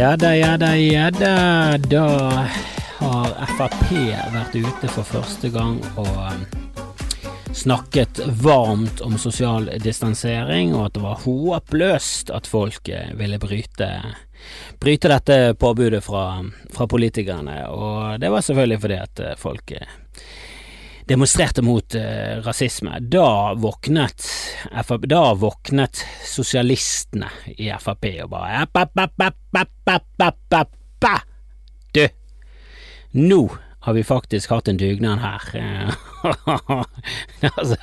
Ja 0.00 0.16
da, 0.16 0.36
ja 0.36 0.56
da, 0.56 0.76
ja 0.76 1.10
da. 1.10 1.76
Da 1.76 2.04
har 2.98 3.34
Frp 3.58 3.90
vært 4.32 4.54
ute 4.56 4.88
for 4.88 5.04
første 5.04 5.50
gang 5.52 5.76
og 6.00 6.08
um, 6.08 6.46
snakket 7.52 8.22
varmt 8.40 9.02
om 9.04 9.18
sosial 9.20 9.68
distansering, 9.84 10.72
og 10.72 10.86
at 10.86 10.96
det 10.96 11.04
var 11.04 11.20
håpløst 11.26 12.32
at 12.32 12.48
folk 12.48 12.88
eh, 12.88 13.12
ville 13.20 13.36
bryte, 13.44 13.90
bryte 14.80 15.12
dette 15.12 15.38
påbudet 15.60 16.00
fra, 16.06 16.46
fra 16.72 16.88
politikerne. 16.88 17.58
Og 17.68 18.16
det 18.24 18.32
var 18.32 18.46
selvfølgelig 18.46 18.80
fordi 18.86 19.00
at 19.04 19.24
eh, 19.26 19.36
folk 19.36 19.76
eh, 19.76 19.98
demonstrerte 21.10 21.62
mot 21.62 21.94
eh, 21.94 22.38
rasisme. 22.44 22.98
Da 23.00 23.54
våknet, 23.54 24.26
FAP, 24.84 25.08
da 25.10 25.34
våknet 25.34 26.04
sosialistene 26.26 27.30
i 27.56 27.70
Frp 27.82 28.06
og 28.24 28.30
bare 28.36 28.62
app, 28.62 28.78
app, 28.78 29.00
app, 30.54 30.76
Du, 31.90 32.06
nå 33.18 33.40
har 33.80 33.96
vi 33.96 34.04
faktisk 34.04 34.52
hatt 34.54 34.68
en 34.70 34.78
dugnad 34.78 35.18
her. 35.24 35.42
Altså, 37.56 37.76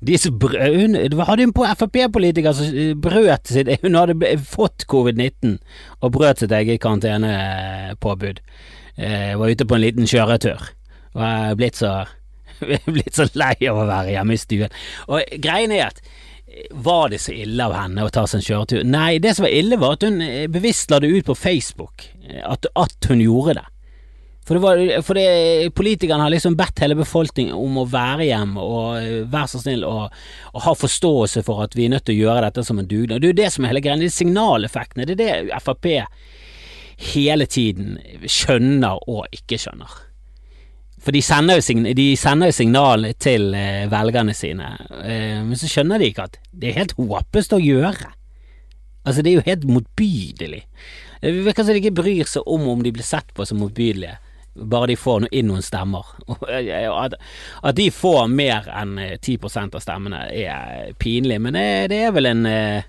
de 0.00 0.16
som 0.16 0.38
brød, 0.40 0.76
hun, 0.80 0.94
det 0.96 1.24
hadde 1.28 1.44
en 1.44 1.52
Frp-politiker 1.52 2.54
som 2.56 2.70
eh, 2.72 2.94
brøt 2.96 3.50
sitt 3.52 3.68
Hun 3.82 3.98
hadde 4.00 4.30
fått 4.48 4.86
covid-19 4.88 5.58
og 6.00 6.14
brøt 6.14 6.40
sitt 6.40 6.54
eget 6.56 6.80
karantenepåbud. 6.80 8.40
Eh, 8.96 9.34
var 9.36 9.52
ute 9.52 9.68
på 9.68 9.76
en 9.76 9.84
liten 9.84 10.08
kjøretur 10.08 10.72
og 11.12 11.22
er 11.26 11.56
blitt 11.60 11.76
så 11.76 11.92
blitt 12.96 13.18
så 13.18 13.28
lei 13.38 13.56
av 13.70 13.80
å 13.82 13.88
være 13.88 14.16
hjemme 14.16 14.36
i 14.36 14.42
stuen. 14.42 14.76
Og 15.08 15.34
greien 15.42 15.74
er 15.74 15.88
at 15.90 16.02
var 16.70 17.08
det 17.08 17.22
så 17.22 17.32
ille 17.32 17.64
av 17.64 17.72
henne 17.76 18.04
å 18.04 18.12
ta 18.12 18.26
seg 18.28 18.42
en 18.42 18.46
kjøretur? 18.46 18.82
Nei, 18.84 19.16
det 19.24 19.36
som 19.36 19.46
var 19.46 19.54
ille 19.56 19.78
var 19.80 19.96
at 19.96 20.04
hun 20.04 20.20
eh, 20.24 20.48
bevisst 20.52 20.92
la 20.92 21.00
det 21.00 21.12
ut 21.12 21.28
på 21.30 21.36
Facebook 21.38 22.04
at, 22.44 22.68
at 22.76 23.08
hun 23.08 23.22
gjorde 23.24 23.56
det. 23.60 23.68
For, 24.42 24.58
det 24.58 24.62
var, 24.62 25.02
for 25.06 25.14
det, 25.14 25.70
politikerne 25.78 26.24
har 26.24 26.32
liksom 26.34 26.56
bedt 26.58 26.82
hele 26.82 26.96
befolkningen 26.98 27.54
om 27.54 27.76
å 27.78 27.86
være 27.86 28.26
hjemme 28.26 28.64
og 28.66 28.98
eh, 28.98 29.20
være 29.30 29.52
så 29.52 29.62
snill 29.62 29.86
og, 29.86 30.16
og, 30.50 30.60
ha 30.66 30.74
forståelse 30.76 31.44
for 31.46 31.62
at 31.62 31.76
vi 31.78 31.86
er 31.86 31.94
nødt 31.94 32.08
til 32.08 32.18
å 32.18 32.24
gjøre 32.26 32.48
dette 32.48 32.66
som 32.66 32.82
en 32.82 32.88
dugnad. 32.90 33.22
Det 33.22 33.30
er 33.30 33.36
jo 33.36 33.40
det 33.44 33.50
som 33.54 33.64
er 33.64 33.72
hele 33.72 33.84
greia, 33.84 33.96
er 34.02 34.16
signaleffektene. 34.16 35.06
Det 35.06 35.14
er 35.14 35.22
det 35.46 35.60
Frp 35.62 35.92
hele 37.12 37.46
tiden 37.50 37.96
skjønner 38.30 39.06
og 39.10 39.30
ikke 39.34 39.60
skjønner. 39.62 39.94
For 41.02 41.14
de 41.14 41.22
sender 41.24 41.58
jo, 41.58 41.76
sign 42.16 42.44
signal 42.54 43.08
til 43.18 43.54
eh, 43.58 43.88
velgerne 43.90 44.34
sine, 44.38 44.74
eh, 45.02 45.40
men 45.42 45.58
så 45.58 45.70
skjønner 45.70 45.98
de 45.98 46.10
ikke 46.12 46.28
at 46.28 46.38
det 46.52 46.70
er 46.70 46.82
helt 46.82 46.94
håpløst 46.98 47.56
å 47.56 47.62
gjøre. 47.62 48.12
Altså, 49.02 49.22
det 49.22 49.32
er 49.32 49.40
jo 49.40 49.48
helt 49.48 49.64
motbydelig. 49.66 50.60
Det 51.22 51.32
virker 51.42 51.66
som 51.66 51.74
de 51.74 51.82
ikke 51.82 52.02
bryr 52.02 52.28
seg 52.30 52.46
om 52.50 52.68
om 52.70 52.84
de 52.84 52.92
blir 52.94 53.06
sett 53.06 53.34
på 53.34 53.46
som 53.46 53.58
motbydelige, 53.62 54.14
bare 54.54 54.92
de 54.92 54.96
får 54.98 55.26
inn 55.30 55.48
noen 55.50 55.64
stemmer. 55.64 56.06
At, 57.02 57.18
de 57.78 57.88
får 57.94 58.30
mer 58.30 58.70
enn 58.70 58.94
10 59.18 59.36
eh, 59.38 59.58
av 59.64 59.78
stemmene 59.82 60.24
er 60.30 60.94
pinlig, 61.02 61.40
men 61.42 61.58
det, 61.58 61.98
er 61.98 62.14
vel 62.14 62.30
en 62.30 62.46
eh, 62.46 62.88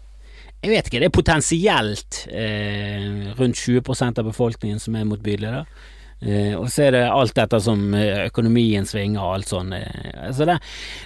jeg 0.63 0.71
vet 0.71 0.87
ikke, 0.87 1.01
det 1.01 1.09
er 1.09 1.17
potensielt 1.17 2.21
eh, 2.31 3.33
rundt 3.35 3.57
20% 3.59 4.21
av 4.21 4.29
befolkningen 4.29 4.79
som 4.79 4.95
er 4.95 5.09
motbydelige, 5.09 5.63
da. 5.63 5.89
Uh, 6.23 6.55
og 6.55 6.69
så 6.71 6.85
er 6.85 6.93
det 6.95 7.01
alt 7.11 7.35
dette 7.35 7.57
som 7.65 7.81
uh, 7.91 8.23
økonomien 8.29 8.85
svinger 8.87 9.19
og 9.19 9.33
alt 9.37 9.49
sånn. 9.51 9.73
Uh, 9.75 10.27
altså 10.29 10.45
det, 10.47 10.55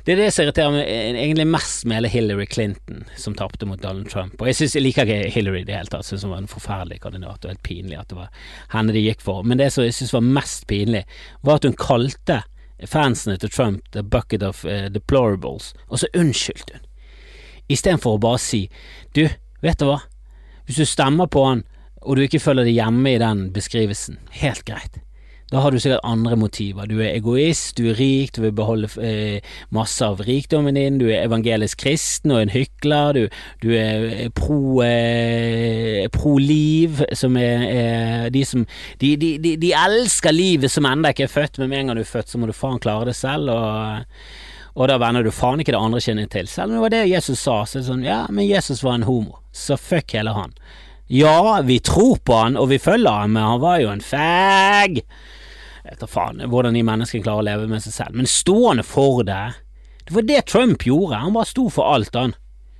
det, 0.05 0.13
er 0.13 0.19
det 0.21 0.27
som 0.33 0.43
irriterer 0.43 0.75
meg 0.75 0.91
egentlig 1.23 1.47
mest 1.49 1.87
med 1.89 1.97
hele 1.97 2.11
Hillary 2.13 2.45
Clinton, 2.45 3.01
som 3.17 3.33
tapte 3.37 3.65
mot 3.65 3.81
Donald 3.81 4.11
Trump. 4.11 4.35
Og 4.37 4.51
jeg, 4.51 4.59
synes, 4.59 4.75
jeg 4.77 4.85
liker 4.85 5.09
ikke 5.09 5.31
Hillary 5.33 5.63
i 5.63 5.69
det 5.69 5.77
hele 5.79 5.89
tatt, 5.89 6.05
syns 6.05 6.25
hun 6.27 6.35
var 6.35 6.43
en 6.43 6.51
forferdelig 6.51 6.99
kandidat, 7.01 7.39
og 7.41 7.49
helt 7.49 7.63
pinlig 7.65 7.97
at 7.97 8.11
det 8.11 8.19
var 8.19 8.43
henne 8.75 8.93
de 8.93 9.03
gikk 9.07 9.25
for. 9.25 9.41
Men 9.47 9.61
det 9.61 9.71
som 9.73 9.87
jeg 9.87 9.97
syns 9.97 10.13
var 10.13 10.29
mest 10.37 10.67
pinlig, 10.69 11.01
var 11.41 11.57
at 11.57 11.65
hun 11.65 11.79
kalte 11.81 12.43
fansene 12.85 13.39
til 13.41 13.49
Trump 13.49 13.89
the 13.97 14.05
bucket 14.05 14.45
of 14.45 14.61
deplorables, 14.93 15.71
og 15.89 16.03
så 16.03 16.11
unnskyldte 16.13 16.77
hun. 16.77 16.85
Istedenfor 17.73 18.19
å 18.19 18.21
bare 18.21 18.39
si 18.39 18.61
du, 19.17 19.25
vet 19.65 19.81
du 19.81 19.89
hva, 19.89 19.97
hvis 20.69 20.77
du 20.77 20.85
stemmer 20.85 21.25
på 21.31 21.41
han 21.47 21.65
og 22.05 22.15
du 22.15 22.23
ikke 22.27 22.39
føler 22.39 22.67
deg 22.67 22.77
hjemme 22.77 23.17
i 23.17 23.19
den 23.19 23.47
beskrivelsen, 23.55 24.21
helt 24.37 24.61
greit 24.69 25.01
da 25.47 25.61
har 25.63 25.71
du 25.71 25.79
sikkert 25.79 26.03
andre 26.03 26.35
motiver. 26.35 26.89
Du 26.91 26.97
er 26.99 27.13
egoist, 27.13 27.77
du 27.77 27.85
er 27.87 27.95
rik, 27.95 28.33
du 28.35 28.41
vil 28.43 28.55
beholde 28.55 28.89
eh, 28.99 29.45
masse 29.71 30.03
av 30.03 30.19
rikdommen 30.27 30.75
din, 30.75 30.97
du 30.99 31.05
er 31.07 31.23
evangelisk 31.23 31.79
kristen 31.85 32.33
og 32.35 32.41
en 32.41 32.51
hykler, 32.51 33.15
du, 33.15 33.37
du 33.63 33.69
er 33.79 34.27
pro, 34.35 34.81
eh, 34.83 36.03
pro 36.11 36.33
liv, 36.41 36.99
som 37.15 37.39
er 37.39 37.63
eh, 37.69 38.25
de 38.35 38.43
som 38.43 38.65
de, 38.99 39.13
de, 39.15 39.37
de, 39.39 39.53
de, 39.61 39.71
elsker 39.71 40.35
livet 40.35 40.73
som 40.73 40.87
ennå 40.89 41.13
ikke 41.15 41.29
er 41.29 41.31
født, 41.31 41.61
men 41.61 41.71
med 41.71 41.79
en 41.79 41.93
gang 41.93 42.01
du 42.01 42.03
er 42.03 42.11
født, 42.11 42.33
så 42.33 42.41
må 42.41 42.49
du 42.49 42.55
faen 42.57 42.83
klare 42.83 43.07
det 43.11 43.15
selv. 43.15 43.53
og 43.55 44.03
og 44.77 44.85
da 44.91 44.99
vender 45.01 45.25
du 45.25 45.31
faen 45.33 45.57
ikke 45.57 45.73
det 45.73 45.79
andre 45.81 45.99
kinnet 46.05 46.29
til. 46.29 46.45
Selv 46.45 46.69
om 46.69 46.75
det 46.75 46.81
var 46.83 46.91
det 46.93 47.07
Jesus 47.09 47.39
sa, 47.41 47.63
så 47.65 47.79
er 47.79 47.85
sånn 47.87 48.03
ja, 48.05 48.19
men 48.29 48.45
Jesus 48.45 48.83
var 48.85 48.99
en 48.99 49.07
homo, 49.07 49.39
så 49.49 49.73
fuck 49.73 50.13
hele 50.13 50.35
han. 50.35 50.53
Ja, 51.09 51.63
vi 51.65 51.79
tror 51.81 52.19
på 52.21 52.35
han, 52.37 52.59
og 52.61 52.69
vi 52.69 52.77
følger 52.77 53.23
han, 53.23 53.33
men 53.33 53.41
han 53.41 53.63
var 53.63 53.79
jo 53.81 53.89
en 53.89 54.03
fag 54.05 55.01
etter 55.91 56.09
faen 56.09 56.43
hvordan 56.49 56.75
de 56.77 56.83
menneskene 56.85 57.25
klarer 57.25 57.43
å 57.43 57.47
leve 57.47 57.69
med 57.71 57.83
seg 57.83 57.95
selv, 57.95 58.17
men 58.17 58.29
stående 58.29 58.85
for 58.87 59.23
det 59.27 59.45
Det 60.07 60.15
var 60.15 60.27
det 60.27 60.43
Trump 60.47 60.85
gjorde, 60.87 61.19
han 61.19 61.33
bare 61.35 61.49
sto 61.49 61.67
for 61.69 61.89
alt, 61.91 62.15
han. 62.15 62.35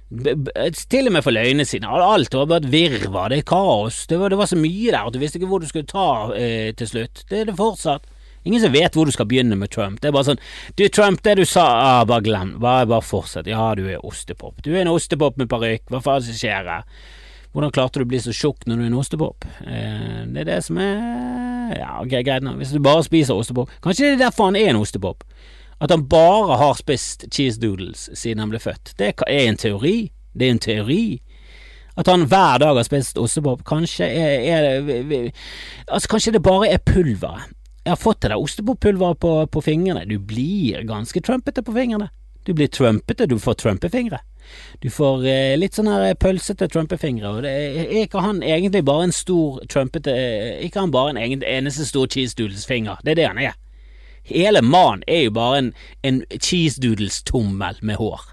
Til 0.08 1.10
og 1.10 1.12
med 1.12 1.24
for 1.26 1.36
løgnene 1.36 1.66
sine. 1.68 1.90
Alt 1.92 2.34
var 2.34 2.46
bare 2.48 2.64
et 2.64 2.72
virvar, 2.72 3.34
det 3.34 3.42
er 3.42 3.50
kaos. 3.50 4.06
Det 4.08 4.20
var, 4.20 4.32
det 4.32 4.38
var, 4.40 4.48
så 4.48 4.56
mye 4.56 4.94
der 4.94 5.02
at 5.02 5.12
du 5.12 5.20
visste 5.20 5.36
ikke 5.42 5.50
hvor 5.52 5.60
du 5.60 5.68
skulle 5.68 5.90
ta 5.90 6.32
eh, 6.38 6.72
til 6.80 6.88
slutt. 6.88 7.26
Det 7.28 7.42
er 7.42 7.50
det 7.50 7.58
fortsatt. 7.58 8.08
Ingen 8.48 8.64
som 8.64 8.72
vet 8.72 8.96
hvor 8.96 9.04
du 9.04 9.12
skal 9.12 9.28
begynne 9.28 9.58
med 9.60 9.74
Trump. 9.76 10.00
Det 10.00 10.08
er 10.08 10.16
bare 10.16 10.30
sånn 10.30 10.42
Du, 10.80 10.86
Trump, 10.88 11.20
det 11.26 11.36
du 11.36 11.44
sa, 11.44 11.66
ah, 11.68 12.06
bare 12.08 12.24
glem. 12.24 12.56
Bare, 12.64 12.88
bare 12.88 13.04
fortsett. 13.04 13.50
Ja, 13.52 13.74
du 13.76 13.84
er 13.92 14.06
ostepop. 14.08 14.62
Du 14.64 14.72
er 14.72 14.86
en 14.86 14.94
ostepop 14.94 15.36
med 15.42 15.52
parykk. 15.52 15.90
Hva 15.92 16.00
faen 16.06 16.24
skjer 16.24 16.72
her? 16.72 16.88
Hvordan 17.58 17.72
klarte 17.74 17.98
du 17.98 18.04
å 18.06 18.10
bli 18.12 18.20
så 18.22 18.30
tjukk 18.38 18.68
når 18.70 18.78
du 18.78 18.82
er 18.84 18.90
en 18.92 18.96
ostepop? 19.00 19.46
Eh, 19.66 20.18
det 20.30 20.44
er 20.44 20.50
det 20.52 20.58
som 20.62 20.78
er 20.78 21.72
Ja, 21.74 21.96
greit 22.06 22.44
nå. 22.46 22.54
Hvis 22.60 22.70
du 22.70 22.78
bare 22.86 23.02
spiser 23.02 23.34
ostepop 23.34 23.72
Kanskje 23.82 24.12
det 24.12 24.12
er 24.12 24.20
derfor 24.28 24.52
han 24.52 24.60
er 24.60 24.70
en 24.76 24.78
ostepop? 24.84 25.26
At 25.82 25.90
han 25.90 26.04
bare 26.06 26.60
har 26.62 26.78
spist 26.78 27.26
cheese 27.34 27.58
doodles 27.58 28.12
siden 28.14 28.44
han 28.44 28.54
ble 28.54 28.62
født. 28.62 28.94
Det 28.98 29.10
er 29.26 29.42
en 29.48 29.58
teori. 29.58 30.12
Det 30.38 30.46
er 30.46 30.54
en 30.54 30.62
teori. 30.62 31.02
At 31.98 32.14
han 32.14 32.28
hver 32.30 32.62
dag 32.62 32.78
har 32.78 32.86
spist 32.86 33.18
ostepop. 33.18 33.66
Kanskje 33.66 34.06
er, 34.06 34.38
er 34.54 34.86
det 34.86 35.20
Altså, 35.88 36.14
kanskje 36.14 36.36
det 36.38 36.44
bare 36.46 36.70
er 36.70 36.78
pulveret. 36.78 37.50
Jeg 37.88 37.96
har 37.96 38.02
fått 38.02 38.22
det 38.22 38.34
der 38.34 38.42
ostepoppulveret 38.42 39.18
på, 39.24 39.34
på 39.50 39.62
fingrene. 39.66 40.06
Du 40.06 40.20
blir 40.20 40.86
ganske 40.86 41.22
trumpete 41.26 41.66
på 41.66 41.74
fingrene. 41.74 42.10
Du 42.48 42.54
blir 42.56 42.70
trumpete, 42.72 43.26
du 43.28 43.36
får 43.44 43.54
trumpefingre. 43.60 44.22
Du 44.80 44.88
får 44.90 45.26
eh, 45.28 45.58
litt 45.60 45.76
sånn 45.76 45.90
her 45.92 46.14
pølsete 46.16 46.70
trumpefingre, 46.72 47.28
og 47.28 47.44
det 47.44 47.52
er 47.52 47.90
ikke 48.06 48.22
han 48.24 48.40
egentlig 48.40 48.86
bare 48.88 49.10
en 49.10 49.16
stor 49.16 49.58
trumpete 49.68 50.14
eh, 50.16 50.62
Ikke 50.64 50.86
han 50.86 50.94
bare 50.94 51.12
en 51.12 51.20
egen, 51.20 51.44
eneste 51.44 51.84
stor 51.90 52.08
cheese 52.08 52.38
doodles-finger, 52.40 53.02
det 53.04 53.12
er 53.12 53.20
det 53.20 53.26
han 53.28 53.42
er. 53.50 53.58
Hele 54.28 54.62
mannen 54.64 55.04
er 55.12 55.26
jo 55.26 55.34
bare 55.36 55.58
en, 55.60 55.68
en 56.08 56.22
cheese 56.40 56.80
doodles-tommel 56.84 57.82
med 57.82 58.00
hår. 58.00 58.24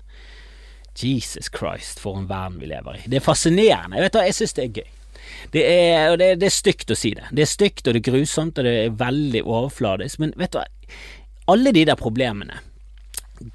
Jesus 0.95 1.51
Christ, 1.51 1.99
for 1.99 2.21
en 2.21 2.29
verden 2.31 2.61
vi 2.63 2.71
lever 2.71 3.01
i. 3.01 3.03
Det 3.11 3.19
er 3.19 3.25
fascinerende. 3.25 3.99
Jeg 3.99 4.07
vet 4.07 4.19
hva, 4.19 4.23
jeg 4.29 4.37
synes 4.39 4.55
det 4.55 4.65
er 4.69 4.77
gøy. 4.79 4.93
Det 5.57 5.65
er, 5.73 6.15
det, 6.21 6.29
det 6.39 6.47
er 6.47 6.55
stygt 6.55 6.95
å 6.95 6.99
si 6.99 7.11
det. 7.19 7.27
Det 7.35 7.43
er 7.43 7.51
stygt, 7.51 7.83
og 7.89 7.97
det 7.97 8.05
er 8.05 8.13
grusomt, 8.13 8.63
og 8.63 8.69
det 8.69 8.77
er 8.85 8.95
veldig 9.03 9.43
overfladisk, 9.43 10.23
men 10.23 10.37
vet 10.39 10.55
du 10.55 10.61
hva, 10.61 10.69
alle 11.51 11.75
de 11.75 11.83
der 11.91 11.99
problemene 11.99 12.63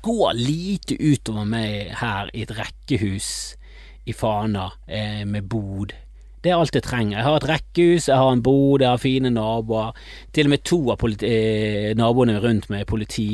går 0.06 0.36
lite 0.38 0.98
utover 1.00 1.48
meg 1.50 1.96
her 2.00 2.30
i 2.34 2.44
et 2.46 2.54
rekkehus 2.58 3.30
i 4.10 4.14
Fana 4.14 4.70
eh, 4.88 5.26
med 5.26 5.48
bod. 5.50 5.94
Det 6.44 6.52
er 6.52 6.60
alt 6.60 6.76
jeg 6.76 6.86
trenger. 6.86 7.18
Jeg 7.18 7.28
har 7.28 7.38
et 7.38 7.48
rekkehus, 7.50 8.08
jeg 8.08 8.18
har 8.18 8.32
en 8.32 8.44
bod, 8.44 8.82
jeg 8.82 8.90
har 8.90 9.02
fine 9.02 9.32
naboer. 9.34 9.96
Til 10.34 10.48
og 10.48 10.54
med 10.56 10.64
to 10.64 10.80
av 10.94 11.04
eh, 11.28 11.92
naboene 12.00 12.40
rundt 12.40 12.70
meg 12.72 12.86
er 12.86 12.90
politi, 12.90 13.30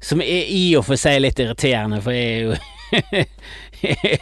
som 0.00 0.22
er 0.24 0.48
i 0.48 0.70
og 0.78 0.86
for 0.88 1.00
seg 1.00 1.20
litt 1.20 1.42
irriterende, 1.42 2.00
for 2.04 2.16
jeg 2.16 2.30
er 2.36 2.46
jo 2.48 2.60
Jeg 3.80 4.16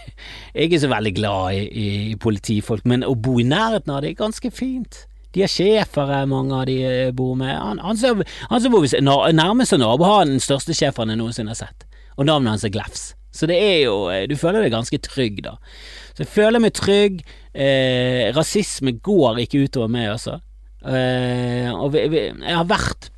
er 0.53 0.65
ikke 0.67 0.81
så 0.83 0.91
veldig 0.91 1.13
glad 1.17 1.55
i, 1.57 1.63
i, 1.69 1.87
i 2.13 2.17
politifolk, 2.21 2.85
men 2.89 3.07
å 3.07 3.15
bo 3.17 3.39
i 3.41 3.47
nærheten 3.47 3.95
av 3.95 4.03
det 4.03 4.13
er 4.13 4.19
ganske 4.19 4.51
fint. 4.55 5.07
De 5.37 5.45
er 5.45 5.53
sjefer 5.53 6.15
mange 6.31 6.57
av 6.57 6.67
de 6.71 6.79
eh, 6.89 7.13
bor 7.17 7.37
med. 7.39 7.53
Han, 7.53 7.83
han, 7.85 8.01
som, 8.01 8.25
han 8.51 8.65
som 8.65 8.73
bor 8.75 8.85
ved 8.85 9.05
nærmeste 9.05 9.79
nabo, 9.81 10.07
har 10.09 10.25
den 10.29 10.41
største 10.43 10.77
schæferen 10.77 11.13
jeg 11.13 11.21
noensinne 11.21 11.53
har 11.53 11.61
sett, 11.61 11.87
og 12.17 12.29
navnet 12.29 12.57
hans 12.57 12.67
er 12.69 12.73
Glefs. 12.75 13.11
Så 13.35 13.47
det 13.47 13.59
er 13.61 13.79
jo 13.85 14.09
eh, 14.11 14.25
Du 14.31 14.37
føler 14.41 14.65
deg 14.65 14.75
ganske 14.75 14.99
trygg, 15.05 15.43
da. 15.45 15.59
Så 16.17 16.25
jeg 16.25 16.33
føler 16.33 16.63
meg 16.65 16.75
trygg. 16.77 17.21
Eh, 17.55 18.29
rasisme 18.37 18.97
går 19.05 19.45
ikke 19.45 19.67
utover 19.67 19.93
meg, 19.93 20.09
altså. 20.17 20.39
Eh, 20.87 21.69
og 21.75 21.93
vi, 21.95 22.07
vi, 22.11 22.25
jeg 22.33 22.57
har 22.57 22.69
vært 22.71 23.11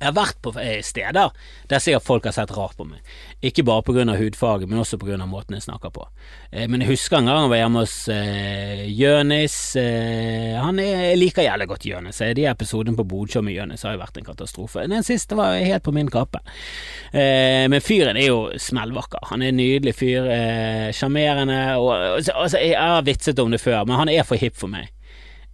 Jeg 0.00 0.08
har 0.08 0.16
vært 0.16 0.38
på 0.40 0.54
eh, 0.56 0.78
steder 0.80 1.28
der 1.68 1.82
sikkert 1.82 2.06
folk 2.06 2.24
har 2.24 2.32
sett 2.32 2.52
rart 2.56 2.72
på 2.78 2.86
meg. 2.88 3.04
Ikke 3.44 3.64
bare 3.68 3.84
pga. 3.84 4.16
hudfaget, 4.16 4.68
men 4.68 4.80
også 4.80 4.96
pga. 4.96 5.18
måten 5.28 5.58
jeg 5.58 5.66
snakker 5.66 5.92
på. 5.92 6.06
Eh, 6.50 6.66
men 6.72 6.80
jeg 6.80 6.94
husker 6.94 7.18
en 7.18 7.28
gang 7.28 7.42
jeg 7.42 7.50
var 7.52 7.60
hjemme 7.60 7.82
hos 7.84 7.96
eh, 8.08 8.86
Jønis. 8.88 9.56
Eh, 9.76 10.56
han 10.56 10.80
jeg 10.80 11.18
liker 11.20 11.44
jævlig 11.44 11.68
godt 11.68 11.84
Jønis. 11.84 12.22
De 12.34 12.46
episodene 12.48 12.96
på 12.96 13.04
Bodsjå 13.04 13.42
med 13.44 13.58
Jønis 13.58 13.84
har 13.84 13.98
jo 13.98 14.00
vært 14.00 14.16
en 14.16 14.28
katastrofe. 14.30 14.86
Den 14.88 15.04
siste 15.04 15.36
var 15.36 15.58
helt 15.60 15.84
på 15.84 15.92
min 15.92 16.08
kappe. 16.08 16.40
Eh, 17.12 17.68
men 17.68 17.84
fyren 17.84 18.16
er 18.16 18.30
jo 18.30 18.40
smellvakker. 18.56 19.28
Han 19.34 19.44
er 19.44 19.52
en 19.52 19.60
nydelig 19.60 19.98
fyr. 20.00 20.30
Eh, 20.32 20.86
sjarmerende. 20.96 21.60
Altså, 21.76 22.56
jeg 22.56 22.80
har 22.80 23.04
vitset 23.04 23.38
om 23.44 23.52
det 23.52 23.60
før, 23.60 23.84
men 23.84 24.00
han 24.00 24.08
er 24.08 24.24
for 24.24 24.40
hipp 24.40 24.56
for 24.56 24.72
meg. 24.72 24.88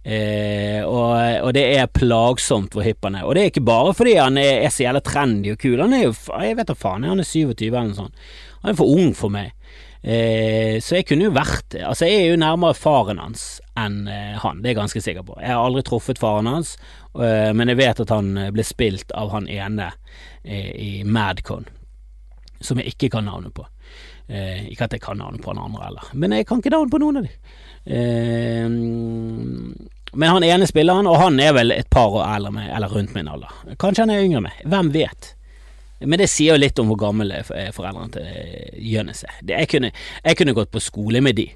Eh, 0.07 0.79
og, 0.87 1.17
og, 1.43 1.49
det 1.57 1.65
er 1.75 1.89
plagsomt 1.91 2.71
hvor 2.71 2.85
hipp 2.85 3.03
han 3.03 3.17
er. 3.19 3.25
Og 3.27 3.35
det 3.35 3.41
er 3.43 3.51
ikke 3.51 3.65
bare 3.67 3.91
fordi 3.97 4.15
han 4.15 4.39
er, 4.39 4.63
er 4.63 4.71
så 4.71 4.85
jævla 4.85 5.03
trendy 5.03 5.51
og 5.51 5.59
kul. 5.59 5.81
Han 5.83 5.95
er 5.97 6.05
jo 6.05 6.13
Jeg 6.39 6.55
vet 6.59 6.69
da 6.69 6.77
faen, 6.77 7.07
han 7.07 7.19
er 7.19 7.27
27 7.27 7.67
eller 7.67 7.89
noe 7.89 7.97
sånt. 7.97 8.27
Han 8.63 8.71
er 8.71 8.79
for 8.79 8.93
ung 8.95 9.11
for 9.17 9.33
meg. 9.33 9.51
Eh, 10.07 10.77
så 10.79 10.99
jeg 10.99 11.07
kunne 11.09 11.25
jo 11.25 11.33
vært 11.33 11.73
Altså, 11.81 12.05
jeg 12.05 12.21
er 12.21 12.27
jo 12.29 12.39
nærmere 12.39 12.77
faren 12.77 13.17
hans 13.19 13.57
enn 13.75 14.05
eh, 14.07 14.37
han, 14.39 14.61
det 14.61 14.69
er 14.69 14.75
jeg 14.75 14.79
ganske 14.79 15.01
sikker 15.03 15.25
på. 15.27 15.35
Jeg 15.41 15.51
har 15.51 15.61
aldri 15.61 15.83
truffet 15.85 16.21
faren 16.21 16.47
hans, 16.49 16.75
eh, 17.17 17.51
men 17.57 17.73
jeg 17.73 17.81
vet 17.81 17.99
at 18.05 18.13
han 18.13 18.29
eh, 18.37 18.51
ble 18.53 18.63
spilt 18.65 19.11
av 19.17 19.33
han 19.33 19.49
ene 19.51 19.89
eh, 20.43 20.71
i 20.71 20.91
Madcon, 21.03 21.67
som 22.61 22.79
jeg 22.79 22.95
ikke 22.95 23.11
kan 23.17 23.27
navnet 23.27 23.53
på. 23.57 23.67
ikke 24.27 24.83
at 24.83 24.93
jeg 24.93 25.01
kan 25.01 25.17
navnet 25.21 25.43
på 25.43 25.53
han 25.53 25.61
andre 25.61 25.85
heller, 25.85 26.07
men 26.13 26.33
jeg 26.35 26.47
kan 26.47 26.59
ikke 26.59 26.73
navnet 26.73 26.91
på 26.91 26.99
noen 27.03 27.19
av 27.19 27.27
dem. 27.27 27.35
Eh, 27.97 28.67
men 30.17 30.33
han 30.33 30.45
ene 30.47 30.67
spiller 30.69 31.05
og 31.05 31.19
han 31.21 31.39
er 31.43 31.53
vel 31.53 31.75
et 31.75 31.89
par 31.93 32.09
år 32.09 32.25
eldre 32.25 32.51
med, 32.55 32.69
eller 32.73 32.93
rundt 32.93 33.13
min 33.13 33.29
alder. 33.29 33.53
Kanskje 33.77 34.05
han 34.05 34.13
er 34.15 34.25
yngre 34.25 34.41
med, 34.47 34.63
hvem 34.65 34.89
vet. 34.95 35.33
Men 35.99 36.21
det 36.21 36.29
sier 36.29 36.53
jo 36.53 36.61
litt 36.61 36.77
om 36.81 36.89
hvor 36.91 36.99
gamle 37.07 37.41
foreldrene 37.45 38.11
til 38.13 38.83
Jonis 38.91 39.23
er. 39.25 39.39
Jeg 39.49 39.69
kunne, 39.71 39.89
jeg 40.25 40.37
kunne 40.37 40.55
gått 40.57 40.73
på 40.73 40.81
skole 40.83 41.21
med 41.25 41.37
de. 41.39 41.47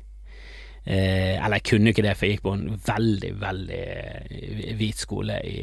Eh, 0.81 1.37
eller 1.37 1.59
jeg 1.59 1.67
kunne 1.69 1.93
ikke 1.93 2.05
det, 2.05 2.15
for 2.17 2.25
jeg 2.25 2.37
gikk 2.37 2.45
på 2.47 2.55
en 2.57 2.79
veldig, 2.87 3.31
veldig 3.41 3.81
eh, 3.81 4.71
hvit 4.79 5.03
skole 5.03 5.37
i, 5.45 5.57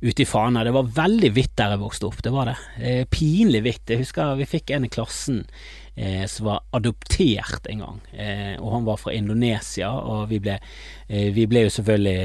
ute 0.00 0.24
i 0.24 0.28
Fana. 0.28 0.64
Det 0.64 0.72
var 0.76 0.94
veldig 0.96 1.32
hvitt 1.36 1.56
der 1.60 1.74
jeg 1.74 1.82
vokste 1.82 2.08
opp, 2.08 2.22
det 2.24 2.32
var 2.32 2.48
det. 2.48 2.56
Eh, 2.80 3.02
pinlig 3.12 3.64
hvitt. 3.66 3.84
Jeg 3.92 4.06
husker 4.06 4.38
vi 4.40 4.48
fikk 4.48 4.72
en 4.72 4.88
i 4.88 4.92
klassen 4.92 5.44
eh, 5.98 6.26
som 6.26 6.46
var 6.46 6.62
adoptert 6.70 7.66
en 7.66 7.82
gang. 7.82 8.00
Eh, 8.12 8.54
og 8.62 8.72
han 8.72 8.86
var 8.86 9.00
fra 9.00 9.12
Indonesia, 9.12 9.90
og 9.90 10.28
vi 10.30 10.38
ble, 10.42 10.58
eh, 11.08 11.28
vi 11.34 11.46
ble 11.50 11.64
jo 11.66 11.72
selvfølgelig 11.74 12.16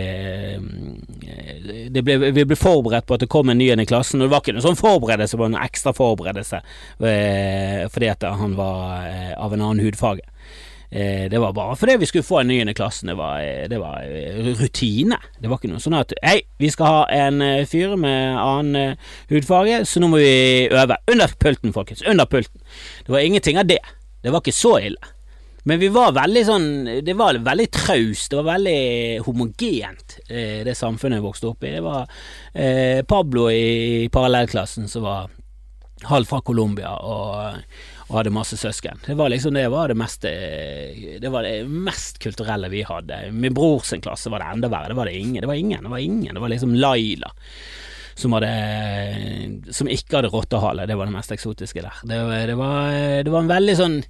eh, 1.24 2.02
ble, 2.02 2.18
Vi 2.32 2.46
ble 2.46 2.60
forberedt 2.60 3.08
på 3.10 3.18
at 3.18 3.26
det 3.26 3.32
kom 3.34 3.50
en 3.50 3.58
ny 3.58 3.72
en 3.74 3.84
i 3.84 3.88
klassen, 3.90 4.22
og 4.22 4.28
det 4.28 4.36
var 4.36 4.44
ikke 4.44 4.58
noen 4.58 4.68
sånn 4.68 4.80
forberedelse, 4.80 5.40
var 5.40 5.52
en 5.52 5.64
ekstra 5.64 5.96
forberedelse 5.98 6.62
eh, 6.62 7.84
fordi 7.94 8.12
at 8.14 8.28
han 8.44 8.56
var 8.60 9.10
eh, 9.10 9.34
av 9.38 9.56
en 9.56 9.66
annen 9.66 9.84
hudfarge. 9.86 10.26
Eh, 10.94 11.30
det 11.30 11.40
var 11.42 11.54
bare 11.54 11.76
fordi 11.76 11.96
vi 11.98 12.06
skulle 12.06 12.26
få 12.26 12.44
en 12.44 12.52
ny 12.52 12.60
i 12.62 12.74
klassen. 12.78 13.10
Det 13.10 13.16
var, 13.18 13.40
eh, 13.42 13.68
det 13.70 13.80
var, 13.82 14.04
eh, 14.04 14.54
rutine. 14.60 15.18
Det 15.42 15.50
var 15.50 15.58
ikke 15.58 15.72
noe 15.72 15.82
sånn 15.82 15.98
at 15.98 16.14
hei, 16.22 16.42
vi 16.60 16.70
skal 16.70 16.86
ha 16.86 17.06
en 17.10 17.66
fyr 17.66 17.98
med 17.98 18.38
annen 18.38 18.98
hudfarge, 19.30 19.82
så 19.90 20.00
nå 20.00 20.12
må 20.12 20.22
vi 20.22 20.70
øve. 20.70 20.98
Under 21.10 21.34
pulten, 21.40 21.74
folkens. 21.74 22.06
Under 22.06 22.26
pulten. 22.26 22.62
Det 23.06 23.10
var 23.10 23.26
ingenting 23.26 23.58
av 23.58 23.66
det. 23.66 23.82
Det 24.22 24.32
var 24.32 24.42
ikke 24.42 24.54
så 24.54 24.78
ille. 24.86 25.12
Men 25.66 25.80
vi 25.80 25.88
var 25.88 26.12
veldig 26.12 26.44
sånn 26.44 27.04
Det 27.06 27.16
var 27.16 27.34
veldig 27.34 27.72
traust. 27.72 28.30
Det 28.30 28.44
var 28.44 28.58
veldig 28.60 29.24
homogent, 29.24 30.20
det 30.28 30.76
samfunnet 30.76 31.22
jeg 31.22 31.24
vokste 31.24 31.48
opp 31.48 31.64
i. 31.64 31.72
Det 31.72 31.82
var 31.82 33.04
Pablo 33.08 33.48
i 33.50 34.10
parallellklassen 34.12 34.90
som 34.90 35.04
var 35.04 35.30
halv 36.04 36.26
fra 36.26 36.42
Colombia, 36.42 36.92
og 36.92 37.56
og 38.14 38.20
hadde 38.20 38.34
masse 38.34 38.58
søsken. 38.60 39.00
Det 39.06 39.16
var 39.18 39.32
liksom 39.34 39.56
det 39.58 39.66
var 39.74 39.90
det 39.90 39.98
mest, 39.98 40.22
det 40.22 41.32
var 41.34 41.48
det 41.48 41.66
mest 41.66 42.20
kulturelle 42.22 42.70
vi 42.70 42.84
hadde. 42.86 43.32
Min 43.34 43.56
brors 43.58 43.94
klasse 44.04 44.30
var 44.30 44.44
det 44.44 44.52
enda 44.54 44.70
verre. 44.70 44.92
Det 44.94 45.00
var 45.00 45.10
det 45.10 45.18
ingen. 45.18 45.42
Det 45.42 45.50
var 45.50 45.58
ingen. 45.58 45.84
Det 45.84 45.90
var, 45.90 46.04
ingen. 46.04 46.36
Det 46.36 46.42
var 46.42 46.54
liksom 46.54 46.76
Laila 46.76 47.32
som, 48.16 48.36
hadde, 48.38 48.52
som 49.74 49.90
ikke 49.90 50.20
hadde 50.20 50.30
rottehale. 50.34 50.86
Det 50.90 50.98
var 51.00 51.10
det 51.10 51.16
mest 51.16 51.34
eksotiske 51.34 51.82
der. 51.82 52.04
Det, 52.06 52.20
det, 52.52 52.58
var, 52.60 52.94
det 53.26 53.34
var 53.34 53.46
en 53.46 53.56
veldig 53.56 53.80
sånn 53.80 54.04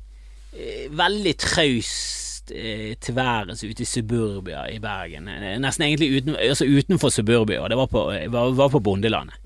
Veldig 0.93 1.31
traust 1.41 2.51
eh, 2.53 2.91
tilværelse 3.01 3.65
ute 3.71 3.81
i 3.81 3.87
suburbia 3.89 4.67
i 4.69 4.75
Bergen. 4.83 5.25
Nesten 5.63 5.87
egentlig 5.87 6.19
uten, 6.19 6.35
altså 6.37 6.67
utenfor 6.69 7.09
suburbia. 7.09 7.63
Det 7.71 7.79
var 7.79 7.89
på, 7.89 8.03
var, 8.35 8.51
var 8.59 8.69
på 8.69 8.83
bondelandet. 8.85 9.39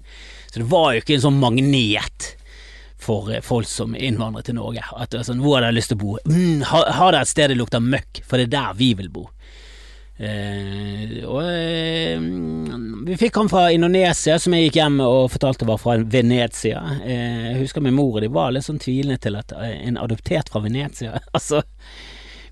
Så 0.51 0.59
det 0.59 0.67
var 0.67 0.89
jo 0.91 1.05
ikke 1.05 1.15
en 1.15 1.23
sånn 1.29 1.39
magnet 1.39 2.27
for 2.97 3.31
eh, 3.31 3.43
folk 3.45 3.67
som 3.69 3.95
innvandrer 3.95 4.45
til 4.47 4.57
Norge. 4.57 4.83
At 4.97 5.13
altså, 5.13 5.37
Hvor 5.37 5.57
har 5.57 5.67
dere 5.67 5.77
lyst 5.77 5.93
til 5.93 5.99
å 5.99 6.03
bo? 6.03 6.17
Mm, 6.25 6.61
har, 6.67 6.91
har 6.97 7.13
dere 7.13 7.25
et 7.27 7.33
sted 7.33 7.51
det 7.53 7.59
lukter 7.59 7.83
møkk? 7.83 8.23
For 8.25 8.39
det 8.39 8.49
er 8.49 8.55
der 8.57 8.77
vi 8.79 8.93
vil 8.97 9.11
bo. 9.13 9.27
Eh, 10.17 11.21
og 11.29 11.43
eh, 11.45 12.17
vi 13.05 13.17
fikk 13.21 13.37
han 13.37 13.49
fra 13.51 13.67
Indonesia, 13.71 14.39
som 14.41 14.55
jeg 14.55 14.67
gikk 14.67 14.79
hjem 14.79 14.97
og 15.05 15.29
fortalte 15.29 15.67
var 15.69 15.77
fra 15.81 15.99
Venezia. 16.01 16.81
Eh, 17.05 17.51
jeg 17.51 17.59
husker 17.61 17.85
min 17.85 17.97
mor 17.97 18.17
og 18.17 18.25
de 18.25 18.31
var 18.33 18.55
litt 18.55 18.65
sånn 18.65 18.81
tvilende 18.81 19.21
til 19.21 19.37
at 19.37 19.53
eh, 19.53 19.75
en 19.85 19.99
adoptert 20.01 20.49
fra 20.49 20.63
Venezia 20.65 21.19
Altså 21.37 21.61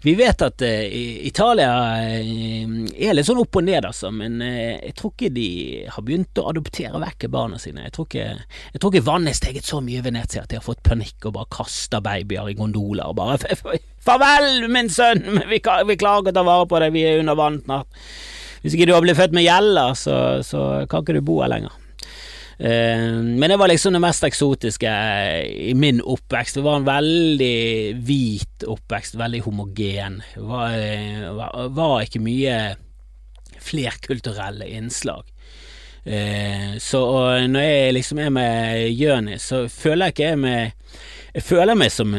vi 0.05 0.13
vet 0.19 0.41
at 0.45 0.61
uh, 0.61 0.95
Italia 1.25 1.71
uh, 1.97 2.75
er 2.93 3.15
litt 3.17 3.25
sånn 3.25 3.41
opp 3.41 3.57
og 3.57 3.65
ned, 3.65 3.87
altså, 3.89 4.11
men 4.13 4.37
uh, 4.43 4.75
jeg 4.77 4.93
tror 4.99 5.15
ikke 5.15 5.31
de 5.33 5.47
har 5.89 6.05
begynt 6.05 6.41
å 6.41 6.45
adoptere 6.51 7.01
vekk 7.01 7.25
barna 7.33 7.57
sine. 7.61 7.87
Jeg 7.87 7.95
tror 7.95 8.09
ikke, 8.09 8.27
jeg 8.75 8.83
tror 8.83 8.93
ikke 8.93 9.07
vannet 9.07 9.33
er 9.33 9.39
steget 9.39 9.69
så 9.69 9.81
mye 9.81 10.03
i 10.03 10.05
Venezia 10.05 10.43
at 10.43 10.53
de 10.53 10.59
har 10.59 10.65
fått 10.65 10.83
panikk 10.85 11.25
og 11.25 11.37
bare 11.39 11.49
kasta 11.57 12.03
babyer 12.05 12.51
i 12.53 12.57
gondoler 12.57 13.09
og 13.09 13.17
bare 13.17 13.57
'Farvel, 14.05 14.67
min 14.69 14.91
sønn, 14.93 15.23
vi, 15.49 15.57
vi 15.57 15.97
klarer 15.97 16.21
ikke 16.21 16.35
å 16.35 16.37
ta 16.37 16.45
vare 16.45 16.69
på 16.69 16.81
deg, 16.83 16.93
vi 16.93 17.07
er 17.09 17.23
under 17.23 17.39
vann 17.39 17.63
snart'. 17.65 18.05
Hvis 18.61 18.77
ikke 18.77 18.85
du 18.89 18.93
har 18.93 19.01
blitt 19.01 19.17
født 19.17 19.33
med 19.33 19.45
gjeller, 19.45 19.97
så, 19.97 20.15
så 20.45 20.85
kan 20.89 21.01
ikke 21.01 21.17
du 21.17 21.25
bo 21.25 21.41
her 21.41 21.51
lenger. 21.53 21.73
Eh, 22.57 23.11
men 23.21 23.49
det 23.49 23.57
var 23.57 23.67
liksom 23.67 23.93
det 23.93 23.99
mest 23.99 24.23
eksotiske 24.23 24.91
i 25.45 25.73
min 25.75 26.01
oppvekst. 26.01 26.55
Det 26.55 26.63
var 26.63 26.79
en 26.79 26.87
veldig 26.87 27.95
hvit 28.07 28.63
oppvekst, 28.67 29.17
veldig 29.19 29.41
homogen. 29.47 30.21
Det 30.33 30.43
var, 30.43 30.77
eh, 30.79 31.67
var, 31.69 32.01
ikke 32.01 32.23
mye 32.23 32.75
flerkulturelle 33.59 34.67
innslag. 34.67 35.31
Eh, 36.05 36.77
så 36.79 37.01
når 37.47 37.61
jeg 37.61 37.93
liksom 37.93 38.19
er 38.19 38.29
med 38.29 38.91
Jonis, 38.93 39.43
så 39.43 39.65
føler 39.69 40.05
jeg 40.05 40.13
ikke 40.13 40.29
jeg 40.29 40.37
meg 40.37 40.73
Jeg 41.35 41.43
føler 41.43 41.75
meg 41.75 41.91
som 41.91 42.13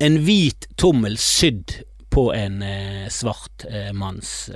en 0.00 0.16
hvit 0.26 0.66
tommel 0.76 1.14
sydd 1.20 1.84
på 2.10 2.32
en 2.34 2.64
svart 3.08 3.62
manns 3.94 4.50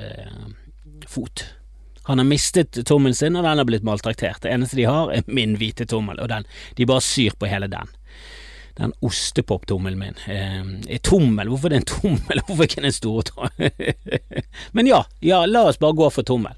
fot. 1.07 1.45
Han 2.07 2.19
har 2.19 2.27
mistet 2.29 2.87
tommelen 2.87 3.15
sin, 3.15 3.37
og 3.37 3.43
den 3.43 3.59
har 3.59 3.67
blitt 3.67 3.87
maltraktert. 3.87 4.43
Det 4.45 4.53
eneste 4.55 4.79
de 4.79 4.87
har, 4.87 5.11
er 5.11 5.27
min 5.27 5.57
hvite 5.59 5.89
tommel, 5.91 6.21
og 6.23 6.31
den, 6.31 6.47
de 6.79 6.87
bare 6.87 7.03
syr 7.03 7.35
på 7.35 7.49
hele 7.51 7.67
den. 7.73 7.91
Den 8.77 8.93
ostepoptommelen 9.01 9.99
min. 9.99 10.19
Eh, 10.29 10.99
tommel, 11.03 11.49
hvorfor 11.49 11.67
er 11.67 11.75
det 11.75 11.81
en 11.81 11.89
tommel, 11.91 12.43
hvorfor 12.47 12.69
ikke 12.69 12.85
den 12.85 12.95
store 12.95 13.25
tommel? 13.31 13.91
Men 14.77 14.91
ja, 14.91 15.01
ja, 15.25 15.41
la 15.51 15.65
oss 15.71 15.81
bare 15.83 15.97
gå 15.99 16.11
for 16.15 16.29
tommel. 16.29 16.55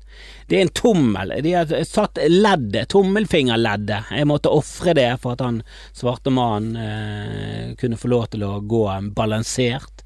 Det 0.51 0.59
er 0.59 0.67
en 0.67 0.75
tommel. 0.75 1.33
De 1.47 1.55
har 1.55 1.73
satt 1.89 2.19
leddet, 2.29 2.91
tommelfingerleddet. 2.93 4.13
Jeg 4.19 4.29
måtte 4.29 4.53
ofre 4.53 4.97
det 4.99 5.13
for 5.23 5.37
at 5.39 5.47
han 5.47 5.63
svarte 5.97 6.35
mannen 6.35 6.77
eh, 6.77 7.77
kunne 7.81 8.01
få 8.01 8.13
lov 8.13 8.29
til 8.35 8.45
å 8.45 8.59
gå 8.61 8.85
balansert. 9.17 9.98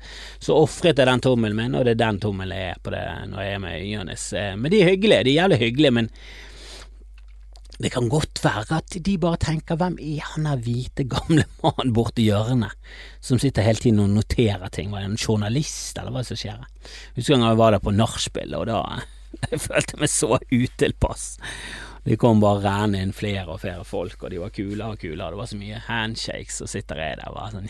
Så 0.42 0.56
ofret 0.58 0.98
jeg 0.98 1.08
den 1.08 1.24
tommelen 1.24 1.58
min, 1.58 1.74
og 1.78 1.86
det 1.86 1.96
er 1.96 2.04
den 2.04 2.20
tommelen 2.22 2.56
jeg 2.56 2.74
er 2.74 2.80
på 2.82 2.94
det 2.94 3.02
når 3.32 3.44
jeg 3.44 3.58
er 3.58 3.66
med 3.66 3.84
Jonis. 3.88 4.30
Eh, 4.38 4.54
men 4.58 4.72
de 4.72 4.80
er 4.82 4.90
hyggelige, 4.92 5.26
de 5.28 5.34
er 5.34 5.40
jævlig 5.42 5.60
hyggelige, 5.66 5.94
men 5.98 6.10
det 7.82 7.90
kan 7.90 8.06
godt 8.12 8.38
være 8.44 8.76
at 8.76 8.94
de 9.06 9.14
bare 9.18 9.40
tenker 9.42 9.78
hvem 9.80 9.96
er 9.98 10.26
han 10.34 10.46
der 10.46 10.60
hvite, 10.62 11.06
gamle 11.10 11.46
mannen 11.64 11.94
borti 11.96 12.28
hjørnet 12.28 12.76
som 13.24 13.40
sitter 13.42 13.66
hele 13.66 13.80
tiden 13.82 14.02
og 14.04 14.12
noterer 14.12 14.70
ting, 14.70 14.92
var 14.92 15.02
det 15.02 15.10
en 15.10 15.18
journalist 15.18 15.98
eller 15.98 16.14
hva 16.14 16.22
som 16.26 16.38
skjer? 16.38 16.62
Husker 17.16 17.34
en 17.34 17.42
gang 17.42 17.54
jeg 17.54 17.62
var 17.62 17.74
der 17.74 17.82
på 17.82 17.94
nachspiel, 17.96 18.54
og 18.58 18.68
da 18.70 18.84
Jeg 19.50 19.62
følte 19.64 19.98
meg 20.00 20.10
så 20.12 20.36
utilpass. 20.52 21.38
De 22.04 22.16
kom 22.18 22.40
bare 22.42 22.62
renne 22.64 22.98
inn 22.98 23.12
flere 23.14 23.46
og 23.54 23.60
flere 23.62 23.84
folk, 23.86 24.24
og 24.24 24.32
de 24.32 24.40
var 24.42 24.50
kulere 24.54 24.96
og 24.96 25.02
kulere. 25.02 25.30
Det 25.30 25.38
var 25.38 25.50
så 25.50 25.58
mye 25.60 25.82
handshakes, 25.86 26.62
og 26.64 26.70
sitter 26.70 26.98
jeg 26.98 27.18
der 27.20 27.34
bare 27.34 27.52
sånn 27.52 27.68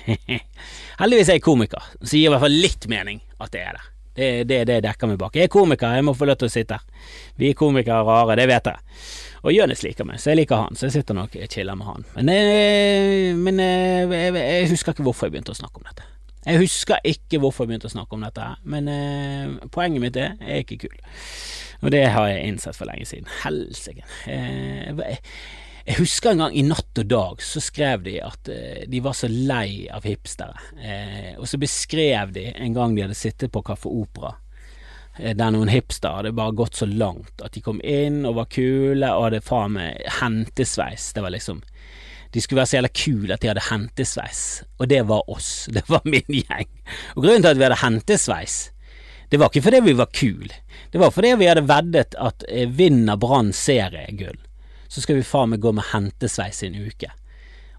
Heldigvis 1.03 1.33
er 1.33 1.37
jeg 1.37 1.45
komiker, 1.45 1.91
så 2.01 2.17
gir 2.17 2.31
i 2.31 2.33
hvert 2.33 2.45
fall 2.47 2.57
litt 2.65 2.89
mening 2.89 3.21
at 3.39 3.53
det 3.53 3.67
er 3.67 3.77
det. 3.77 3.89
Det 4.13 4.25
er 4.29 4.49
det, 4.49 4.61
det 4.69 4.79
dekker 4.85 5.09
meg 5.09 5.21
bak. 5.21 5.37
Jeg 5.37 5.49
er 5.49 5.53
komiker, 5.53 5.97
jeg 5.97 6.05
må 6.05 6.17
få 6.17 6.29
lov 6.29 6.41
til 6.41 6.49
å 6.49 6.53
sitte 6.53 6.77
her. 6.77 7.13
Vi 7.41 7.49
er 7.49 7.57
komikere 7.57 8.05
rare, 8.09 8.37
det 8.41 8.49
vet 8.49 8.73
jeg. 8.73 9.05
Og 9.43 9.55
Jonis 9.57 9.83
liker 9.85 10.07
meg, 10.07 10.21
så 10.23 10.33
jeg 10.33 10.43
liker 10.43 10.65
han, 10.65 10.77
så 10.79 10.87
jeg 10.87 10.99
sitter 10.99 11.17
nok 11.19 11.37
og 11.37 11.53
chiller 11.53 11.77
med 11.77 11.89
han. 11.89 12.05
Men, 12.17 12.33
eh, 12.33 13.33
men 13.37 13.61
jeg, 13.61 14.09
eh, 14.09 14.27
jeg, 14.29 14.35
jeg 14.37 14.73
husker 14.73 14.95
ikke 14.95 15.09
hvorfor 15.09 15.29
jeg 15.29 15.37
begynte 15.37 15.57
å 15.57 15.61
snakke 15.61 15.81
om 15.81 15.89
dette. 15.89 16.09
Jeg 16.43 16.59
husker 16.59 17.03
ikke 17.07 17.39
hvorfor 17.43 17.65
jeg 17.65 17.73
begynte 17.73 17.91
å 17.91 17.95
snakke 17.95 18.17
om 18.17 18.25
dette, 18.27 18.47
men 18.67 18.89
eh, 18.91 19.69
poenget 19.71 20.03
mitt 20.03 20.17
er 20.19 20.33
jeg 20.41 20.49
er 20.57 20.65
ikke 20.65 20.81
kul. 20.89 20.97
Og 21.83 21.91
det 21.95 22.03
har 22.15 22.29
jeg 22.31 22.49
innsett 22.49 22.79
for 22.79 22.91
lenge 22.91 23.07
siden. 23.07 23.31
Helsike. 23.43 24.07
Eh, 24.31 25.19
jeg 25.83 25.99
husker 25.99 26.31
en 26.31 26.45
gang 26.45 26.55
i 26.55 26.63
Natt 26.63 26.99
og 27.03 27.09
Dag 27.11 27.41
så 27.43 27.63
skrev 27.63 28.05
de 28.07 28.21
at 28.23 28.51
eh, 28.51 28.85
de 28.91 29.01
var 29.03 29.17
så 29.19 29.31
lei 29.31 29.89
av 29.91 30.07
hipstere. 30.07 30.55
Eh, 30.79 31.33
og 31.39 31.49
så 31.51 31.59
beskrev 31.59 32.35
de 32.37 32.49
en 32.53 32.77
gang 32.77 32.95
de 32.95 33.03
hadde 33.03 33.19
sittet 33.19 33.51
på 33.55 33.65
Kaffe 33.67 33.91
Opera 33.91 34.37
eh, 35.19 35.35
der 35.35 35.51
noen 35.51 35.73
hipstere 35.73 36.21
hadde 36.21 36.35
bare 36.39 36.55
gått 36.59 36.79
så 36.79 36.87
langt 36.87 37.43
at 37.43 37.55
de 37.57 37.65
kom 37.67 37.83
inn 37.83 38.23
og 38.29 38.39
var 38.39 38.51
kule 38.55 39.11
og 39.11 39.27
hadde 39.27 39.43
faen 39.43 39.75
meg 39.75 40.07
hentesveis. 40.21 41.11
Det 41.17 41.27
var 41.27 41.35
liksom 41.35 41.65
de 42.33 42.41
skulle 42.41 42.63
være 42.63 42.71
så 42.71 42.79
jævla 42.79 42.93
kule 42.97 43.35
at 43.35 43.43
de 43.43 43.51
hadde 43.51 43.67
hentesveis, 43.69 44.43
og 44.81 44.89
det 44.93 45.03
var 45.09 45.29
oss, 45.31 45.51
det 45.75 45.85
var 45.89 46.05
min 46.09 46.29
gjeng. 46.29 46.71
Og 47.17 47.25
grunnen 47.25 47.45
til 47.45 47.53
at 47.53 47.61
vi 47.61 47.67
hadde 47.69 47.83
hentesveis, 47.85 48.61
det 49.33 49.41
var 49.41 49.49
ikke 49.49 49.65
fordi 49.65 49.83
vi 49.85 49.97
var 49.97 50.13
kule, 50.13 50.55
det 50.93 51.01
var 51.01 51.13
fordi 51.13 51.35
vi 51.41 51.49
hadde 51.49 51.67
veddet 51.69 52.17
at 52.21 52.45
eh, 52.49 52.69
vinner 52.69 53.21
Brann 53.21 53.53
seriegull, 53.57 54.41
så 54.93 55.01
skal 55.01 55.21
vi 55.21 55.25
faen 55.25 55.55
meg 55.55 55.63
gå 55.65 55.73
med 55.73 55.89
hentesveis 55.93 56.61
i 56.63 56.69
en 56.69 56.83
uke. 56.85 57.09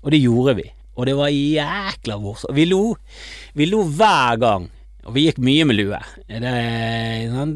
Og 0.01 0.11
det 0.11 0.23
gjorde 0.23 0.55
vi, 0.57 0.65
og 0.97 1.05
det 1.07 1.13
var 1.17 1.29
jækla 1.29 2.17
morsomt. 2.21 2.55
Vi 2.57 2.65
lo, 2.65 2.95
vi 3.53 3.67
lo 3.69 3.83
hver 3.85 4.39
gang. 4.41 4.71
Og 5.03 5.17
vi 5.17 5.25
gikk 5.25 5.39
mye 5.43 5.65
med 5.67 5.75
lue. 5.75 5.99
Det, 6.29 6.39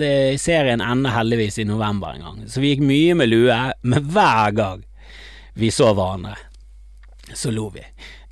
det, 0.02 0.12
serien 0.44 0.82
ender 0.84 1.14
heldigvis 1.16 1.62
i 1.62 1.68
november 1.68 2.12
en 2.12 2.26
gang, 2.26 2.42
så 2.52 2.60
vi 2.60 2.74
gikk 2.74 2.84
mye 2.84 3.16
med 3.16 3.32
lue, 3.32 3.60
men 3.88 4.10
hver 4.12 4.52
gang 4.58 4.84
vi 5.58 5.72
så 5.74 5.94
hverandre, 5.96 6.36
så 7.34 7.52
lo 7.52 7.70
vi. 7.70 7.84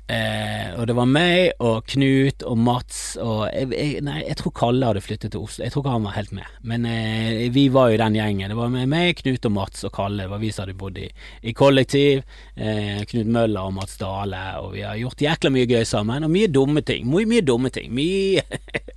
Eh, 0.06 0.68
og 0.78 0.84
det 0.86 0.94
var 0.94 1.08
meg 1.10 1.56
og 1.66 1.80
Knut 1.90 2.44
og 2.46 2.60
Mats 2.62 3.16
og 3.18 3.48
jeg, 3.50 3.72
jeg, 3.74 4.02
Nei, 4.06 4.20
jeg 4.22 4.36
tror 4.38 4.52
Kalle 4.54 4.86
hadde 4.86 5.02
flyttet 5.02 5.32
til 5.34 5.42
Oslo. 5.42 5.64
Jeg 5.64 5.74
tror 5.74 5.82
ikke 5.82 5.94
han 5.96 6.06
var 6.06 6.14
helt 6.14 6.34
med. 6.36 6.52
Men 6.62 6.86
eh, 6.86 7.48
vi 7.50 7.64
var 7.74 7.90
jo 7.90 7.98
den 7.98 8.18
gjengen. 8.20 8.52
Det 8.52 8.58
var 8.58 8.70
meg, 8.76 9.16
Knut 9.18 9.48
og 9.50 9.54
Mats 9.56 9.82
og 9.88 9.94
Kalle. 9.96 10.22
Det 10.22 10.30
var 10.30 10.42
vi 10.44 10.52
som 10.54 10.62
hadde 10.62 10.78
bodd 10.78 11.00
i, 11.02 11.08
i 11.42 11.54
kollektiv. 11.58 12.22
Eh, 12.54 13.02
Knut 13.10 13.32
Møller 13.34 13.66
og 13.66 13.74
Mats 13.80 13.98
Dale. 13.98 14.44
Og 14.62 14.76
vi 14.76 14.86
har 14.86 15.00
gjort 15.00 15.26
jækla 15.26 15.52
mye 15.56 15.70
gøy 15.74 15.82
sammen. 15.88 16.28
Og 16.28 16.34
mye 16.36 16.52
dumme 16.54 16.86
ting. 16.86 17.08
Mye, 17.10 17.26
mye 17.26 17.46
dumme 17.46 17.74
ting. 17.74 17.90
Mye 17.96 18.46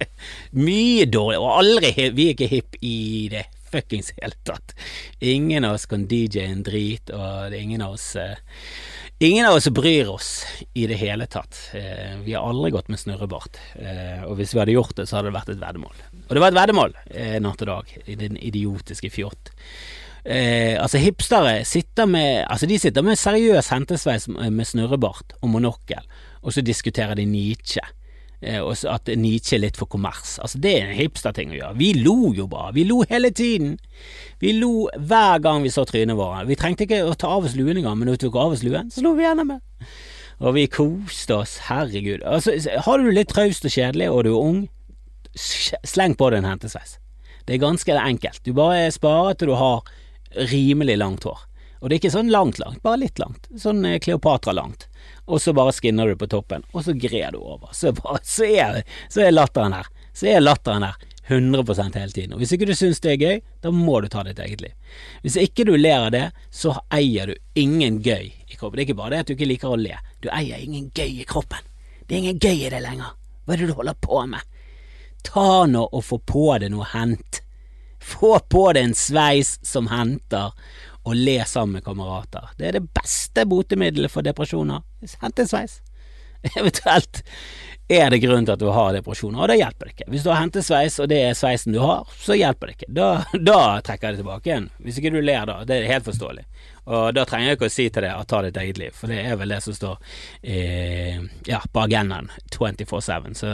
Mye 0.67 1.09
dårlig. 1.09 1.41
Og 1.41 1.55
aldri 1.57 1.93
Vi 2.13 2.29
er 2.29 2.35
ikke 2.35 2.53
hipp 2.53 2.77
i 2.85 3.29
det 3.33 3.47
fuckings 3.69 4.13
hele 4.17 4.37
tatt. 4.43 4.75
Ingen 5.19 5.65
av 5.65 5.77
oss 5.77 5.85
kan 5.85 6.07
DJ 6.09 6.45
en 6.47 6.63
drit, 6.65 7.11
og 7.13 7.51
det 7.51 7.59
er 7.59 7.61
ingen 7.61 7.83
av 7.85 7.97
oss 7.97 8.15
eh, 8.17 8.39
Ingen 9.21 9.45
av 9.45 9.53
oss 9.53 9.67
bryr 9.67 10.07
oss 10.07 10.45
i 10.73 10.85
det 10.88 10.95
hele 10.95 11.25
tatt. 11.27 11.57
Eh, 11.73 12.19
vi 12.23 12.33
har 12.33 12.45
aldri 12.47 12.71
gått 12.71 12.88
med 12.88 13.01
snurrebart. 13.01 13.57
Eh, 13.75 14.21
og 14.23 14.38
hvis 14.39 14.53
vi 14.53 14.61
hadde 14.61 14.77
gjort 14.77 14.95
det, 14.95 15.09
så 15.09 15.17
hadde 15.17 15.27
det 15.27 15.35
vært 15.35 15.51
et 15.51 15.59
veddemål. 15.59 15.97
Og 16.21 16.31
det 16.31 16.39
var 16.39 16.53
et 16.53 16.55
veddemål 16.55 16.95
eh, 17.11 17.35
natt 17.43 17.65
og 17.65 17.67
dag, 17.67 17.91
i 18.07 18.15
den 18.15 18.39
idiotiske 18.39 19.11
fjott. 19.11 19.51
Eh, 20.23 20.79
altså, 20.79 21.03
hipstere 21.03 21.65
sitter 21.67 22.07
med 22.07 22.45
Altså, 22.45 22.67
de 22.71 22.79
sitter 22.79 23.03
med 23.03 23.19
seriøs 23.19 23.73
hentesveis 23.75 24.29
med 24.31 24.67
snurrebart 24.71 25.35
og 25.41 25.51
monokkel, 25.51 26.07
og 26.39 26.55
så 26.55 26.63
diskuterer 26.63 27.19
de 27.19 27.27
Nietzsche. 27.27 27.83
Eh, 28.41 28.62
og 28.63 28.72
at 28.88 29.10
Nietzsche 29.19 29.58
er 29.58 29.63
litt 29.65 29.79
for 29.79 29.89
kommers. 29.91 30.38
Altså, 30.39 30.62
det 30.63 30.72
er 30.77 30.88
en 30.88 31.00
hipsterting 31.00 31.51
å 31.51 31.58
gjøre. 31.58 31.77
Vi 31.79 31.89
lo 32.00 32.31
jo 32.36 32.48
bare. 32.51 32.72
Vi 32.77 32.86
lo 32.88 33.01
hele 33.10 33.34
tiden. 33.36 33.75
Vi 34.39 34.53
lo 34.55 34.88
hver 34.96 35.41
gang 35.43 35.65
vi 35.65 35.74
så 35.74 35.84
trynene 35.88 36.15
våre. 36.19 36.46
Vi 36.48 36.58
trengte 36.60 36.88
ikke 36.88 37.01
å 37.08 37.17
ta 37.19 37.34
av 37.36 37.50
oss 37.50 37.58
luen 37.60 37.81
engang, 37.81 38.00
men 38.00 38.08
når 38.08 38.19
vi 38.19 38.24
tok 38.27 38.39
av 38.39 38.55
oss 38.55 38.63
luen, 38.63 38.91
så 38.93 39.03
lo 39.03 39.12
vi 39.17 39.27
gjennom 39.27 39.51
det. 39.55 39.60
Og 40.39 40.55
vi 40.55 40.69
koste 40.72 41.36
oss, 41.36 41.58
herregud. 41.67 42.24
Altså, 42.24 42.55
har 42.55 43.00
du 43.00 43.10
det 43.10 43.17
litt 43.17 43.34
traust 43.34 43.67
og 43.67 43.75
kjedelig, 43.75 44.08
og 44.08 44.24
du 44.24 44.31
er 44.31 44.39
ung, 44.39 44.62
sleng 45.36 46.15
på 46.15 46.31
deg 46.31 46.39
en 46.39 46.51
hentesveis. 46.53 46.96
Det 47.43 47.58
er 47.58 47.65
ganske 47.65 48.00
enkelt. 48.00 48.39
Du 48.46 48.53
bare 48.55 48.88
sparer 48.93 49.36
til 49.36 49.51
du 49.51 49.58
har 49.60 49.84
rimelig 50.48 50.96
langt 51.01 51.27
hår. 51.27 51.43
Og 51.79 51.89
det 51.89 51.96
er 51.96 52.01
ikke 52.03 52.15
sånn 52.15 52.31
langt, 52.31 52.60
langt, 52.60 52.79
bare 52.84 53.01
litt 53.03 53.19
langt. 53.19 53.48
Sånn 53.60 53.84
eh, 53.88 54.00
Kleopatra-langt 54.03 54.88
og 55.29 55.41
så 55.41 55.53
bare 55.53 55.74
skinner 55.77 56.09
du 56.09 56.17
på 56.17 56.27
toppen, 56.27 56.63
og 56.74 56.83
så 56.86 56.95
grer 56.98 57.36
du 57.36 57.39
over. 57.39 57.69
Så, 57.77 57.93
bare, 57.93 58.19
så, 58.25 58.48
er, 58.50 58.81
så 59.13 59.27
er 59.27 59.36
latteren 59.36 59.75
her. 59.77 59.88
Så 60.17 60.31
er 60.31 60.41
latteren 60.41 60.88
her 60.88 60.98
100 61.29 61.91
hele 61.93 62.12
tiden. 62.12 62.33
Og 62.33 62.41
Hvis 62.41 62.51
ikke 62.55 62.65
du 62.65 62.74
syns 62.74 63.00
det 63.05 63.12
er 63.13 63.21
gøy, 63.21 63.41
da 63.62 63.69
må 63.71 64.00
du 64.01 64.07
ta 64.09 64.24
ditt 64.25 64.39
eget 64.41 64.63
liv. 64.65 64.74
Hvis 65.21 65.38
ikke 65.38 65.67
du 65.69 65.75
ler 65.77 66.07
av 66.07 66.12
det, 66.15 66.25
så 66.50 66.74
eier 66.89 67.29
du 67.29 67.62
ingen 67.62 68.01
gøy 68.01 68.31
i 68.33 68.57
kroppen. 68.57 68.79
Det 68.79 68.81
er 68.81 68.88
ikke 68.88 68.98
bare 68.98 69.13
det 69.13 69.19
at 69.21 69.29
du 69.29 69.36
ikke 69.36 69.51
liker 69.51 69.75
å 69.75 69.77
le, 69.77 70.00
du 70.25 70.31
eier 70.33 70.57
ingen 70.57 70.89
gøy 70.89 71.21
i 71.21 71.27
kroppen. 71.29 71.62
Det 72.07 72.15
er 72.15 72.24
ingen 72.24 72.41
gøy 72.41 72.65
i 72.65 72.71
det 72.74 72.81
lenger. 72.81 73.13
Hva 73.45 73.53
er 73.53 73.62
det 73.62 73.69
du 73.69 73.77
holder 73.77 74.01
på 74.01 74.24
med? 74.31 74.57
Ta 75.29 75.67
nå 75.69 75.86
og 75.86 76.03
få 76.07 76.17
på 76.25 76.48
deg 76.63 76.74
noe 76.74 76.89
hent. 76.95 77.43
Få 78.01 78.39
på 78.50 78.65
deg 78.74 78.89
en 78.89 78.98
sveis 78.98 79.59
som 79.65 79.91
henter, 79.91 80.55
og 81.07 81.15
le 81.15 81.37
sammen 81.47 81.79
med 81.79 81.85
kamerater. 81.85 82.51
Det 82.57 82.67
er 82.67 82.79
det 82.79 82.89
beste 82.95 83.45
botemiddelet 83.49 84.11
for 84.11 84.25
depresjoner. 84.25 84.83
Hent 85.21 85.39
en 85.39 85.47
sveis. 85.49 85.79
Eventuelt 86.59 87.23
er 87.89 88.10
det 88.13 88.19
grunn 88.22 88.46
til 88.46 88.53
at 88.53 88.62
du 88.62 88.67
har 88.69 88.91
depresjoner, 88.93 89.41
og 89.41 89.50
da 89.50 89.58
hjelper 89.58 89.88
det 89.88 89.96
ikke. 89.96 90.10
Hvis 90.13 90.25
du 90.25 90.29
har 90.29 90.43
hentesveis, 90.43 91.00
og 91.01 91.10
det 91.10 91.24
er 91.25 91.38
sveisen 91.38 91.74
du 91.74 91.79
har, 91.81 92.10
så 92.22 92.38
hjelper 92.38 92.69
det 92.69 92.75
ikke. 92.77 92.89
Da, 93.00 93.08
da 93.51 93.62
trekker 93.86 94.08
jeg 94.08 94.17
det 94.17 94.24
tilbake 94.24 94.51
igjen. 94.51 94.67
Hvis 94.86 95.00
ikke 95.01 95.13
du 95.15 95.22
ler 95.24 95.50
da, 95.50 95.63
det 95.65 95.79
er 95.79 95.93
helt 95.93 96.05
forståelig. 96.05 96.46
Og 96.89 97.13
da 97.13 97.24
trenger 97.27 97.51
jeg 97.51 97.58
ikke 97.58 97.69
å 97.69 97.74
si 97.74 97.86
til 97.93 98.05
deg 98.05 98.13
at 98.17 98.29
ta 98.29 98.39
ditt 98.41 98.58
eget 98.58 98.79
liv, 98.81 98.93
for 98.98 99.12
det 99.12 99.19
er 99.22 99.36
vel 99.38 99.53
det 99.53 99.60
som 99.62 99.75
står 99.77 99.98
eh, 100.41 101.19
ja, 101.46 101.60
på 101.62 101.84
agendaen 101.84 102.31
24-7. 102.55 103.27
Så, 103.38 103.51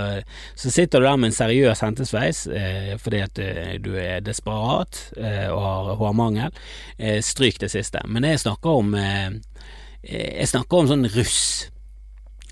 så, 0.56 0.72
sitter 0.72 1.04
du 1.04 1.08
der 1.10 1.20
med 1.20 1.32
en 1.32 1.36
seriøs 1.36 1.84
hentesveis 1.84 2.46
eh, 2.48 2.94
fordi 3.01 3.24
at 3.25 3.42
eh, 3.44 3.75
du 3.84 3.92
er 4.00 4.24
desperat 4.24 5.01
eh, 5.20 5.50
og 5.51 5.63
har 5.68 5.92
hårmangel, 6.00 6.63
eh, 6.96 7.20
stryk 7.24 7.60
det 7.63 7.74
siste. 7.75 8.04
Men 8.08 8.27
jeg 8.27 8.44
snakker 8.46 8.84
om 8.84 8.96
eh, 9.00 9.36
jeg 10.06 10.51
snakker 10.51 10.84
om 10.84 10.92
sånn 10.92 11.10
russ. 11.18 11.42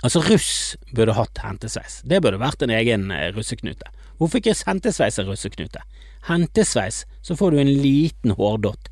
Altså, 0.04 0.20
russ 0.28 0.54
burde 0.92 1.16
hatt 1.16 1.40
hentesveis. 1.40 2.02
Det 2.04 2.20
burde 2.24 2.42
vært 2.42 2.64
en 2.66 2.74
egen 2.76 3.08
russeknute. 3.38 3.88
Hvorfor 4.20 4.42
ikke 4.42 4.56
hentesveis 4.68 5.20
er 5.20 5.30
russeknute? 5.30 5.84
Hentesveis, 6.28 7.04
så 7.24 7.38
får 7.40 7.54
du 7.54 7.62
en 7.62 7.72
liten 7.84 8.36
hårdott. 8.38 8.92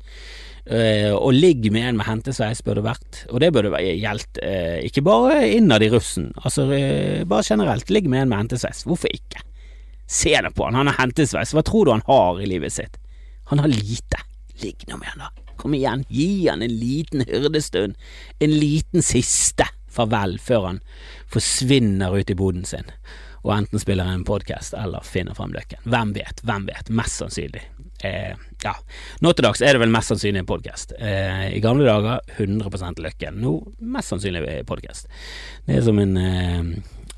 Uh, 0.62 1.10
og 1.16 1.32
ligg 1.34 1.64
med 1.74 1.88
en 1.88 1.96
med 1.98 2.06
hentesveis 2.06 2.60
burde 2.62 2.84
vært, 2.84 3.24
og 3.34 3.40
det 3.42 3.48
burde 3.50 3.80
gjeldt 3.82 4.38
uh, 4.46 4.78
ikke 4.86 5.02
bare 5.02 5.40
innad 5.56 5.82
i 5.82 5.88
russen, 5.90 6.28
altså 6.38 6.68
uh, 6.70 7.24
bare 7.26 7.42
generelt, 7.48 7.90
ligg 7.90 8.06
med 8.06 8.22
en 8.22 8.30
med 8.30 8.44
hentesveis, 8.44 8.84
hvorfor 8.86 9.10
ikke? 9.10 9.42
Se 10.06 10.36
det 10.38 10.52
på 10.54 10.68
han, 10.68 10.78
han 10.78 10.86
har 10.92 11.00
hentesveis, 11.00 11.50
hva 11.56 11.64
tror 11.66 11.88
du 11.88 11.94
han 11.96 12.06
har 12.06 12.38
i 12.38 12.46
livet 12.46 12.76
sitt? 12.76 12.94
Han 13.50 13.58
har 13.58 13.74
lite, 13.74 14.22
ligg 14.62 14.86
nå 14.86 15.00
med 15.00 15.10
han 15.10 15.24
da, 15.24 15.50
kom 15.58 15.74
igjen, 15.74 16.06
gi 16.14 16.46
han 16.46 16.62
en 16.62 16.78
liten 16.78 17.26
hyrdestund, 17.26 17.98
en 18.38 18.54
liten 18.54 19.02
siste 19.02 19.66
farvel 19.92 20.38
før 20.42 20.70
han 20.70 20.80
forsvinner 21.32 22.16
ut 22.16 22.32
i 22.32 22.38
boden 22.38 22.66
sin 22.68 22.90
og 23.42 23.56
enten 23.56 23.80
spiller 23.82 24.06
en 24.06 24.22
podkast 24.22 24.74
eller 24.78 25.02
finner 25.02 25.34
fram 25.34 25.50
løkken. 25.50 25.80
Hvem 25.82 26.12
vet, 26.14 26.44
hvem 26.46 26.68
vet, 26.68 26.92
mest 26.94 27.18
sannsynlig 27.18 27.64
eh, 28.06 28.34
ja, 28.62 28.74
nå 29.22 29.32
til 29.32 29.46
dags 29.46 29.62
er 29.62 29.74
det 29.74 29.82
vel 29.82 29.92
mest 29.92 30.12
sannsynlig 30.12 30.42
en 30.42 30.48
podkast. 30.48 30.94
Eh, 30.98 31.48
I 31.56 31.62
gamle 31.62 31.86
dager 31.86 32.20
100 32.36 33.00
Løkken. 33.02 33.40
Nå 33.42 33.54
mest 33.78 34.12
sannsynlig 34.12 34.62
podkast. 34.68 35.08
Det 35.66 35.78
er 35.78 35.86
som 35.86 35.98
en, 35.98 36.16
eh, 36.16 36.62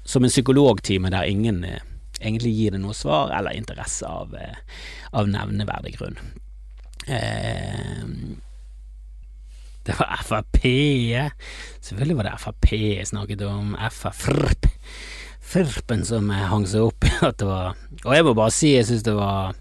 som 0.04 0.24
en 0.24 0.32
psykologtime 0.32 1.12
der 1.12 1.28
ingen 1.28 1.64
eh, 1.64 1.82
egentlig 2.20 2.54
gir 2.56 2.76
det 2.76 2.80
noe 2.80 2.96
svar 2.96 3.32
eller 3.36 3.56
interesse 3.56 4.08
av, 4.08 4.34
eh, 4.34 4.56
av 5.12 5.28
nevneverdig 5.28 5.96
grunn. 5.98 6.18
Eh, 7.06 8.04
det 9.84 9.96
var 9.98 10.22
Frp. 10.24 10.62
Selvfølgelig 11.84 12.16
var 12.18 12.28
det 12.28 12.38
Frp 12.40 12.70
jeg 12.72 13.10
snakket 13.10 13.44
om. 13.48 13.74
Frp. 13.92 14.70
Frpen 15.44 16.06
som 16.08 16.30
hang 16.32 16.64
seg 16.68 16.88
opp 16.88 17.04
i 17.04 17.12
at 17.28 17.36
det 17.38 17.46
var 17.46 17.76
Og 18.06 18.14
jeg 18.16 18.24
må 18.24 18.32
bare 18.36 18.54
si 18.54 18.72
jeg 18.72 18.88
syns 18.88 19.04
det 19.06 19.14
var 19.18 19.54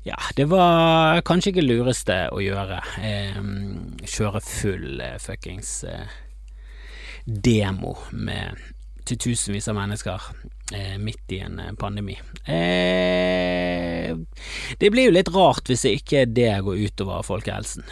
ja, 0.00 0.16
det 0.32 0.46
var 0.48 1.20
kanskje 1.28 1.50
ikke 1.52 1.66
lureste 1.66 2.14
å 2.32 2.38
gjøre. 2.40 2.78
Eh, 3.04 3.36
kjøre 4.08 4.40
full 4.40 5.02
eh, 5.04 5.18
fuckings 5.20 5.74
eh, 5.84 6.14
demo 7.26 7.92
med 8.16 8.56
til 9.04 9.20
tusenvis 9.20 9.68
av 9.68 9.76
mennesker 9.76 10.30
eh, 10.72 10.96
midt 11.02 11.34
i 11.36 11.42
en 11.44 11.60
eh, 11.60 11.74
pandemi. 11.78 12.16
Eh, 12.48 14.16
det 14.80 14.90
blir 14.92 15.10
jo 15.10 15.16
litt 15.18 15.32
rart 15.34 15.68
hvis 15.68 15.84
ikke 15.90 16.24
det 16.32 16.52
går 16.64 16.80
utover 16.86 17.26
folkehelsen. 17.26 17.84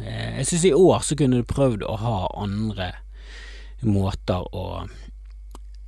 Jeg 0.00 0.46
syns 0.48 0.64
i 0.68 0.76
år 0.76 1.02
så 1.04 1.16
kunne 1.18 1.40
du 1.40 1.48
prøvd 1.48 1.84
å 1.86 1.96
ha 2.00 2.16
andre 2.42 2.92
måter 3.86 4.46
å 4.56 4.86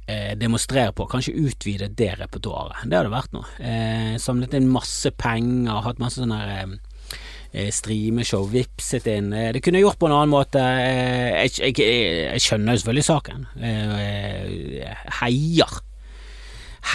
eh, 0.09 0.35
demonstrere 0.39 0.93
på, 0.93 1.07
kanskje 1.11 1.37
utvide 1.39 1.89
det 1.89 2.15
repertoaret. 2.21 2.85
Det 2.85 2.99
hadde 2.99 3.13
vært 3.13 3.35
noe. 3.37 3.49
Eh, 3.61 4.15
samlet 4.21 4.57
inn 4.59 4.71
masse 4.73 5.13
penger, 5.17 5.83
hatt 5.87 6.03
masse 6.03 6.21
sånne 6.21 6.41
eh, 6.55 6.77
eh 7.53 7.73
streameshow, 7.73 8.49
vipset 8.53 9.09
inn. 9.13 9.33
Eh, 9.33 9.51
det 9.57 9.65
kunne 9.65 9.81
jeg 9.81 9.89
gjort 9.89 10.01
på 10.01 10.11
en 10.11 10.17
annen 10.19 10.35
måte. 10.35 10.63
Eh, 10.63 11.49
jeg, 11.49 11.59
jeg, 11.71 11.77
jeg, 11.81 12.45
skjønner 12.45 12.77
jo 12.77 12.85
selvfølgelig 12.85 13.09
saken. 13.09 13.47
Heier 15.23 15.79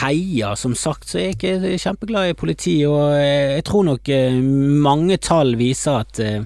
heier. 0.02 0.56
Som 0.60 0.76
sagt 0.78 1.10
så 1.10 1.20
er 1.20 1.32
jeg 1.32 1.38
ikke 1.38 1.78
kjempeglad 1.82 2.32
i 2.32 2.38
politi, 2.38 2.76
og 2.90 3.16
eh, 3.18 3.58
jeg 3.58 3.68
tror 3.70 3.88
nok 3.92 4.10
eh, 4.14 4.40
mange 4.88 5.20
tall 5.24 5.56
viser 5.60 6.02
at 6.04 6.22
eh, 6.24 6.42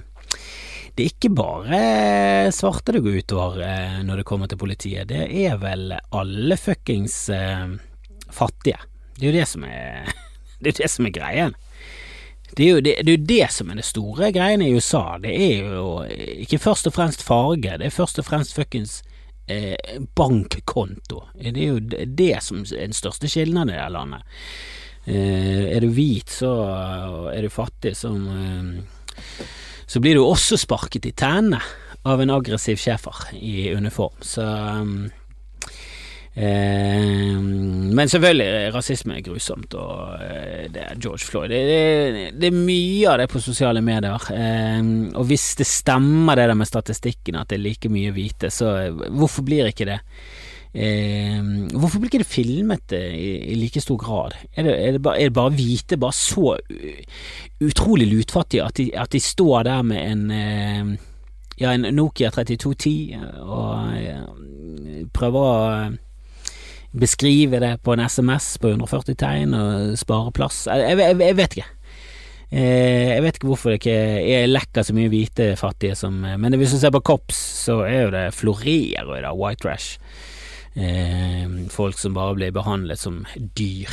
det 0.98 1.04
er 1.04 1.12
ikke 1.12 1.30
bare 1.38 1.80
svarte 2.54 2.96
det 2.96 3.04
går 3.04 3.20
utover 3.22 3.60
når 4.02 4.20
det 4.20 4.26
kommer 4.26 4.50
til 4.50 4.58
politiet. 4.58 5.06
Det 5.12 5.28
er 5.46 5.54
vel 5.62 5.92
alle 5.94 6.58
fuckings 6.58 7.28
fattige. 8.34 8.80
Det 9.14 9.22
er 9.22 9.30
jo 9.30 9.36
det 9.38 9.46
som 9.46 9.66
er 9.68 10.10
Det 10.60 10.72
er 10.72 10.82
det 10.82 10.90
som 10.90 11.06
er 11.06 11.14
greien. 11.14 11.54
Det 12.56 12.64
er, 12.64 12.70
jo 12.70 12.80
det, 12.82 12.94
det 13.04 13.12
er 13.12 13.18
jo 13.18 13.26
det 13.28 13.46
som 13.54 13.68
er 13.70 13.78
det 13.78 13.86
store 13.86 14.30
greiene 14.34 14.66
i 14.66 14.74
USA. 14.74 15.18
Det 15.22 15.30
er 15.30 15.68
jo 15.76 15.90
ikke 16.42 16.58
først 16.58 16.88
og 16.88 16.96
fremst 16.96 17.22
farge, 17.22 17.76
det 17.78 17.86
er 17.86 17.94
først 17.94 18.18
og 18.18 18.26
fremst 18.26 18.56
fuckings 18.56 19.02
eh, 19.46 19.76
bankkonto. 20.16 21.22
Det 21.38 21.52
er 21.52 21.76
jo 21.76 21.78
det 22.18 22.32
som 22.42 22.64
er 22.64 22.88
den 22.88 22.96
største 22.96 23.30
skilnaden 23.30 23.74
i 23.74 23.78
det 23.78 23.92
landet. 23.94 24.40
Eh, 25.04 25.68
er 25.76 25.84
du 25.84 25.92
hvit, 25.92 26.32
så 26.40 26.50
er 27.30 27.44
du 27.44 27.52
fattig, 27.52 27.94
som 28.00 28.26
eh, 28.32 29.44
Så 29.88 30.02
blir 30.04 30.18
du 30.18 30.24
også 30.24 30.58
sparket 30.60 31.08
i 31.08 31.14
tennene 31.16 31.62
av 32.08 32.20
en 32.20 32.32
aggressiv 32.32 32.78
schæfer 32.80 33.30
i 33.36 33.70
uniform. 33.74 34.20
Så 34.24 34.44
um, 34.44 35.08
Eh, 36.38 37.38
men 37.98 38.10
selvfølgelig, 38.10 38.70
rasisme 38.70 39.16
er 39.16 39.24
grusomt, 39.26 39.74
og 39.74 40.20
eh, 40.22 40.68
det 40.70 40.84
er 40.84 41.00
George 41.02 41.26
Floyd. 41.26 41.50
Det, 41.50 41.62
det, 41.66 42.26
det, 42.38 42.50
er 42.52 42.60
mye 42.68 43.08
av 43.10 43.18
det 43.18 43.26
på 43.32 43.42
sosiale 43.42 43.82
medier. 43.82 44.28
Eh, 44.30 44.78
og 45.18 45.26
hvis 45.26 45.48
det 45.58 45.66
stemmer 45.66 46.38
det 46.38 46.46
der 46.52 46.60
med 46.60 46.70
statistikken, 46.70 47.40
at 47.40 47.50
det 47.50 47.58
er 47.58 47.64
like 47.64 47.90
mye 47.90 48.14
hvite, 48.14 48.52
så 48.54 48.76
hvorfor 49.08 49.46
blir 49.48 49.72
ikke 49.72 49.88
det? 49.88 49.98
Eh, 50.74 51.38
hvorfor 51.72 51.98
blir 51.98 52.10
ikke 52.10 52.22
det 52.22 52.28
filmet 52.28 52.92
i, 52.92 53.52
i 53.52 53.56
like 53.56 53.80
stor 53.80 53.96
grad? 54.00 54.36
Er 54.54 54.66
det, 54.66 54.74
er 54.76 54.96
det, 54.96 55.02
bare, 55.02 55.20
er 55.20 55.30
det 55.30 55.38
bare 55.38 55.54
hvite 55.56 55.96
bare 56.00 56.16
så 56.16 56.56
utrolig 57.64 58.08
lutfattige 58.10 58.66
at 58.66 58.76
de, 58.76 58.90
at 58.92 59.12
de 59.12 59.20
står 59.20 59.62
der 59.70 59.82
med 59.82 60.02
en 60.04 60.30
eh, 60.30 60.98
ja, 61.58 61.72
en 61.72 61.88
Nokia 61.94 62.30
3210 62.30 63.16
og 63.42 65.08
prøver 65.16 65.48
å 65.48 65.88
beskrive 66.98 67.60
det 67.60 67.74
på 67.84 67.94
en 67.94 68.04
SMS 68.04 68.56
på 68.62 68.70
140 68.72 69.18
tegn 69.18 69.56
og 69.56 69.98
spare 70.00 70.32
plass. 70.34 70.66
Jeg, 70.70 70.96
jeg, 70.98 71.18
jeg 71.20 71.36
vet 71.38 71.58
ikke. 71.58 71.68
Eh, 72.48 73.10
jeg 73.12 73.24
vet 73.24 73.36
ikke 73.36 73.50
hvorfor 73.50 73.74
det 73.74 73.80
ikke 73.82 73.98
er 74.38 74.48
lekker 74.48 74.86
så 74.86 74.94
mye 74.96 75.10
hvite 75.12 75.50
fattige 75.60 75.98
som 75.98 76.14
Men 76.24 76.56
hvis 76.56 76.72
du 76.72 76.78
ser 76.80 76.94
på 76.94 77.04
Kops, 77.04 77.36
så 77.66 77.82
er 77.84 78.00
jo 78.06 78.14
det 78.14 78.24
florerer 78.36 79.16
i 79.18 79.22
det 79.24 79.34
white 79.36 79.64
trash. 79.64 79.98
Eh, 80.74 81.48
folk 81.72 81.98
som 81.98 82.14
bare 82.14 82.36
blir 82.38 82.54
behandlet 82.54 83.00
som 83.00 83.24
dyr. 83.36 83.92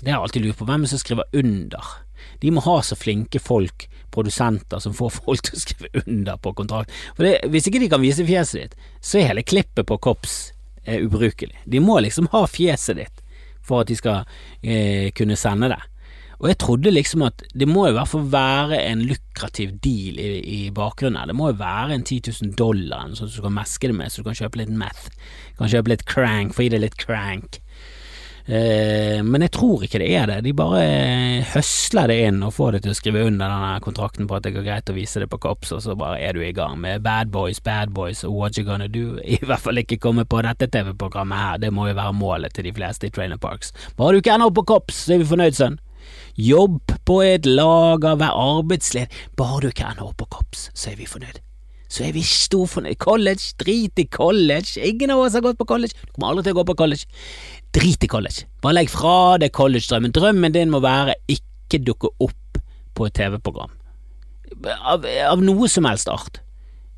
Det 0.00 0.12
jeg 0.12 0.20
alltid 0.20 0.44
lurt 0.44 0.58
på. 0.60 0.68
Hvem 0.68 0.84
er 0.84 0.92
som 0.92 1.00
skriver 1.00 1.24
under? 1.32 1.92
De 2.40 2.50
må 2.52 2.62
ha 2.64 2.78
så 2.84 2.96
flinke 2.96 3.40
folk, 3.40 3.86
produsenter, 4.14 4.78
som 4.78 4.94
får 4.94 5.14
folk 5.16 5.44
til 5.46 5.56
å 5.56 5.62
skrive 5.62 6.04
under 6.06 6.38
på 6.40 6.52
kontrakt. 6.56 6.92
For 7.16 7.26
det, 7.26 7.50
Hvis 7.50 7.68
ikke 7.68 7.82
de 7.82 7.90
kan 7.92 8.02
vise 8.02 8.26
fjeset 8.26 8.60
ditt, 8.60 8.76
så 9.00 9.18
er 9.18 9.32
hele 9.32 9.46
klippet 9.46 9.86
på 9.86 9.98
Kops 9.98 10.52
er 10.84 11.04
ubrukelig. 11.04 11.56
De 11.64 11.80
må 11.80 11.98
liksom 12.04 12.28
ha 12.32 12.44
fjeset 12.46 13.00
ditt 13.00 13.22
for 13.64 13.80
at 13.80 13.88
de 13.88 13.96
skal 13.96 14.24
eh, 14.60 15.10
kunne 15.16 15.38
sende 15.40 15.70
det. 15.72 15.80
Og 16.40 16.50
jeg 16.50 16.58
trodde 16.62 16.92
liksom 16.94 17.24
at 17.26 17.44
det 17.54 17.68
må 17.70 17.86
i 17.88 17.94
hvert 17.94 18.10
fall 18.10 18.26
være 18.32 18.80
en 18.88 19.04
lukrativ 19.08 19.76
deal 19.84 20.18
i, 20.20 20.30
i 20.42 20.60
bakgrunnen 20.74 21.20
her. 21.20 21.30
Det 21.30 21.38
må 21.38 21.50
jo 21.52 21.60
være 21.60 21.98
en 21.98 22.06
10 22.06 22.32
000 22.32 22.56
dollar 22.58 23.10
sånn 23.14 23.28
som 23.28 23.36
du 23.36 23.46
kan 23.48 23.58
meske 23.60 23.90
det 23.90 23.98
med, 23.98 24.12
så 24.12 24.22
du 24.22 24.30
kan 24.30 24.40
kjøpe 24.40 24.62
litt 24.62 24.72
meth. 24.74 25.10
Du 25.54 25.62
kan 25.62 25.74
kjøpe 25.76 25.94
litt 25.94 26.08
crank, 26.10 26.56
få 26.56 26.66
i 26.66 26.72
deg 26.74 26.84
litt 26.84 26.98
crank. 27.00 27.60
Eh, 28.44 29.22
men 29.24 29.40
jeg 29.40 29.54
tror 29.56 29.84
ikke 29.86 30.02
det 30.02 30.10
er 30.18 30.28
det. 30.28 30.40
De 30.44 30.52
bare 30.56 30.80
høsler 31.54 32.10
det 32.12 32.16
inn 32.26 32.42
og 32.44 32.52
får 32.52 32.76
det 32.76 32.82
til 32.84 32.92
å 32.92 32.96
skrive 32.98 33.22
under 33.24 33.48
denne 33.48 33.78
kontrakten 33.84 34.28
på 34.28 34.36
at 34.36 34.44
det 34.44 34.52
går 34.56 34.66
greit 34.66 34.92
å 34.92 34.96
vise 34.96 35.22
det 35.22 35.30
på 35.32 35.40
Kops, 35.40 35.72
og 35.72 35.80
så 35.84 35.96
bare 35.96 36.20
er 36.20 36.36
du 36.36 36.42
i 36.44 36.52
gang 36.56 36.76
med 36.80 37.06
Bad 37.06 37.32
Boys, 37.32 37.62
Bad 37.64 37.94
Boys 37.96 38.20
What 38.28 38.58
You 38.58 38.66
Gonna 38.68 38.88
Do. 38.88 39.16
I 39.24 39.40
hvert 39.40 39.64
fall 39.64 39.80
ikke 39.80 40.00
komme 40.02 40.26
på 40.28 40.42
dette 40.44 40.68
TV-programmet 40.68 41.40
her, 41.40 41.62
det 41.64 41.72
må 41.72 41.88
jo 41.88 41.96
være 41.96 42.18
målet 42.20 42.56
til 42.56 42.68
de 42.68 42.74
fleste 42.76 43.08
i 43.08 43.14
Trainer 43.14 43.40
Parks. 43.40 43.72
Bare 43.96 44.12
du 44.12 44.20
ikke 44.20 44.36
ender 44.36 44.52
opp 44.52 44.60
på 44.60 44.68
Kops, 44.74 45.06
så 45.06 45.16
er 45.16 45.24
vi 45.24 45.32
fornøyd, 45.32 45.56
sønn. 45.56 45.80
Jobb 46.40 46.94
på 47.06 47.22
et 47.22 47.46
lager, 47.46 48.18
vær 48.20 48.34
arbeidsled. 48.34 49.12
Bare 49.38 49.70
du 49.70 49.84
opp 50.02 50.16
på 50.18 50.30
Kops, 50.38 50.70
så 50.74 50.90
er 50.90 50.96
vi 51.00 51.06
fornøyd 51.06 51.42
så 51.94 52.08
er 52.08 52.14
vi 52.16 52.24
storfornøyd. 52.26 52.98
College, 53.02 53.52
drit 53.60 54.00
i 54.02 54.06
college. 54.10 54.74
Ingen 54.82 55.12
av 55.14 55.22
oss 55.22 55.36
har 55.36 55.44
gått 55.44 55.60
på 55.60 55.66
college. 55.68 55.94
Du 56.02 56.14
kommer 56.14 56.32
aldri 56.32 56.48
til 56.48 56.56
å 56.56 56.60
gå 56.60 56.66
på 56.70 56.76
college. 56.80 57.06
Drit 57.76 58.06
i 58.06 58.10
college. 58.10 58.48
Bare 58.64 58.78
legg 58.80 58.90
fra 58.90 59.36
deg 59.42 59.54
college-drømmen. 59.54 60.14
Drømmen 60.14 60.56
din 60.56 60.72
må 60.74 60.82
være 60.84 61.14
ikke 61.30 61.82
dukke 61.86 62.10
opp 62.24 62.58
på 62.94 63.06
et 63.06 63.14
TV-program. 63.18 63.70
Av, 64.80 65.06
av, 65.06 65.42
noe 65.42 65.70
som 65.70 65.86
helst 65.88 66.10
art. 66.10 66.40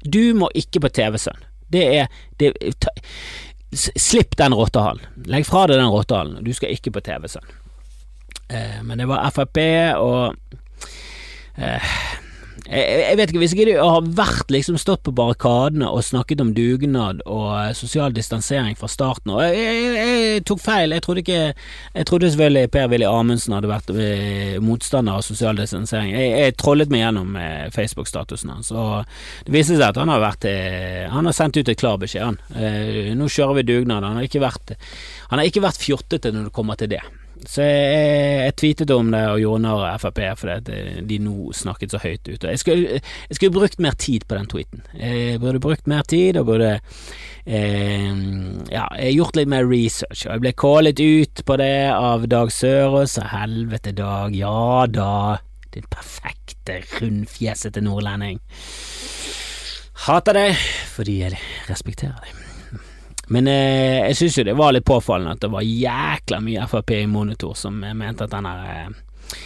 Du 0.05 0.33
må 0.39 0.49
ikke 0.57 0.83
på 0.85 0.93
TV-sønn. 0.97 1.45
Det 1.73 1.85
er 2.01 2.09
det, 2.41 2.55
ta, 2.81 2.93
Slipp 3.77 4.37
den 4.39 4.55
rottehalen. 4.57 5.03
Legg 5.29 5.45
fra 5.49 5.67
deg 5.69 5.81
den 5.81 5.93
rottehalen. 5.93 6.41
Du 6.47 6.53
skal 6.57 6.73
ikke 6.73 6.95
på 6.95 7.05
TV-sønn. 7.05 7.45
Eh, 8.49 8.79
men 8.83 8.99
det 8.99 9.09
var 9.11 9.27
Frp 9.35 9.59
og 9.99 10.37
eh, 11.57 11.97
jeg, 12.67 12.87
jeg, 12.99 13.17
vet 13.19 13.31
ikke, 13.31 13.41
hvis 13.43 13.53
ikke 13.55 13.67
du 13.69 13.77
har 13.79 14.07
vært 14.19 14.51
liksom 14.51 14.79
stått 14.81 15.05
på 15.07 15.15
barrikadene 15.15 15.87
og 15.87 16.03
snakket 16.05 16.41
om 16.43 16.53
dugnad 16.57 17.21
og 17.23 17.51
eh, 17.61 17.73
sosial 17.79 18.15
distansering 18.15 18.75
fra 18.79 18.89
starten 18.91 19.35
og 19.35 19.43
jeg, 19.45 19.61
jeg, 19.61 19.93
jeg, 19.97 20.45
tok 20.49 20.63
feil, 20.65 20.95
jeg 20.97 21.05
trodde 21.05 21.23
ikke 21.23 21.37
Jeg 21.37 22.07
trodde 22.09 22.31
selvfølgelig 22.33 22.71
Per-Willy 22.75 23.07
Amundsen 23.09 23.55
hadde 23.55 23.71
vært 23.71 23.93
eh, 23.95 24.57
motstander 24.63 25.19
av 25.19 25.25
sosial 25.27 25.59
distansering. 25.59 26.13
Jeg, 26.15 26.57
trollet 26.59 26.91
meg 26.93 27.05
gjennom 27.05 27.37
eh, 27.41 27.69
Facebook-statusen 27.75 28.53
hans, 28.53 28.73
og 28.75 29.07
det 29.47 29.55
viser 29.55 29.79
seg 29.79 29.87
at 29.91 30.01
han 30.01 30.11
har 30.13 30.23
vært 30.23 30.49
Han 31.13 31.29
har 31.29 31.37
sendt 31.37 31.59
ut 31.61 31.69
et 31.69 31.79
klar 31.79 32.01
beskjed, 32.01 32.25
han. 32.25 33.17
Nå 33.19 33.29
kjører 33.33 33.61
vi 33.61 33.67
dugnad. 33.69 34.05
Han 34.05 34.19
har 34.19 34.27
ikke 34.27 34.43
vært 34.43 34.75
Han 35.31 35.43
vært 35.43 35.83
fjottete 35.83 36.33
når 36.35 36.49
det 36.49 36.57
kommer 36.57 36.79
til 36.81 36.91
det. 36.97 37.03
Så 37.45 37.63
jeg, 37.63 38.41
jeg 38.47 38.55
tweetet 38.57 38.93
om 38.95 39.11
det 39.13 39.23
og 39.29 39.41
gjorde 39.43 39.63
narr 39.67 39.85
av 39.91 40.03
Frp 40.03 40.21
fordi 40.41 40.81
de 41.07 41.19
nå 41.23 41.53
snakket 41.57 41.93
så 41.93 42.01
høyt 42.03 42.29
ute. 42.31 42.55
Jeg 42.55 43.01
jeg 43.29 43.39
skulle 43.39 43.55
brukt 43.55 43.83
mer 43.83 43.97
tid 44.01 44.25
på 44.29 44.39
den 44.39 44.49
tweeten. 44.51 44.85
Jeg 44.97 45.41
burde 45.43 45.61
brukt 45.63 45.91
mer 45.91 46.07
tid 46.09 46.39
og 46.41 46.49
burde 46.49 46.71
eh, 47.45 48.09
ja, 48.73 48.87
gjort 49.13 49.37
litt 49.37 49.53
mer 49.53 49.69
research. 49.69 50.25
Og 50.27 50.37
jeg 50.37 50.45
ble 50.47 50.55
callet 50.57 51.03
ut 51.03 51.45
på 51.47 51.59
det 51.61 51.91
av 51.93 52.27
Dag 52.33 52.53
Sørås. 52.55 53.19
Helvete, 53.33 53.93
Dag. 53.97 54.37
Ja 54.37 54.87
da. 54.89 55.39
Din 55.77 55.87
perfekte, 55.93 56.81
rundfjesete 56.97 57.85
nordlending. 57.85 58.41
Hater 60.07 60.37
deg 60.39 60.67
fordi 60.97 61.21
jeg 61.25 61.41
respekterer 61.69 62.21
deg. 62.23 62.46
Men 63.35 63.49
eh, 63.51 64.07
jeg 64.07 64.19
syns 64.21 64.39
jo 64.39 64.47
det 64.47 64.57
var 64.59 64.75
litt 64.75 64.87
påfallende 64.87 65.35
at 65.35 65.43
det 65.43 65.51
var 65.51 65.67
jækla 65.67 66.41
mye 66.45 66.67
Frp 66.71 66.93
i 66.95 67.07
monitor 67.11 67.57
som 67.59 67.81
mente 67.83 68.27
at 68.27 68.35
denne 68.35 68.53
eh, 68.71 69.41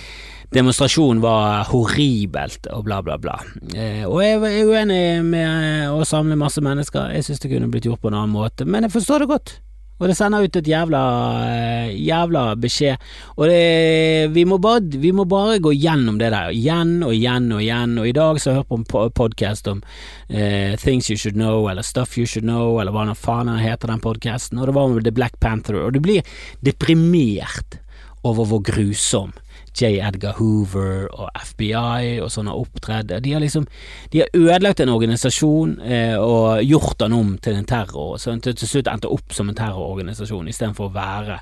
demonstrasjonen 0.50 1.22
var 1.22 1.64
horribelt 1.70 2.66
og 2.74 2.84
bla, 2.88 3.00
bla, 3.06 3.16
bla. 3.22 3.38
Eh, 3.72 4.04
og 4.04 4.20
jeg 4.24 4.40
er 4.42 4.68
uenig 4.68 5.02
med 5.24 5.94
å 5.94 6.04
samle 6.08 6.38
masse 6.38 6.62
mennesker, 6.64 7.14
jeg 7.14 7.26
syns 7.26 7.42
det 7.42 7.52
kunne 7.52 7.70
blitt 7.70 7.86
gjort 7.88 8.02
på 8.02 8.10
en 8.10 8.18
annen 8.18 8.34
måte, 8.34 8.66
men 8.66 8.86
jeg 8.86 8.96
forstår 8.98 9.24
det 9.24 9.30
godt. 9.30 9.56
Og 10.00 10.08
det 10.08 10.16
sender 10.16 10.46
ut 10.46 10.56
et 10.56 10.68
jævla, 10.68 11.00
eh, 11.44 11.90
jævla 12.00 12.44
beskjed. 12.56 13.02
Og 13.36 13.50
det, 13.50 14.30
vi, 14.32 14.46
må 14.48 14.56
bare, 14.58 14.80
vi, 14.80 15.12
må 15.12 15.26
bare, 15.28 15.58
gå 15.60 15.74
gjennom 15.76 16.16
det 16.20 16.30
der 16.32 16.54
igjen 16.56 17.02
og 17.04 17.12
igjen 17.12 17.50
og 17.52 17.60
igjen. 17.60 17.98
Og 18.00 18.08
i 18.08 18.14
dag 18.16 18.40
så 18.40 18.56
hørte 18.56 18.64
jeg 18.64 18.70
på 18.70 18.78
en 18.80 19.12
podkast 19.20 19.68
om 19.68 19.82
uh, 19.84 20.72
Things 20.80 21.10
You 21.10 21.18
Should 21.20 21.36
Know, 21.36 21.68
eller 21.68 21.84
Stuff 21.84 22.16
You 22.16 22.24
Should 22.24 22.48
Know, 22.48 22.78
eller 22.80 22.96
hva 22.96 23.12
faen 23.12 23.52
heter 23.60 23.92
den 23.92 24.00
podkasten, 24.00 24.58
og 24.58 24.70
det 24.70 24.76
var 24.76 24.88
om 24.88 24.98
The 25.00 25.12
Black 25.12 25.36
Panther. 25.40 25.76
Og 25.84 25.92
du 25.92 26.00
blir 26.00 26.24
deprimert 26.64 27.80
over 28.24 28.48
hvor 28.48 28.64
grusom 28.64 29.36
J. 29.76 30.00
Edgar 30.02 30.36
Hoover 30.38 31.06
og 31.14 31.28
FBI 31.36 32.18
og 32.20 32.30
sånn 32.32 32.50
har. 32.50 33.20
De 33.22 33.34
har 33.34 33.42
liksom 33.42 33.66
De 34.10 34.22
har 34.22 34.32
ødelagt 34.34 34.80
en 34.80 34.92
organisasjon 34.92 35.76
eh, 35.80 36.16
og 36.18 36.62
gjort 36.66 36.98
den 36.98 37.14
om 37.16 37.36
til 37.38 37.58
en 37.58 37.68
terror, 37.68 38.16
så 38.18 38.34
til, 38.38 38.56
til 38.56 38.68
slutt 38.68 38.90
endte 38.90 39.10
opp 39.10 39.34
som 39.34 39.48
en 39.48 39.58
terrororganisasjon 39.58 40.48
istedenfor 40.50 40.90
å 40.90 40.96
være 40.96 41.38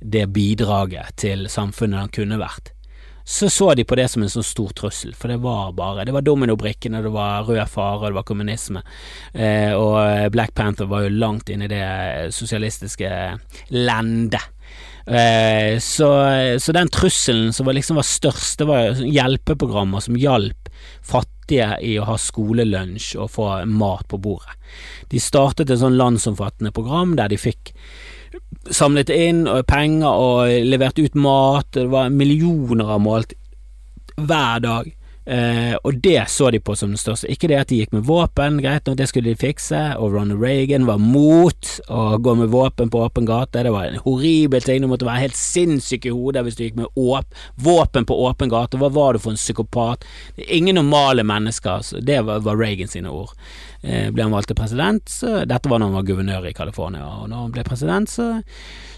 det 0.00 0.26
bidraget 0.34 1.16
til 1.16 1.48
samfunnet 1.48 2.04
den 2.04 2.14
kunne 2.20 2.40
vært. 2.40 2.74
Så 3.24 3.50
så 3.52 3.74
de 3.78 3.84
på 3.86 3.94
det 3.94 4.08
som 4.10 4.24
en 4.24 4.32
sånn 4.32 4.44
stor 4.44 4.72
trussel, 4.74 5.12
for 5.14 5.30
det 5.30 5.38
var 5.44 5.74
bare 5.76 6.04
Det 6.04 6.12
var 6.12 6.24
dominobrikkene, 6.26 7.02
det 7.02 7.12
var 7.14 7.44
rød 7.46 7.68
fare, 7.68 8.08
det 8.08 8.16
var 8.16 8.26
kommunisme, 8.26 8.82
eh, 9.32 9.72
og 9.72 10.32
Black 10.32 10.54
Panther 10.54 10.88
var 10.90 11.04
jo 11.04 11.14
langt 11.14 11.48
inn 11.48 11.62
i 11.62 11.70
det 11.70 12.32
sosialistiske 12.34 13.10
lendet 13.70 14.48
Eh, 15.10 15.78
så, 15.82 16.08
så, 16.62 16.72
den 16.72 16.88
trusselen 16.88 17.52
som 17.52 17.66
var, 17.66 17.74
liksom 17.74 17.98
var 17.98 18.06
størst, 18.06 18.60
det 18.60 18.68
var 18.68 19.00
hjelpeprogrammer 19.02 20.04
som 20.04 20.18
hjalp 20.18 20.70
fattige 21.02 21.72
i 21.82 21.96
å 21.98 22.06
ha 22.06 22.14
skolelunsj 22.20 23.16
og 23.18 23.32
få 23.34 23.48
mat 23.66 24.06
på 24.10 24.20
bordet. 24.22 24.54
De 25.10 25.18
startet 25.18 25.70
et 25.70 25.82
sånn 25.82 25.98
landsomfattende 25.98 26.70
program 26.74 27.16
der 27.18 27.32
de 27.32 27.40
fikk 27.40 27.74
samlet 28.70 29.10
inn 29.10 29.42
penger 29.66 30.22
og 30.22 30.54
leverte 30.68 31.02
ut 31.02 31.18
mat. 31.18 31.72
Det 31.74 31.88
var 31.90 32.14
millioner 32.14 32.94
av 32.94 33.02
målt 33.02 33.34
hver 34.14 34.62
dag. 34.62 34.94
Eh, 35.26 35.74
og 35.84 35.98
det 36.00 36.24
så 36.32 36.48
de 36.50 36.60
på 36.64 36.74
som 36.76 36.90
den 36.90 37.00
største. 37.00 37.28
Ikke 37.30 37.50
det 37.50 37.58
at 37.60 37.70
de 37.70 37.80
gikk 37.82 37.92
med 37.92 38.06
våpen, 38.08 38.58
greit 38.64 38.86
nok, 38.88 38.96
det 38.98 39.10
skulle 39.10 39.30
de 39.30 39.38
fikse, 39.38 39.78
og 40.00 40.14
Ronald 40.16 40.40
Reagan 40.42 40.88
var 40.88 41.00
mot 41.02 41.72
å 41.92 42.04
gå 42.18 42.34
med 42.40 42.50
våpen 42.50 42.90
på 42.90 43.02
åpen 43.04 43.28
gate. 43.28 43.62
Det 43.62 43.72
var 43.74 43.90
en 43.90 44.00
horribel 44.04 44.64
ting, 44.64 44.80
du 44.82 44.88
måtte 44.90 45.08
være 45.08 45.26
helt 45.26 45.38
sinnssyk 45.38 46.08
i 46.08 46.14
hodet 46.14 46.44
hvis 46.46 46.56
du 46.58 46.64
gikk 46.64 46.80
med 46.80 46.98
åp 46.98 47.36
våpen 47.60 48.08
på 48.08 48.16
åpen 48.26 48.52
gate. 48.52 48.80
Hva 48.80 48.90
var 48.92 49.14
du 49.14 49.22
for 49.22 49.34
en 49.34 49.40
psykopat? 49.40 50.06
Det 50.36 50.46
er 50.46 50.56
ingen 50.56 50.80
normale 50.80 51.26
mennesker. 51.26 51.84
Så 51.84 52.00
det 52.04 52.22
var, 52.26 52.40
var 52.46 52.58
Reagan 52.58 52.90
sine 52.90 53.12
ord. 53.12 53.36
Eh, 53.82 54.08
ble 54.12 54.26
han 54.26 54.34
valgt 54.34 54.50
til 54.50 54.58
president, 54.58 55.08
så 55.08 55.44
dette 55.48 55.70
var 55.70 55.80
når 55.80 55.92
han 55.92 56.00
var 56.00 56.08
guvernør 56.08 56.48
i 56.50 56.56
California, 56.56 57.06
og 57.22 57.30
når 57.30 57.46
han 57.46 57.54
ble 57.54 57.64
president, 57.64 58.10
så, 58.12 58.26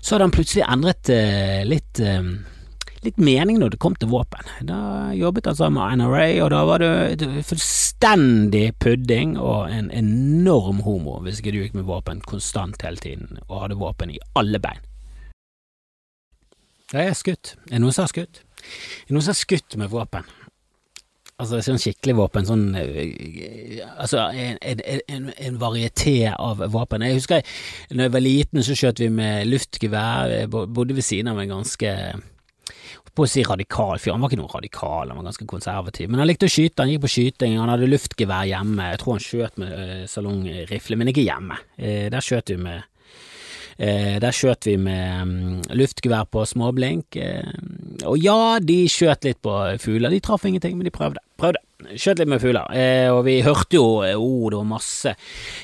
så 0.01 0.15
hadde 0.15 0.27
han 0.27 0.35
plutselig 0.35 0.65
endret 0.67 1.11
eh, 1.15 1.61
litt 1.69 2.01
eh, 2.03 2.33
litt 3.03 3.19
mening 3.19 3.59
når 3.61 3.75
det 3.75 3.81
kom 3.83 3.97
til 3.99 4.11
våpen. 4.13 4.47
Da 4.69 5.11
jobbet 5.17 5.49
han 5.51 5.59
sammen 5.59 5.81
med 5.81 6.03
NRA, 6.03 6.29
og 6.45 6.53
da 6.55 6.63
var 6.69 6.83
det 6.83 7.45
fullstendig 7.49 8.67
pudding 8.83 9.35
og 9.41 9.73
en 9.73 9.91
enorm 9.95 10.83
homo 10.87 11.19
hvis 11.25 11.43
ikke 11.43 11.55
du 11.55 11.61
gikk 11.65 11.77
med 11.79 11.89
våpen 11.91 12.23
konstant 12.27 12.83
hele 12.87 13.03
tiden 13.03 13.43
og 13.49 13.65
hadde 13.65 13.81
våpen 13.83 14.15
i 14.15 14.23
alle 14.39 14.63
bein. 14.63 14.83
Det 16.93 17.09
er 17.09 17.17
skutt. 17.17 17.57
Er 17.73 17.81
noen 17.81 17.95
som 17.95 18.05
har 18.05 18.13
skutt? 18.13 18.43
Er 19.09 19.17
noen 19.17 19.25
som 19.25 19.33
har 19.33 19.41
skutt 19.41 19.79
med 19.81 19.91
våpen? 19.93 20.29
Altså 21.43 21.59
sånn 21.65 21.81
skikkelig 21.81 22.15
våpen, 22.15 22.45
sånn 22.47 22.67
eh, 22.79 23.81
Altså 23.97 24.29
en, 24.31 24.61
en, 24.63 25.31
en, 25.33 25.57
varieté 25.59 26.29
av 26.31 26.61
våpen. 26.71 27.03
Jeg 27.03 27.19
husker 27.19 27.55
da 27.91 28.07
jeg 28.07 28.15
var 28.15 28.23
liten 28.23 28.63
så 28.63 28.77
skjøt 28.79 29.03
vi 29.03 29.09
med 29.11 29.49
luftgevær, 29.49 30.31
jeg 30.37 30.51
bodde 30.53 30.95
ved 30.95 31.07
siden 31.07 31.33
av 31.33 31.41
en 31.43 31.57
ganske 31.57 31.95
på 33.13 33.27
å 33.27 33.29
si 33.29 33.43
radikal 33.45 33.99
fyr. 34.01 34.15
Han 34.15 34.23
var 34.25 34.33
ikke 34.33 34.41
noe 34.41 34.53
radikal, 34.53 35.11
han 35.11 35.19
var 35.21 35.29
ganske 35.29 35.49
konservativ. 35.49 36.09
Men 36.11 36.23
han 36.23 36.31
likte 36.31 36.49
å 36.49 36.53
skyte, 36.53 36.85
han 36.85 36.93
gikk 36.93 37.05
på 37.05 37.13
skyting, 37.15 37.59
han 37.61 37.73
hadde 37.73 37.91
luftgevær 37.91 38.49
hjemme. 38.49 38.89
Jeg 38.93 39.03
tror 39.03 39.17
han 39.17 39.27
skjøt 39.27 39.61
med 39.61 39.75
uh, 39.75 39.99
salongrifle, 40.11 40.99
men 41.01 41.13
ikke 41.13 41.27
hjemme. 41.27 41.59
Uh, 41.77 42.09
der 42.13 42.25
skjøt 42.25 42.55
vi 42.55 42.59
med 42.63 42.81
uh, 42.81 44.17
der 44.23 44.37
skjøt 44.37 44.71
vi 44.71 44.79
med 44.81 45.29
um, 45.29 45.59
luftgevær 45.77 46.31
på 46.33 46.47
småblink. 46.49 47.21
og 48.07 48.17
ja, 48.21 48.57
de 48.61 48.79
skjøt 48.89 49.29
litt 49.29 49.43
på 49.45 49.59
fugler. 49.83 50.13
De 50.13 50.23
traff 50.25 50.49
ingenting, 50.49 50.79
men 50.79 50.89
de 50.89 50.95
prøvde. 50.95 51.21
Prøvde 51.41 51.61
skjøt 51.97 52.23
litt 52.23 52.31
med 52.33 52.43
fugler, 52.43 52.69
eh, 52.77 53.09
og 53.13 53.23
vi 53.27 53.39
hørte 53.45 53.79
jo 53.79 53.87
eh, 54.07 54.19
oh, 54.19 54.47
det 54.53 54.61
var 54.61 54.69
masse 54.69 55.15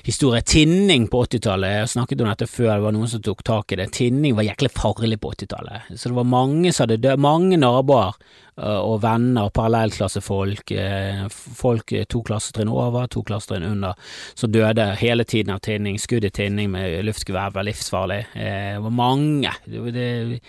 historier. 0.07 0.45
Tinning 0.47 1.09
på 1.13 1.23
80-tallet, 1.27 1.77
jeg 1.81 1.93
snakket 1.95 2.25
om 2.25 2.31
dette 2.33 2.51
før, 2.51 2.73
det 2.75 2.87
var 2.87 2.97
noen 2.97 3.13
som 3.13 3.23
tok 3.25 3.45
tak 3.47 3.73
i 3.75 3.81
det. 3.81 3.91
Tinning 3.97 4.37
var 4.39 4.49
jæklig 4.49 4.73
farlig 4.75 5.21
på 5.23 5.33
80-tallet, 5.37 5.95
så 5.95 6.11
det 6.11 6.19
var 6.19 6.29
mange 6.29 6.73
som 6.73 6.87
hadde 6.87 7.01
dødd, 7.05 7.25
mange 7.25 7.61
naboer 7.61 8.19
og 8.59 8.99
venner, 9.03 9.51
parallellklassefolk, 9.55 10.73
eh, 10.73 11.25
folk 11.31 11.95
to 12.11 12.23
klassetrinn 12.27 12.71
over, 12.73 13.07
to 13.07 13.23
klassetrinn 13.27 13.67
under, 13.69 13.95
som 14.35 14.53
døde 14.53 14.87
hele 15.01 15.25
tiden 15.25 15.55
av 15.55 15.63
tinning, 15.65 15.99
skudd 15.99 16.27
i 16.27 16.33
tinning 16.35 16.71
med 16.73 17.05
luftgevær 17.07 17.55
var 17.55 17.69
livsfarlig. 17.69 18.21
Eh, 18.35 18.75
det 18.79 18.85
var 18.85 18.95
mange, 18.95 19.55
det, 19.67 20.41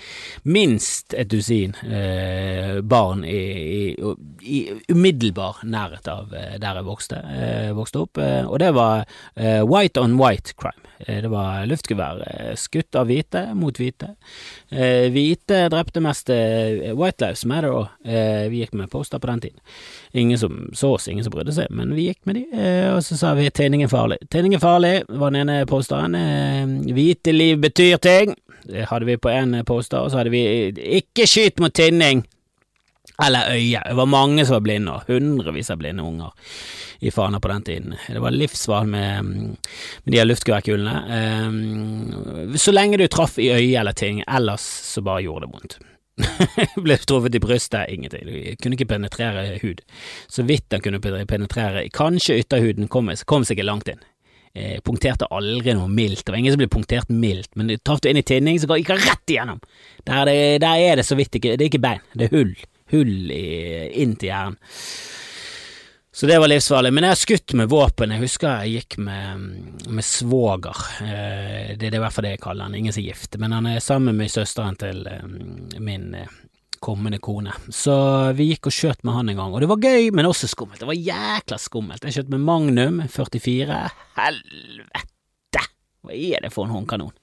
minst 0.43 1.13
et 1.13 1.30
dusin 1.30 1.76
barn 2.89 3.24
i, 3.26 3.39
i, 3.39 4.13
i, 4.41 4.60
umiddelbar 4.89 5.63
nærhet 5.63 6.08
av 6.12 6.34
der 6.34 6.80
jeg 6.80 6.88
vokste, 6.88 7.22
vokste 7.78 8.04
opp, 8.04 8.19
og 8.19 8.60
det 8.62 8.74
var 8.76 9.06
white 9.69 10.02
on 10.02 10.17
white 10.19 10.56
crime. 10.58 10.88
Det 11.00 11.30
var 11.32 11.68
luftgevær 11.70 12.24
skutt 12.60 12.96
av 13.00 13.08
hvite 13.08 13.46
mot 13.58 13.76
hvite. 13.80 14.12
Hvite 14.70 15.62
drepte 15.72 16.04
mest 16.04 16.30
White 16.30 17.24
Lives 17.24 17.46
Matter. 17.46 17.88
Eh, 18.06 18.50
vi 18.50 18.64
gikk 18.64 18.74
med 18.74 18.90
poster 18.92 19.20
på 19.20 19.28
den 19.28 19.42
tiden. 19.42 19.60
Ingen 20.12 20.38
som 20.38 20.70
så 20.74 20.94
oss, 20.94 21.08
ingen 21.08 21.24
som 21.24 21.34
brydde 21.34 21.54
seg, 21.54 21.68
men 21.70 21.94
vi 21.96 22.08
gikk 22.10 22.26
med 22.26 22.40
de, 22.40 22.46
eh, 22.54 22.88
og 22.94 23.04
så 23.06 23.18
sa 23.18 23.34
vi 23.38 23.50
tegning 23.50 23.84
er 23.84 23.92
farlig. 23.92 24.20
Tegning 24.32 24.56
er 24.56 24.64
farlig 24.64 24.94
var 25.10 25.32
den 25.32 25.48
ene 25.48 25.66
posteren. 25.70 26.16
Eh, 26.16 26.94
hvite 26.94 27.34
liv 27.36 27.60
betyr 27.62 27.98
ting. 27.98 28.36
Det 28.66 28.88
hadde 28.90 29.06
vi 29.06 29.18
på 29.18 29.30
en 29.30 29.64
poster, 29.66 30.00
og 30.00 30.12
så 30.12 30.22
hadde 30.22 30.34
vi 30.34 30.72
ikke 31.00 31.28
skyt 31.28 31.60
mot 31.60 31.74
tinning. 31.74 32.26
Eller 33.25 33.51
øye. 33.51 33.82
Det 33.86 33.95
var 33.97 34.05
mange 34.05 34.45
som 34.45 34.60
var 34.60 34.63
blinde, 34.63 34.93
og 34.93 35.10
hundrevis 35.12 35.71
av 35.73 35.79
blinde 35.82 36.05
unger 36.05 36.32
i 36.99 37.12
Fana 37.12 37.39
på 37.39 37.51
den 37.51 37.63
tiden. 37.63 37.95
Det 38.08 38.19
var 38.19 38.36
livsval 38.36 38.88
med, 38.88 39.25
med 39.25 40.13
de 40.13 40.19
her 40.19 40.27
luftgeværkulene. 40.27 40.95
Um, 41.47 42.58
så 42.58 42.71
lenge 42.75 42.99
du 42.99 43.08
traff 43.08 43.38
i 43.39 43.51
øyet 43.51 43.79
eller 43.79 43.95
ting, 43.95 44.23
ellers 44.27 44.65
så 44.93 45.03
bare 45.03 45.23
gjorde 45.23 45.47
det 45.47 45.53
vondt. 45.53 45.79
ble 46.84 46.97
truffet 47.08 47.36
i 47.36 47.41
brystet, 47.43 47.89
ingenting. 47.89 48.27
Du 48.27 48.63
kunne 48.63 48.75
ikke 48.75 48.89
penetrere 48.93 49.60
hud. 49.63 49.84
Så 50.27 50.43
vidt 50.47 50.71
han 50.75 50.84
kunne 50.84 50.99
penetrere, 50.99 51.88
kanskje 51.95 52.41
ytterhuden, 52.43 52.89
kom, 52.91 53.12
kom 53.25 53.47
seg 53.47 53.58
ikke 53.58 53.69
langt 53.69 53.91
inn. 53.91 54.01
Eh, 54.58 54.79
punkterte 54.82 55.27
aldri 55.32 55.75
noe 55.77 55.88
mildt. 55.91 56.25
Det 56.25 56.34
var 56.34 56.41
ingen 56.41 56.55
som 56.55 56.62
ble 56.62 56.71
punktert 56.71 57.12
mildt, 57.13 57.51
men 57.55 57.69
traff 57.86 58.01
du 58.01 58.10
inn 58.10 58.19
i 58.19 58.25
tinning, 58.25 58.58
så 58.60 58.67
gikk 58.79 58.91
han 58.95 59.03
rett 59.05 59.32
igjennom. 59.32 59.62
Der, 60.03 60.25
det, 60.25 60.38
der, 60.65 60.84
er 60.89 60.99
det 60.99 61.05
så 61.08 61.17
vidt 61.19 61.38
ikke 61.38 61.53
Det 61.55 61.67
er 61.67 61.71
ikke 61.71 61.84
bein, 61.84 62.03
det 62.17 62.27
er 62.27 62.36
hull. 62.36 62.55
Hull 62.91 63.32
i, 63.32 63.47
inn 64.02 64.17
til 64.19 64.32
hjernen. 64.32 64.60
Så 66.19 66.28
det 66.28 66.39
var 66.39 66.49
livsfarlig. 66.52 66.89
Men 66.93 67.06
jeg 67.06 67.13
har 67.13 67.19
skutt 67.21 67.54
med 67.56 67.69
våpen. 67.71 68.12
Jeg 68.12 68.25
husker 68.25 68.65
jeg 68.65 68.82
gikk 68.82 68.97
med, 69.06 69.43
med 69.88 70.04
svoger. 70.04 70.82
Eh, 71.06 71.78
det, 71.80 71.88
er 71.88 71.95
i 71.95 72.02
hvert 72.04 72.12
fall 72.15 72.28
det 72.28 72.34
jeg 72.34 72.41
kaller 72.43 72.67
han. 72.67 72.75
Ingen 72.75 72.91
som 72.91 73.06
er 73.06 73.13
gift. 73.13 73.38
Men 73.39 73.56
han 73.56 73.69
er 73.71 73.80
sammen 73.80 74.17
med 74.19 74.34
søsteren 74.34 74.75
til 74.82 75.06
eh, 75.08 75.21
min 75.80 76.10
eh, 76.19 76.34
kommende 76.84 77.21
kone. 77.23 77.54
Så 77.71 77.95
vi 78.36 78.49
gikk 78.49 78.67
og 78.67 78.75
skjøt 78.75 79.06
med 79.08 79.15
han 79.15 79.32
en 79.32 79.39
gang, 79.39 79.54
og 79.54 79.63
det 79.63 79.69
var 79.71 79.86
gøy, 79.86 80.10
men 80.15 80.28
også 80.28 80.49
skummelt. 80.52 80.82
Det 80.84 80.89
var 80.89 80.99
jækla 80.99 81.62
skummelt. 81.62 82.04
Jeg 82.04 82.17
skjøt 82.17 82.36
med 82.36 82.43
Magnum 82.47 82.99
44. 83.08 83.80
Helvete! 84.19 85.18
Hva 86.06 86.16
er 86.16 86.46
det 86.46 86.54
for 86.54 86.68
en 86.68 86.74
håndkanon? 86.74 87.14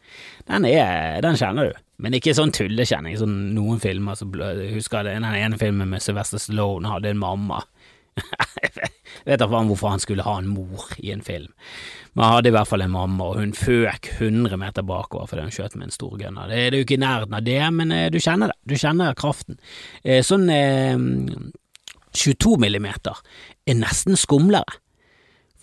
Den, 0.48 0.66
er, 0.68 1.20
den 1.24 1.38
kjenner 1.40 1.70
du. 1.70 1.82
Men 2.02 2.16
ikke 2.18 2.34
sånn 2.36 2.52
tullekjenning, 2.52 3.16
sånn 3.16 3.36
noen 3.56 3.80
filmer. 3.80 4.18
som 4.18 4.34
husker 4.74 5.08
den 5.08 5.24
ene 5.24 5.58
filmen 5.60 5.88
med 5.94 6.04
Sylvester 6.04 6.42
Stallone 6.42 6.92
hadde 6.92 7.14
en 7.14 7.22
mamma 7.22 7.62
jeg 8.16 8.88
vet 9.28 9.40
da 9.42 9.48
faen 9.50 9.68
hvorfor 9.68 9.92
han 9.92 10.02
skulle 10.02 10.24
ha 10.24 10.36
en 10.40 10.48
mor 10.48 10.88
i 11.02 11.10
en 11.12 11.24
film, 11.24 11.50
men 12.14 12.24
han 12.24 12.38
hadde 12.38 12.50
i 12.50 12.54
hvert 12.56 12.70
fall 12.70 12.84
en 12.84 12.94
mamma, 12.94 13.28
og 13.28 13.42
hun 13.42 13.52
føk 13.56 14.08
100 14.14 14.56
meter 14.60 14.86
bakover 14.86 15.28
fordi 15.28 15.44
hun 15.46 15.54
skjøt 15.54 15.76
med 15.76 15.90
en 15.90 15.94
stor 15.94 16.16
gunner. 16.20 16.48
Det, 16.48 16.62
er 16.62 16.78
jo 16.78 16.86
ikke 16.86 16.96
i 16.96 17.02
nærheten 17.02 17.36
av 17.36 17.44
det, 17.46 17.60
men 17.76 17.92
eh, 17.92 18.08
du 18.12 18.18
kjenner 18.22 18.52
det, 18.52 18.58
du 18.64 18.76
kjenner 18.80 19.18
kraften. 19.18 19.60
Eh, 20.02 20.22
sånn 20.24 20.48
22 22.16 22.56
millimeter 22.62 23.20
er 23.68 23.76
nesten 23.76 24.16
skumlere. 24.16 24.80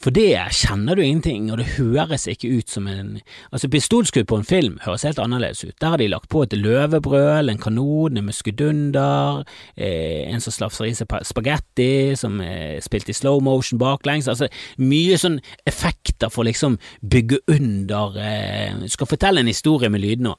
For 0.03 0.11
det 0.11 0.35
kjenner 0.51 0.97
du 0.99 1.01
ingenting, 1.03 1.45
og 1.51 1.61
det 1.61 1.77
høres 1.77 2.25
ikke 2.27 2.49
ut 2.57 2.71
som 2.71 2.89
en 2.91 3.21
Altså, 3.53 3.69
pistolskudd 3.71 4.27
på 4.27 4.39
en 4.39 4.47
film 4.47 4.79
høres 4.83 5.05
helt 5.07 5.19
annerledes 5.21 5.63
ut. 5.63 5.75
Der 5.79 5.93
har 5.93 6.01
de 6.01 6.09
lagt 6.11 6.27
på 6.29 6.41
et 6.43 6.55
løvebrøl, 6.57 7.49
en 7.49 7.61
kanon, 7.61 8.17
en 8.17 8.25
muskedunder, 8.25 9.43
eh, 9.77 10.27
en 10.27 10.41
som 10.43 10.51
slafser 10.51 10.89
i 10.89 10.93
seg 10.97 11.13
spagetti, 11.23 12.17
som 12.19 12.41
er 12.41 12.81
spilt 12.83 13.09
i 13.09 13.15
slow 13.15 13.39
motion 13.39 13.79
baklengs. 13.79 14.27
Altså, 14.27 14.49
mye 14.77 15.19
sånn 15.21 15.39
effekter 15.69 16.33
for 16.33 16.43
liksom 16.43 16.79
bygge 16.99 17.39
under 17.47 18.17
eh, 18.19 18.87
Skal 18.91 19.07
fortelle 19.07 19.39
en 19.39 19.51
historie 19.51 19.89
med 19.89 20.03
lyd 20.03 20.25
nå. 20.25 20.35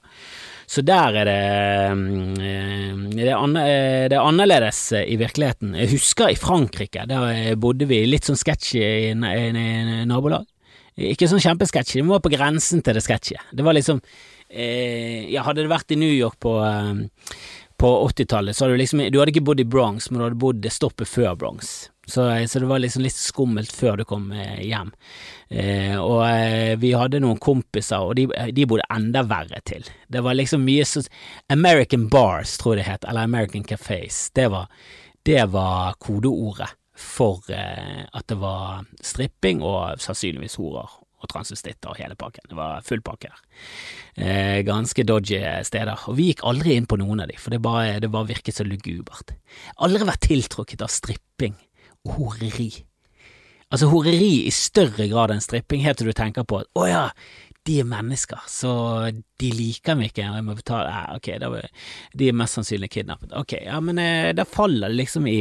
Så 0.66 0.82
der 0.86 1.18
er 1.20 1.28
det 1.28 1.40
mm, 1.98 2.34
eh, 2.40 3.02
det 3.14 3.28
eh, 3.28 4.08
det 4.08 4.16
er, 4.16 4.20
annerledes 4.20 4.80
eh, 4.96 5.06
i 5.12 5.18
virkeligheten. 5.20 5.74
Jeg 5.78 5.92
husker 5.94 6.32
i 6.32 6.38
Frankrike, 6.40 7.06
der 7.10 7.56
bodde 7.60 7.88
vi 7.90 8.04
litt 8.08 8.28
sånn 8.28 8.40
sketchy 8.40 8.80
i, 8.80 9.10
i, 9.12 10.04
nabolag. 10.08 10.46
Ikke 10.94 11.28
sånn 11.28 11.42
kjempesketchy, 11.42 12.00
det 12.00 12.08
var 12.08 12.22
på 12.22 12.32
grensen 12.32 12.82
til 12.84 12.96
det 12.96 13.02
sketchy. 13.04 13.36
Det 13.52 13.66
var 13.66 13.76
liksom 13.76 14.00
eh, 14.48 15.26
Ja, 15.32 15.42
hadde 15.46 15.64
det 15.64 15.72
vært 15.72 15.94
i 15.94 16.00
New 16.00 16.12
York 16.12 16.40
på 16.42 16.56
på 17.74 17.88
80-tallet, 18.06 18.54
så 18.54 18.64
hadde 18.64 18.76
du 18.76 18.80
liksom 18.84 19.00
Du 19.10 19.18
hadde 19.18 19.32
ikke 19.32 19.48
bodd 19.48 19.58
i 19.60 19.66
Bronx, 19.66 20.06
men 20.08 20.20
du 20.20 20.24
hadde 20.28 20.38
bodd 20.38 20.68
stoppet 20.70 21.10
før 21.10 21.34
Bronx. 21.36 21.74
Så, 22.06 22.26
så, 22.48 22.60
det 22.60 22.68
var 22.68 22.82
liksom 22.82 23.04
litt 23.04 23.16
skummelt 23.16 23.72
før 23.72 24.00
du 24.00 24.04
kom 24.08 24.30
hjem. 24.60 24.92
Eh, 25.54 25.94
og 26.00 26.22
eh, 26.26 26.74
vi 26.80 26.94
hadde 26.96 27.20
noen 27.22 27.38
kompiser, 27.42 28.02
og 28.02 28.16
de, 28.18 28.26
de, 28.54 28.66
bodde 28.68 28.86
enda 28.92 29.24
verre 29.28 29.60
til. 29.68 29.86
Det 30.10 30.22
var 30.24 30.36
liksom 30.38 30.64
mye 30.66 30.86
sånn 30.88 31.06
American 31.52 32.08
Bars, 32.12 32.56
tror 32.60 32.74
jeg 32.74 32.82
det 32.82 32.88
het, 32.90 33.08
eller 33.08 33.28
American 33.28 33.66
Cafés. 33.68 34.26
Det 34.34 34.48
var, 34.52 34.70
det 35.26 35.44
var 35.52 35.98
kodeordet 36.02 36.72
for 36.94 37.42
eh, 37.52 38.04
at 38.10 38.28
det 38.30 38.38
var 38.40 38.84
stripping 39.02 39.62
og 39.64 40.00
sannsynligvis 40.02 40.58
horer 40.60 41.00
og 41.24 41.30
transvestitter 41.30 41.92
og 41.92 42.00
hele 42.02 42.16
pakken. 42.20 42.44
Det 42.50 42.56
var 42.58 42.84
full 42.84 43.02
pakke 43.04 43.30
der. 43.30 43.44
Eh, 44.14 44.58
ganske 44.66 45.06
dodgy 45.08 45.40
steder. 45.64 46.08
Og 46.10 46.18
vi 46.18 46.30
gikk 46.32 46.44
aldri 46.46 46.76
inn 46.76 46.88
på 46.90 46.98
noen 47.00 47.24
av 47.24 47.30
de, 47.30 47.38
for 47.40 47.54
det 47.54 47.62
bare, 47.64 48.00
det 48.02 48.12
bare 48.12 48.28
virket 48.32 48.58
så 48.58 48.66
lugubert. 48.66 49.32
Aldri 49.86 50.08
vært 50.08 50.28
tiltrukket 50.28 50.84
av 50.84 50.92
stripping 50.92 51.56
horeri. 52.12 52.70
Altså 53.72 53.88
horeri 53.90 54.44
i 54.46 54.52
større 54.54 55.08
grad 55.10 55.32
enn 55.34 55.42
stripping, 55.42 55.82
helt 55.84 55.98
til 55.98 56.10
du 56.10 56.16
tenker 56.16 56.46
på 56.46 56.60
at 56.62 56.70
å 56.78 56.86
ja, 56.86 57.04
de 57.64 57.78
er 57.80 57.88
mennesker, 57.88 58.42
så 58.50 58.70
de 59.40 59.50
liker 59.56 59.96
meg 59.96 60.12
ikke. 60.12 60.26
og 60.28 60.38
Jeg 60.38 60.46
må 60.46 60.56
betale 60.58 60.90
ja, 60.92 61.04
Ok, 61.16 61.30
da, 61.40 61.48
de 62.12 62.28
er 62.28 62.36
mest 62.36 62.58
sannsynlig 62.58 62.90
kidnappet. 62.92 63.32
Ok, 63.40 63.56
ja, 63.64 63.80
men 63.80 64.00
eh, 64.02 64.32
da 64.36 64.44
faller 64.44 64.92
det 64.92 65.00
liksom 65.00 65.28
i 65.30 65.38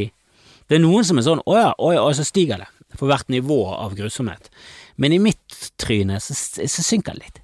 Det 0.64 0.78
er 0.78 0.80
noen 0.80 1.04
som 1.04 1.20
er 1.20 1.26
sånn 1.26 1.42
å 1.44 1.56
ja, 1.58 1.70
å 1.76 1.92
ja, 1.92 2.00
og 2.00 2.16
så 2.16 2.24
stiger 2.24 2.62
det 2.62 2.70
for 2.96 3.10
hvert 3.10 3.28
nivå 3.28 3.58
av 3.74 3.96
grusomhet. 3.98 4.48
Men 4.96 5.12
i 5.12 5.20
mitt 5.20 5.58
tryne 5.82 6.20
så, 6.22 6.32
så 6.32 6.84
synker 6.86 7.18
det 7.18 7.26
litt. 7.26 7.40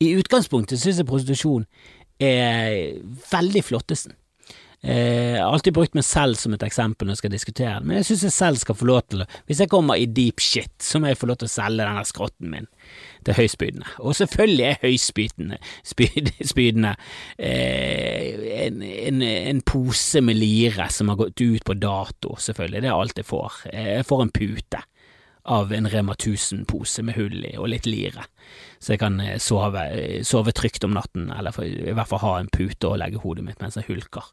I 0.00 0.14
utgangspunktet 0.18 0.80
synes 0.80 0.98
jeg 0.98 1.08
prostitusjon 1.08 1.66
er 2.20 2.98
veldig 3.30 3.62
flottesen. 3.64 4.16
Jeg 4.80 5.36
har 5.36 5.52
alltid 5.52 5.74
brukt 5.76 5.96
meg 5.98 6.06
selv 6.08 6.38
som 6.40 6.54
et 6.56 6.62
eksempel 6.64 7.04
når 7.04 7.18
jeg 7.18 7.20
skal 7.20 7.32
diskutere 7.34 7.80
det, 7.82 7.88
men 7.88 7.98
jeg 7.98 8.06
syns 8.08 8.22
jeg 8.24 8.32
selv 8.32 8.60
skal 8.62 8.78
få 8.80 8.86
lov 8.88 9.02
til 9.12 9.24
å 9.24 9.26
Hvis 9.44 9.60
jeg 9.60 9.68
kommer 9.68 10.00
i 10.00 10.06
deep 10.08 10.40
shit, 10.40 10.72
så 10.80 10.96
må 10.96 11.10
jeg 11.10 11.18
få 11.20 11.28
lov 11.28 11.36
til 11.42 11.50
å 11.50 11.52
selge 11.52 11.84
denne 11.84 12.04
skrotten 12.08 12.48
min 12.48 12.68
til 13.26 13.36
høyspydene. 13.36 13.90
Og 14.00 14.16
selvfølgelig 14.16 14.64
er 14.64 14.80
høyspydene 14.80 15.58
spyd, 15.84 16.30
eh, 17.36 18.46
en, 18.64 18.80
en, 18.80 19.22
en, 19.22 19.60
pose 19.68 20.24
med 20.24 20.40
lire 20.40 20.88
som 20.88 21.12
har 21.12 21.20
gått 21.20 21.44
ut 21.44 21.66
på 21.66 21.76
dato, 21.76 22.38
selvfølgelig. 22.40 22.80
Det 22.80 22.88
er 22.88 22.96
alt 22.96 23.20
jeg 23.20 23.28
får. 23.28 23.60
Jeg 23.74 24.08
får 24.08 24.24
en 24.24 24.32
pute 24.40 24.82
av 25.50 25.72
en 25.72 25.88
Rema 25.92 26.16
1000-pose 26.16 27.04
med 27.04 27.16
hull 27.16 27.44
i 27.44 27.56
og 27.58 27.70
litt 27.72 27.88
lire, 27.88 28.24
så 28.80 28.94
jeg 28.94 29.02
kan 29.02 29.18
eh, 29.20 29.36
sove, 29.42 29.82
sove 30.24 30.54
trygt 30.56 30.84
om 30.86 30.94
natten, 30.96 31.28
eller 31.36 31.52
for, 31.52 31.68
i 31.68 31.92
hvert 31.92 32.08
fall 32.08 32.22
ha 32.22 32.32
en 32.40 32.50
pute 32.52 32.88
å 32.88 32.96
legge 33.00 33.20
hodet 33.20 33.44
mitt 33.44 33.60
mens 33.60 33.76
jeg 33.76 33.88
hulker 33.90 34.30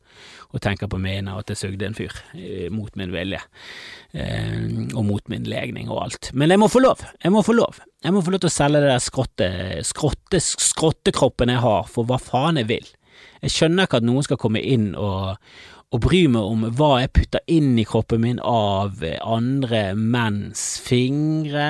og 0.56 0.62
tenker 0.64 0.88
på 0.88 1.00
mine 1.04 1.34
og 1.34 1.44
at 1.44 1.52
jeg 1.52 1.62
sugde 1.66 1.90
en 1.90 1.98
fyr 1.98 2.16
eh, 2.38 2.70
mot 2.72 2.94
min 3.00 3.12
vilje 3.12 3.42
eh, 4.16 4.56
og 4.94 5.04
mot 5.10 5.28
min 5.32 5.48
legning 5.52 5.92
og 5.92 6.06
alt. 6.06 6.32
Men 6.32 6.56
jeg 6.56 6.64
må 6.64 6.72
få 6.72 6.84
lov, 6.86 7.04
jeg 7.24 7.36
må 7.36 7.44
få 7.44 7.58
lov. 7.58 7.82
Jeg 8.06 8.14
må 8.14 8.22
få 8.24 8.32
lov 8.32 8.44
til 8.44 8.52
å 8.52 8.54
selge 8.54 8.80
det 8.84 8.92
der 8.94 9.04
skrotte, 9.04 9.50
skrotte, 9.90 10.40
skrottekroppen 10.40 11.52
jeg 11.52 11.64
har, 11.64 11.88
for 11.92 12.08
hva 12.08 12.20
faen 12.22 12.62
jeg 12.62 12.70
vil. 12.70 12.92
Jeg 13.42 13.54
skjønner 13.54 13.88
ikke 13.88 14.02
at 14.02 14.08
noen 14.08 14.26
skal 14.26 14.40
komme 14.42 14.62
inn 14.64 14.94
og 14.96 15.36
og 15.96 16.02
bry 16.04 16.26
meg 16.28 16.44
om 16.44 16.64
hva 16.76 16.90
jeg 17.00 17.12
putter 17.16 17.44
inn 17.48 17.78
i 17.80 17.86
kroppen 17.88 18.20
min 18.20 18.42
av 18.44 19.00
andre 19.24 19.94
menns 19.96 20.64
fingre 20.84 21.68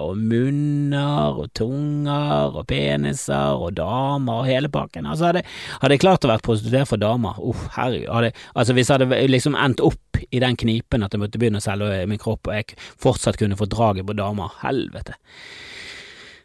og 0.00 0.16
munner 0.16 1.42
og 1.42 1.50
tunger 1.58 2.56
og 2.56 2.64
peniser 2.70 3.60
og 3.60 3.76
damer 3.76 4.40
og 4.40 4.48
hele 4.48 4.72
pakken. 4.72 5.04
Altså, 5.04 5.28
hadde, 5.28 5.44
hadde 5.82 5.98
jeg 5.98 6.04
klart 6.06 6.24
å 6.24 6.32
være 6.32 6.44
prostituert 6.46 6.88
for 6.94 7.04
damer, 7.04 7.36
uff, 7.36 7.66
uh, 7.68 7.76
herregud, 7.76 8.40
altså 8.54 8.78
hvis 8.78 8.88
jeg 8.88 9.02
hadde 9.04 9.20
liksom 9.28 9.60
endt 9.60 9.84
opp 9.84 10.24
i 10.24 10.40
den 10.40 10.56
knipen 10.56 11.04
at 11.04 11.12
jeg 11.12 11.26
måtte 11.26 11.42
begynne 11.42 11.60
å 11.60 11.68
selge 11.68 12.08
min 12.08 12.22
kropp 12.22 12.48
og 12.48 12.56
jeg 12.56 12.80
fortsatt 12.80 13.36
kunne 13.36 13.60
få 13.60 13.68
draget 13.68 14.08
på 14.08 14.16
damer, 14.16 14.56
helvete. 14.64 15.20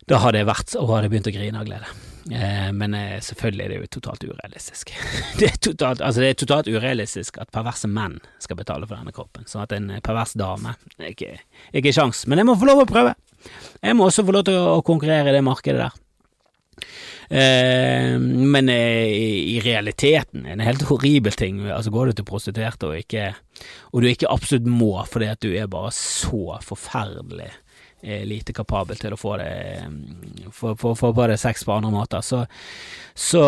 Da 0.10 0.20
hadde 0.20 0.44
jeg 0.44 0.52
vært 0.52 0.76
og 0.76 0.98
hadde 0.98 1.16
begynt 1.16 1.32
å 1.32 1.38
grine 1.40 1.64
av 1.64 1.70
glede. 1.70 2.09
Eh, 2.32 2.72
men 2.74 2.94
eh, 2.94 3.20
selvfølgelig 3.26 3.66
er 3.66 3.72
det 3.72 3.78
jo 3.80 3.88
totalt 3.98 4.24
urealistisk. 4.28 4.92
det, 5.40 5.50
er 5.50 5.62
totalt, 5.70 6.02
altså 6.02 6.22
det 6.22 6.30
er 6.30 6.42
totalt 6.44 6.70
urealistisk 6.70 7.40
at 7.42 7.52
perverse 7.56 7.90
menn 7.90 8.20
skal 8.44 8.60
betale 8.60 8.86
for 8.86 9.00
denne 9.00 9.16
kroppen, 9.16 9.48
sånn 9.50 9.66
at 9.66 9.74
en 9.76 9.90
pervers 10.06 10.36
dame 10.38 10.76
ikke, 11.10 11.40
ikke 11.74 11.96
sjans. 11.96 12.26
Men 12.30 12.44
jeg 12.44 12.50
må 12.52 12.58
få 12.60 12.70
lov 12.70 12.84
å 12.84 12.90
prøve. 12.90 13.16
Jeg 13.82 13.98
må 13.98 14.10
også 14.10 14.28
få 14.28 14.36
lov 14.36 14.46
til 14.50 14.60
å 14.60 14.84
konkurrere 14.86 15.32
i 15.32 15.38
det 15.38 15.46
markedet 15.46 15.88
der. 15.88 15.98
Eh, 17.30 18.16
men 18.20 18.70
eh, 18.74 19.10
i 19.56 19.60
realiteten 19.62 20.48
en 20.50 20.64
helt 20.66 20.86
horribel 20.90 21.36
ting. 21.38 21.62
Altså 21.70 21.94
Går 21.94 22.10
du 22.10 22.18
til 22.18 22.26
prostituerte 22.26 22.90
og 22.90 22.98
ikke 22.98 23.28
Og 23.94 24.02
du 24.02 24.08
ikke 24.10 24.32
absolutt 24.34 24.66
må 24.66 24.96
fordi 25.06 25.28
at 25.30 25.42
du 25.46 25.52
er 25.54 25.70
bare 25.70 25.92
så 25.94 26.58
forferdelig 26.66 27.52
er 28.02 28.28
lite 28.28 28.54
kapabel 28.56 29.00
til 29.00 29.14
å 29.14 29.20
få 29.20 29.36
det 29.42 29.50
få, 30.52 30.76
få, 30.76 30.96
få 30.96 31.12
bare 31.14 31.38
sex 31.38 31.64
på 31.64 31.74
andre 31.74 31.92
måter, 31.92 32.22
så, 32.22 32.46
så, 33.14 33.42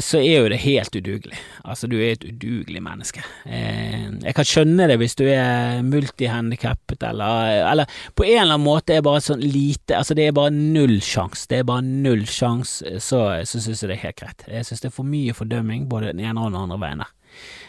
så, 0.00 0.20
er 0.20 0.42
jo 0.42 0.48
det 0.50 0.60
helt 0.62 0.96
udugelig. 0.96 1.38
Altså, 1.64 1.88
du 1.90 1.96
er 1.98 2.14
et 2.14 2.24
udugelig 2.24 2.82
menneske. 2.84 3.22
Eh, 3.44 4.08
jeg 4.24 4.34
kan 4.36 4.48
skjønne 4.48 4.88
det 4.90 4.98
hvis 5.00 5.18
du 5.18 5.24
er 5.28 5.82
multihandikappet 5.86 7.04
eller, 7.10 7.62
eller 7.68 8.00
på 8.14 8.26
en 8.26 8.42
eller 8.42 8.56
annen 8.56 8.66
måte 8.66 8.96
er 8.96 9.04
bare 9.06 9.22
sånn 9.24 9.44
lite 9.44 9.98
Altså, 9.98 10.14
det 10.14 10.28
er 10.28 10.34
bare 10.36 10.54
null 10.54 10.98
sjanse. 11.04 11.46
Det 11.50 11.60
er 11.60 11.68
bare 11.68 11.84
null 11.84 12.26
sjanse, 12.28 12.98
så, 13.02 13.22
så 13.48 13.60
syns 13.60 13.82
jeg 13.82 13.90
det 13.90 13.98
er 13.98 14.04
helt 14.08 14.20
greit. 14.20 14.48
Jeg 14.48 14.68
syns 14.68 14.84
det 14.84 14.90
er 14.90 14.98
for 14.98 15.08
mye 15.08 15.36
fordømming 15.36 15.88
både 15.90 16.12
den 16.12 16.24
ene 16.24 16.42
og 16.42 16.52
den 16.52 16.60
andre 16.60 16.80
veien. 16.82 17.06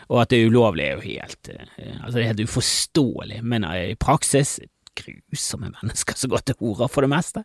Og 0.10 0.24
at 0.24 0.32
det 0.32 0.40
er 0.40 0.50
ulovlig 0.50 0.86
er 0.88 0.98
jo 0.98 1.06
helt 1.06 1.50
eh, 1.54 1.96
Altså, 2.00 2.18
det 2.18 2.24
er 2.24 2.32
helt 2.34 2.46
uforståelig, 2.50 3.42
men 3.46 3.66
i 3.68 3.96
praksis 4.00 4.58
grusomme 5.06 5.72
mennesker 5.74 6.18
som 6.20 6.32
går 6.34 6.44
til 6.46 6.58
hora 6.60 6.90
for 6.92 7.06
det 7.06 7.12
meste. 7.12 7.44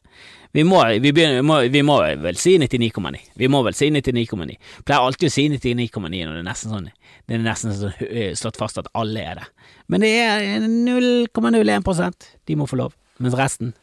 Vi 0.55 0.65
må, 0.67 0.81
vi 1.03 1.13
begynner, 1.13 1.41
vi 1.41 1.47
må, 1.47 1.61
vi 1.73 1.85
må 1.87 1.99
vel 2.25 2.41
si 2.41 2.57
99,9. 2.61 3.23
Vi 3.41 3.51
må 3.51 3.63
vel 3.67 3.77
si 3.79 3.91
99,9. 3.93 4.59
Pleier 4.87 5.07
alltid 5.07 5.31
å 5.31 5.35
si 5.35 5.47
99,9 5.53 6.11
når 6.11 6.35
det 6.35 6.43
er 6.43 6.49
nesten 6.49 6.75
sånn 6.75 6.91
Det 6.91 7.37
er 7.37 7.45
nesten 7.45 7.77
sånn 7.79 8.05
øh, 8.09 8.35
slått 8.39 8.61
fast 8.61 8.83
at 8.83 8.91
alle 8.99 9.23
er 9.23 9.41
det. 9.41 9.49
Men 9.93 10.05
det 10.05 10.13
er 10.25 10.69
0,01% 10.69 12.31
De 12.47 12.59
må 12.59 12.69
få 12.71 12.81
lov. 12.81 12.95
Mens 13.23 13.37
resten 13.39 13.75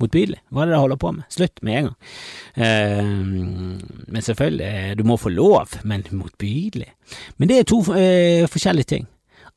motbydelig. 0.00 0.40
Hva 0.52 0.64
er 0.64 0.70
det 0.70 0.76
de 0.76 0.80
holder 0.82 1.00
på 1.00 1.12
med? 1.16 1.26
Slutt 1.32 1.62
med 1.66 1.78
en 1.78 1.88
gang. 1.88 1.96
Uh, 2.56 3.82
men 4.12 4.24
selvfølgelig, 4.24 4.98
du 4.98 5.04
må 5.08 5.18
få 5.20 5.32
lov, 5.34 5.76
men 5.88 6.04
motbydelig. 6.10 6.90
Men 7.38 7.50
det 7.50 7.58
er 7.58 7.68
to 7.68 7.82
uh, 7.90 8.48
forskjellige 8.50 8.92
ting. 8.94 9.08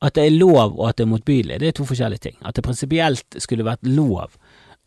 At 0.03 0.17
det 0.17 0.25
er 0.27 0.35
lov 0.35 0.75
og 0.75 0.89
at 0.89 0.97
det 0.99 1.05
er 1.05 1.11
motbydelig, 1.13 1.59
det 1.61 1.69
er 1.69 1.77
to 1.77 1.85
forskjellige 1.87 2.25
ting. 2.27 2.37
At 2.43 2.57
det 2.57 2.65
prinsipielt 2.65 3.37
skulle 3.41 3.67
vært 3.67 3.85
lov 3.87 4.35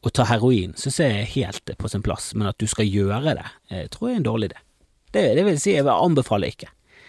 å 0.05 0.13
ta 0.15 0.27
heroin, 0.29 0.75
syns 0.79 1.01
jeg 1.01 1.15
er 1.23 1.31
helt 1.33 1.73
på 1.79 1.91
sin 1.91 2.05
plass, 2.07 2.31
men 2.37 2.51
at 2.51 2.59
du 2.61 2.69
skal 2.71 2.87
gjøre 2.87 3.35
det, 3.41 3.47
jeg 3.73 3.87
eh, 3.87 3.89
tror 3.93 4.09
jeg 4.11 4.19
er 4.19 4.21
en 4.21 4.29
dårlig 4.29 4.51
idé. 4.51 4.61
Det, 5.09 5.25
det 5.39 5.47
vil 5.47 5.57
si, 5.59 5.73
jeg 5.75 5.87
vil 5.87 5.95
anbefale 5.95 6.53
ikke. 6.53 6.69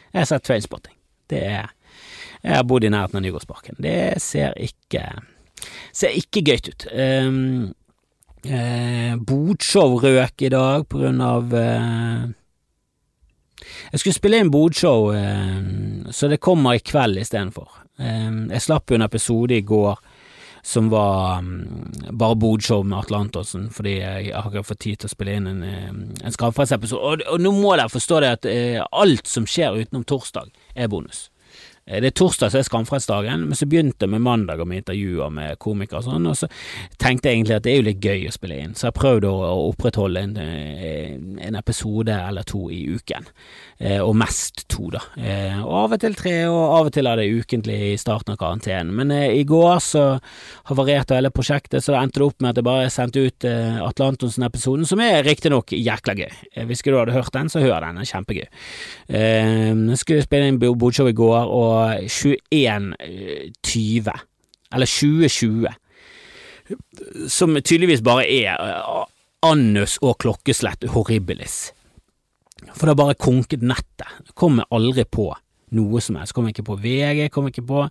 Jeg 0.10 0.22
har 0.24 0.30
sett 0.30 0.48
Trailspotting. 0.48 0.96
Det 1.30 1.44
er 1.46 1.76
Jeg 2.40 2.56
har 2.56 2.64
bodd 2.64 2.86
i 2.88 2.90
nærheten 2.90 3.20
av 3.20 3.24
Nygårdsparken. 3.26 3.76
Det 3.84 4.22
ser 4.24 4.54
ikke 4.64 5.04
ser 5.92 6.16
ikke 6.18 6.44
gøyt 6.48 6.70
ut. 6.72 6.86
Um, 6.94 7.74
eh, 8.46 9.16
bodshow 9.18 9.98
røk 10.04 10.46
i 10.46 10.52
dag 10.54 10.88
på 10.90 11.02
grunn 11.02 11.20
av 11.24 11.56
eh, 11.56 12.30
Jeg 13.92 14.02
skulle 14.02 14.16
spille 14.16 14.40
inn 14.40 14.54
bodshow, 14.54 15.12
eh, 15.16 16.12
så 16.16 16.32
det 16.32 16.42
kommer 16.44 16.78
i 16.78 16.84
kveld 16.84 17.20
istedenfor. 17.22 17.68
Ehm, 18.00 18.48
jeg 18.54 18.66
slapp 18.66 18.90
jo 18.90 19.00
en 19.00 19.06
episode 19.06 19.58
i 19.58 19.66
går 19.66 20.00
som 20.64 20.90
var 20.92 21.40
um, 21.40 21.88
bare 22.12 22.36
bodshow 22.36 22.84
med 22.84 22.98
Atle 22.98 23.22
Antonsen, 23.24 23.70
fordi 23.72 23.94
jeg 24.02 24.34
har 24.36 24.50
ikke 24.50 24.68
fått 24.68 24.82
tid 24.84 25.00
til 25.00 25.08
å 25.08 25.14
spille 25.14 25.38
inn 25.40 25.48
en, 25.48 25.62
en 25.64 26.36
Skamfrelseepisode. 26.36 27.00
Og, 27.00 27.24
og 27.32 27.44
nå 27.44 27.54
må 27.56 27.72
dere 27.76 27.92
forstå 27.92 28.20
det 28.24 28.32
at 28.36 28.48
uh, 28.50 28.82
alt 29.04 29.30
som 29.30 29.48
skjer 29.48 29.80
utenom 29.86 30.04
torsdag, 30.08 30.52
er 30.76 30.92
bonus. 30.92 31.30
Eh, 31.90 32.02
det 32.02 32.12
er 32.12 32.18
torsdag 32.18 32.54
som 32.54 32.62
er 32.62 32.68
skamfredsdagen, 32.68 33.46
men 33.50 33.58
så 33.58 33.68
begynte 33.70 34.06
jeg 34.06 34.14
med 34.14 34.24
mandag 34.26 34.62
og 34.62 34.70
med 34.70 34.84
intervjuer 34.84 35.34
med 35.34 35.60
komikere 35.62 36.02
og 36.02 36.08
sånn, 36.08 36.28
og 36.30 36.38
så 36.38 36.50
tenkte 37.02 37.30
jeg 37.30 37.40
egentlig 37.40 37.58
at 37.58 37.66
det 37.66 37.74
er 37.74 37.80
jo 37.80 37.88
litt 37.90 38.06
gøy 38.06 38.28
å 38.30 38.36
spille 38.36 38.60
inn, 38.64 38.76
så 38.78 38.90
jeg 38.90 38.98
prøvde 39.00 39.32
å 39.32 39.50
opprettholde 39.72 40.26
en, 40.28 40.36
eh, 40.38 41.16
en, 41.48 41.58
episode 41.60 42.14
eller 42.14 42.46
to 42.48 42.70
i 42.72 42.84
uken, 42.88 43.26
eh, 43.80 44.00
og 44.00 44.14
mest 44.16 44.68
to, 44.70 44.90
da. 44.94 45.02
Og 45.66 45.74
av 45.80 45.96
og 45.98 46.00
til 46.02 46.16
tre, 46.16 46.36
og 46.48 46.62
av 46.78 46.90
og 46.90 46.94
til 46.94 47.10
er 47.10 47.20
det 47.20 47.28
ukentlig 47.30 47.78
i 47.90 47.98
starten 48.00 48.34
av 48.34 48.38
karantenen. 48.40 48.94
Men 48.96 49.12
i 49.12 49.44
går 49.44 49.82
så 49.84 50.04
havarerte 50.70 51.18
hele 51.18 51.32
prosjektet, 51.34 51.84
så 51.84 51.94
det 51.94 52.00
endte 52.00 52.22
det 52.22 52.28
opp 52.28 52.40
med 52.40 52.50
at 52.52 52.62
jeg 52.62 52.68
bare 52.68 52.94
sendte 52.94 53.26
ut 53.26 53.48
Atle 53.50 54.08
Antonsen-episoden, 54.14 54.88
som 54.88 55.02
er 55.04 55.24
riktignok 55.26 55.74
jækla 55.76 56.16
gøy. 56.16 56.32
Hvis 56.70 56.84
du 56.86 56.96
hadde 56.96 57.16
hørt 57.16 57.34
den, 57.34 57.50
så 57.50 57.60
hør 57.60 57.82
den, 57.82 58.00
den 58.00 58.06
er 58.06 58.10
kjempegøy. 58.10 58.48
Jeg 59.10 60.00
skulle 60.00 60.26
spille 60.26 60.48
inn 60.48 60.60
bodshow 60.60 61.10
i 61.10 61.18
går, 61.18 61.52
og 61.52 61.79
2120, 62.06 64.12
eller 64.74 64.86
2020, 64.86 65.68
som 67.28 67.62
tydeligvis 67.62 68.02
bare 68.06 68.26
er 68.30 68.54
eh, 68.54 69.06
annus 69.46 69.98
og 70.06 70.18
klokkeslett 70.22 70.84
horribilis. 70.94 71.74
For 72.74 72.86
det 72.86 72.94
har 72.94 73.00
bare 73.00 73.20
konket 73.20 73.62
nettet. 73.64 74.08
Kommer 74.38 74.66
aldri 74.76 75.06
på 75.08 75.32
noe 75.78 76.02
som 76.02 76.18
helst. 76.20 76.34
Kom 76.36 76.50
ikke 76.50 76.66
på 76.68 76.78
VG, 76.82 77.30
kom 77.34 77.48
ikke 77.50 77.66
på 77.68 77.86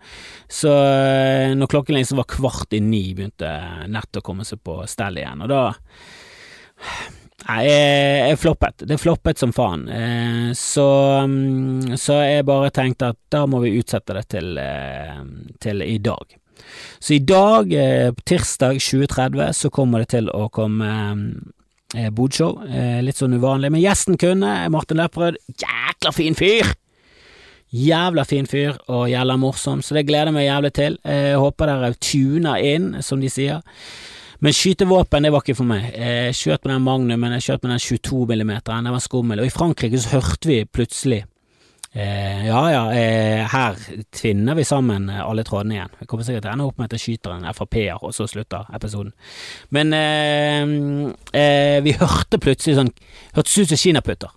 Så 0.50 0.72
eh, 0.72 1.54
når 1.56 1.70
klokken 1.70 1.98
liksom 1.98 2.20
var 2.20 2.30
kvart 2.30 2.74
i 2.76 2.80
ni, 2.84 3.14
begynte 3.16 3.50
nettet 3.88 4.20
å 4.20 4.26
komme 4.26 4.44
seg 4.48 4.58
på 4.64 4.80
stell 4.90 5.20
igjen, 5.20 5.44
og 5.46 5.52
da 5.52 5.62
Nei, 7.46 7.60
jeg, 7.68 8.38
floppet. 8.42 8.82
Det 8.90 8.98
floppet 8.98 9.38
som 9.38 9.52
faen. 9.54 9.84
Eh, 9.88 10.48
så, 10.58 10.88
mm, 11.22 11.94
så 12.00 12.18
jeg 12.24 12.46
bare 12.48 12.72
tenkte 12.74 13.12
at 13.12 13.20
da 13.30 13.44
må 13.46 13.60
vi 13.62 13.76
utsette 13.78 14.16
det 14.16 14.24
til, 14.34 14.58
eh, 14.58 15.20
til 15.62 15.84
i 15.86 15.98
dag. 16.02 16.34
Så 16.98 17.14
i 17.14 17.20
dag, 17.22 17.70
eh, 17.72 18.10
tirsdag 18.26 18.82
2030, 18.82 19.54
så 19.54 19.70
kommer 19.70 20.02
det 20.02 20.10
til 20.16 20.32
å 20.34 20.48
komme 20.50 20.90
bodshow. 22.12 22.58
Litt 23.00 23.16
sånn 23.16 23.38
uvanlig. 23.38 23.70
Men 23.72 23.80
gjesten 23.80 24.18
kunne, 24.20 24.68
Martin 24.68 24.98
Lepperød, 25.00 25.38
jækla 25.62 26.12
fin 26.12 26.36
fyr! 26.36 26.74
Jævla 27.68 28.24
fin 28.24 28.46
fyr 28.48 28.76
og 28.88 29.10
jævla 29.10 29.36
morsom, 29.36 29.82
så 29.84 29.94
det 29.96 30.06
gleder 30.08 30.30
jeg 30.30 30.36
meg 30.36 30.46
jævlig 30.48 30.70
til. 30.76 30.98
Jeg 31.04 31.40
håper 31.40 31.68
dere 31.68 31.90
tuner 32.00 32.62
inn, 32.64 33.02
som 33.04 33.20
de 33.20 33.28
sier. 33.32 33.60
Men 34.44 34.54
skytevåpen, 34.54 35.24
det 35.26 35.32
var 35.34 35.42
ikke 35.42 35.58
for 35.58 35.66
meg. 35.66 35.88
Jeg 35.94 36.36
skjøt 36.38 36.62
med 36.64 36.76
den 36.76 36.84
Magnumen, 36.86 37.34
jeg 37.38 37.46
skjøt 37.48 37.64
med 37.64 37.74
den 37.74 37.82
22 37.82 38.20
millimeteren, 38.30 38.86
den 38.86 38.94
var 38.94 39.02
skummel. 39.02 39.42
Og 39.42 39.50
i 39.50 39.54
Frankrike 39.54 39.98
så 39.98 40.18
hørte 40.18 40.50
vi 40.52 40.62
plutselig 40.64 41.24
Eh, 41.92 42.46
ja 42.46 42.70
ja, 42.70 42.82
eh, 42.92 43.46
her 43.48 43.76
tvinner 44.12 44.54
vi 44.54 44.64
sammen 44.64 45.08
alle 45.08 45.42
trådene 45.44 45.74
igjen. 45.74 45.94
Vi 45.98 46.06
kommer 46.06 46.26
sikkert 46.26 46.44
til 46.44 46.50
å 46.50 46.52
ende 46.52 46.66
opp 46.68 46.76
med 46.78 46.90
at 46.90 46.98
jeg 46.98 47.04
skyter 47.04 47.32
en 47.32 47.48
Frp-er, 47.56 47.96
og 48.04 48.12
så 48.14 48.26
slutter 48.28 48.68
episoden. 48.76 49.14
Men 49.74 49.94
eh, 49.96 50.74
eh 51.32 51.78
vi 51.82 51.96
hørte 51.96 52.38
plutselig 52.42 52.76
sånn 52.76 52.92
Hørtes 53.32 53.56
ut 53.56 53.72
som 53.72 53.80
kinaputter. 53.80 54.36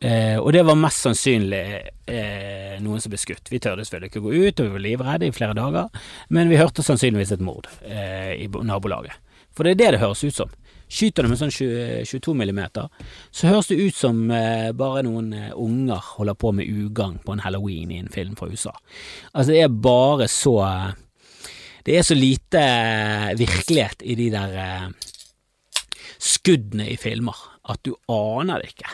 Eh, 0.00 0.36
og 0.40 0.52
det 0.56 0.64
var 0.64 0.78
mest 0.80 1.04
sannsynlig 1.04 1.62
eh, 2.08 2.76
noen 2.80 3.00
som 3.00 3.12
ble 3.12 3.20
skutt. 3.20 3.50
Vi 3.52 3.60
tørde 3.62 3.84
selvfølgelig 3.84 4.10
ikke 4.10 4.24
gå 4.24 4.32
ut, 4.34 4.60
og 4.60 4.66
vi 4.66 4.74
var 4.74 4.84
livredde 4.84 5.28
i 5.28 5.34
flere 5.36 5.56
dager, 5.56 6.04
men 6.28 6.48
vi 6.50 6.58
hørte 6.58 6.84
sannsynligvis 6.84 7.34
et 7.36 7.44
mord 7.44 7.68
eh, 7.84 8.32
i 8.40 8.48
nabolaget. 8.48 9.20
For 9.56 9.66
det 9.66 9.74
er 9.74 9.80
det 9.80 9.90
det 9.94 10.02
høres 10.04 10.24
ut 10.24 10.36
som. 10.36 10.52
Skyter 10.90 11.22
du 11.22 11.30
med 11.30 11.38
sånn 11.38 11.52
22 11.54 12.32
millimeter, 12.34 12.88
så 13.30 13.50
høres 13.52 13.68
det 13.70 13.78
ut 13.78 13.94
som 13.94 14.24
eh, 14.34 14.72
bare 14.74 15.04
noen 15.06 15.28
eh, 15.36 15.52
unger 15.54 16.02
holder 16.16 16.38
på 16.38 16.50
med 16.58 16.66
ugagn 16.66 17.20
på 17.22 17.36
en 17.36 17.42
halloween 17.44 17.92
i 17.94 18.00
en 18.02 18.10
film 18.10 18.34
fra 18.38 18.48
USA. 18.50 18.72
Altså, 19.30 19.52
det 19.52 19.60
er 19.62 19.70
bare 19.70 20.26
så 20.30 20.56
Det 21.86 21.94
er 21.96 22.02
så 22.04 22.16
lite 22.18 22.58
eh, 22.58 23.30
virkelighet 23.38 24.02
i 24.02 24.18
de 24.18 24.26
der 24.34 24.58
skuddene 26.20 26.90
i 26.90 26.98
filmer 27.00 27.38
at 27.70 27.80
du 27.86 27.94
aner 28.10 28.60
det 28.60 28.74
ikke. 28.74 28.90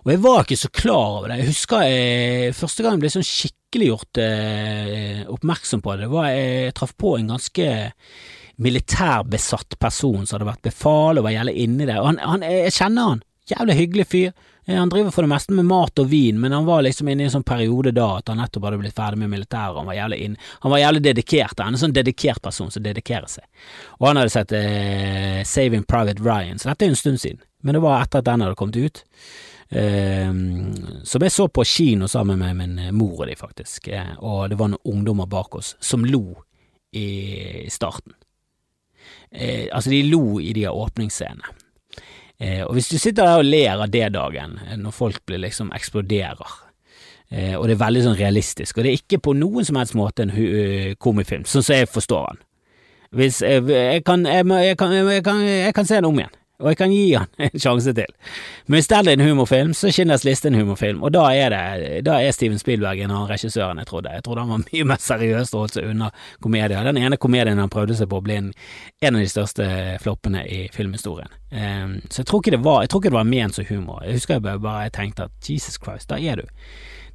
Og 0.00 0.12
jeg 0.14 0.22
var 0.24 0.44
ikke 0.44 0.56
så 0.56 0.70
klar 0.72 1.16
over 1.18 1.28
det. 1.28 1.40
Jeg 1.42 1.52
husker 1.52 1.84
jeg, 1.84 2.54
første 2.56 2.84
gang 2.84 2.96
jeg 2.96 3.02
ble 3.02 3.12
sånn 3.12 3.26
skikkelig 3.28 3.88
gjort 3.90 4.20
eh, 4.24 5.24
oppmerksom 5.28 5.82
på 5.84 5.96
det 6.00 6.08
var 6.10 6.30
jeg, 6.32 6.46
jeg 6.64 6.76
traff 6.78 6.94
på 6.98 7.16
en 7.18 7.34
ganske 7.34 7.66
militærbesatt 8.60 9.78
person 9.80 10.26
som 10.26 10.36
hadde 10.36 10.50
vært 10.50 10.68
befal 10.68 11.18
og 11.18 11.26
var 11.26 11.36
jævlig 11.38 11.56
inni 11.64 11.88
det. 11.88 11.98
Og 12.00 12.12
han, 12.12 12.22
han, 12.22 12.46
jeg 12.46 12.76
kjenner 12.76 13.14
han. 13.14 13.26
Jævlig 13.50 13.76
hyggelig 13.78 14.06
fyr. 14.06 14.32
Eh, 14.66 14.76
han 14.76 14.88
driver 14.88 15.10
for 15.10 15.26
det 15.26 15.32
meste 15.32 15.54
med 15.56 15.66
mat 15.68 15.98
og 15.98 16.08
vin, 16.10 16.40
men 16.40 16.52
han 16.52 16.66
var 16.68 16.84
liksom 16.84 17.08
inne 17.08 17.24
i 17.24 17.28
en 17.28 17.34
sånn 17.34 17.46
periode 17.46 17.92
da 17.96 18.06
at 18.18 18.30
han 18.30 18.40
nettopp 18.42 18.68
hadde 18.68 18.80
blitt 18.82 18.96
ferdig 18.96 19.20
med 19.22 19.32
militæret, 19.32 19.78
han 19.80 19.88
var 19.88 19.98
jævlig 19.98 20.18
inn, 20.26 20.36
han 20.62 20.74
var 20.74 20.82
jævlig 20.82 21.04
dedikert. 21.08 21.58
Han 21.58 21.72
er 21.72 21.78
en 21.78 21.84
sånn 21.84 21.96
dedikert 21.96 22.42
person 22.44 22.70
som 22.70 22.84
dedikerer 22.84 23.30
seg. 23.30 23.46
Og 23.98 24.10
han 24.10 24.20
hadde 24.20 24.34
sett 24.34 24.56
eh, 24.56 25.40
Saving 25.48 25.86
Private 25.88 26.22
Ryan, 26.22 26.60
så 26.60 26.70
dette 26.70 26.86
er 26.86 26.94
en 26.94 27.00
stund 27.00 27.22
siden, 27.22 27.42
men 27.64 27.78
det 27.78 27.84
var 27.84 28.04
etter 28.04 28.22
at 28.22 28.28
den 28.28 28.44
hadde 28.46 28.60
kommet 28.60 28.78
ut. 28.78 29.04
Eh, 29.70 30.30
som 31.06 31.24
jeg 31.24 31.34
så 31.34 31.48
på 31.48 31.64
kino 31.64 32.08
sammen 32.10 32.40
med 32.42 32.56
min 32.58 32.78
mor 32.98 33.22
og 33.22 33.28
de, 33.30 33.38
faktisk, 33.38 33.88
eh, 33.94 34.16
og 34.18 34.50
det 34.52 34.60
var 34.60 34.72
noen 34.72 34.96
ungdommer 34.96 35.30
bak 35.30 35.56
oss 35.58 35.76
som 35.80 36.04
lo 36.04 36.26
i 36.92 37.66
starten. 37.70 38.14
Eh, 39.30 39.68
altså, 39.72 39.90
de 39.90 40.02
lo 40.10 40.40
i 40.42 40.52
de 40.56 40.66
åpningsscenene. 40.68 41.54
Eh, 42.40 42.62
og 42.64 42.72
hvis 42.72 42.88
du 42.88 42.96
sitter 42.98 43.26
der 43.26 43.42
og 43.42 43.44
ler 43.46 43.76
av 43.76 43.90
det 43.92 44.08
dagen, 44.14 44.58
eh, 44.66 44.76
når 44.80 44.96
folk 44.96 45.20
blir 45.28 45.42
liksom 45.42 45.72
eksploderer, 45.76 46.54
eh, 47.30 47.54
og 47.58 47.66
det 47.68 47.76
er 47.76 47.82
veldig 47.84 48.04
sånn 48.06 48.16
realistisk, 48.18 48.78
og 48.78 48.84
det 48.86 48.92
er 48.92 49.02
ikke 49.02 49.20
på 49.26 49.34
noen 49.36 49.66
som 49.68 49.76
helst 49.76 49.96
måte 49.98 50.24
en 50.24 50.32
uh, 50.32 50.94
komifilm, 50.98 51.44
sånn 51.44 51.66
som 51.66 51.76
jeg 51.76 51.90
forstår 51.92 52.30
den. 52.32 52.40
Hvis 53.20 53.42
jeg, 53.44 53.66
jeg, 53.68 54.04
kan, 54.06 54.24
jeg, 54.24 54.46
jeg, 54.48 54.76
kan, 54.78 54.94
kan, 55.26 55.44
kan 55.74 55.86
se 55.86 55.98
den 55.98 56.08
om 56.08 56.18
igjen 56.20 56.39
og 56.60 56.68
jeg 56.70 56.78
kan 56.80 56.92
gi 56.92 57.04
han 57.14 57.28
en 57.46 57.62
sjanse 57.62 57.94
til. 57.96 58.12
Men 58.66 58.76
hvis 58.78 58.90
det 58.90 58.98
er 58.98 59.10
en 59.14 59.24
humorfilm, 59.24 59.72
så 59.76 59.90
Schindlers 59.92 60.24
liste 60.26 60.50
en 60.50 60.58
humorfilm, 60.58 61.02
og 61.06 61.14
da 61.14 61.24
er, 61.34 61.54
det, 61.54 62.04
da 62.06 62.18
er 62.20 62.34
Steven 62.36 62.60
Spielberg 62.60 63.00
en 63.00 63.10
annen 63.10 63.30
regissør 63.30 63.72
enn 63.72 63.82
jeg 63.82 63.90
trodde. 63.90 64.12
Jeg 64.14 64.24
trodde 64.26 64.44
han 64.44 64.52
var 64.54 64.64
mye 64.70 64.88
mer 64.92 65.02
seriøs 65.02 65.54
og 65.54 65.64
holdt 65.64 65.78
seg 65.78 65.90
unna 65.90 66.10
komedier. 66.44 66.86
Den 66.86 67.00
ene 67.00 67.20
komedien 67.20 67.60
han 67.60 67.72
prøvde 67.72 67.96
seg 67.98 68.10
på 68.12 68.22
ble 68.24 68.38
en, 68.42 68.52
en 69.00 69.16
av 69.16 69.24
de 69.24 69.32
største 69.32 69.68
floppene 70.04 70.44
i 70.46 70.62
filmhistorien. 70.74 71.32
Um, 71.50 71.98
så 72.06 72.22
jeg 72.22 72.30
tror, 72.30 72.44
ikke 72.44 72.54
det 72.54 72.64
var, 72.64 72.84
jeg 72.84 72.92
tror 72.92 73.02
ikke 73.02 73.12
det 73.12 73.20
var 73.20 73.30
ment 73.34 73.58
som 73.58 73.68
humor. 73.70 74.04
Jeg 74.06 74.20
husker 74.20 74.36
jeg 74.36 74.46
bare, 74.46 74.62
bare 74.62 74.86
jeg 74.86 74.96
tenkte 74.98 75.28
at 75.30 75.50
Jesus 75.50 75.80
Christ, 75.82 76.10
da 76.12 76.20
er 76.20 76.42
du 76.44 76.50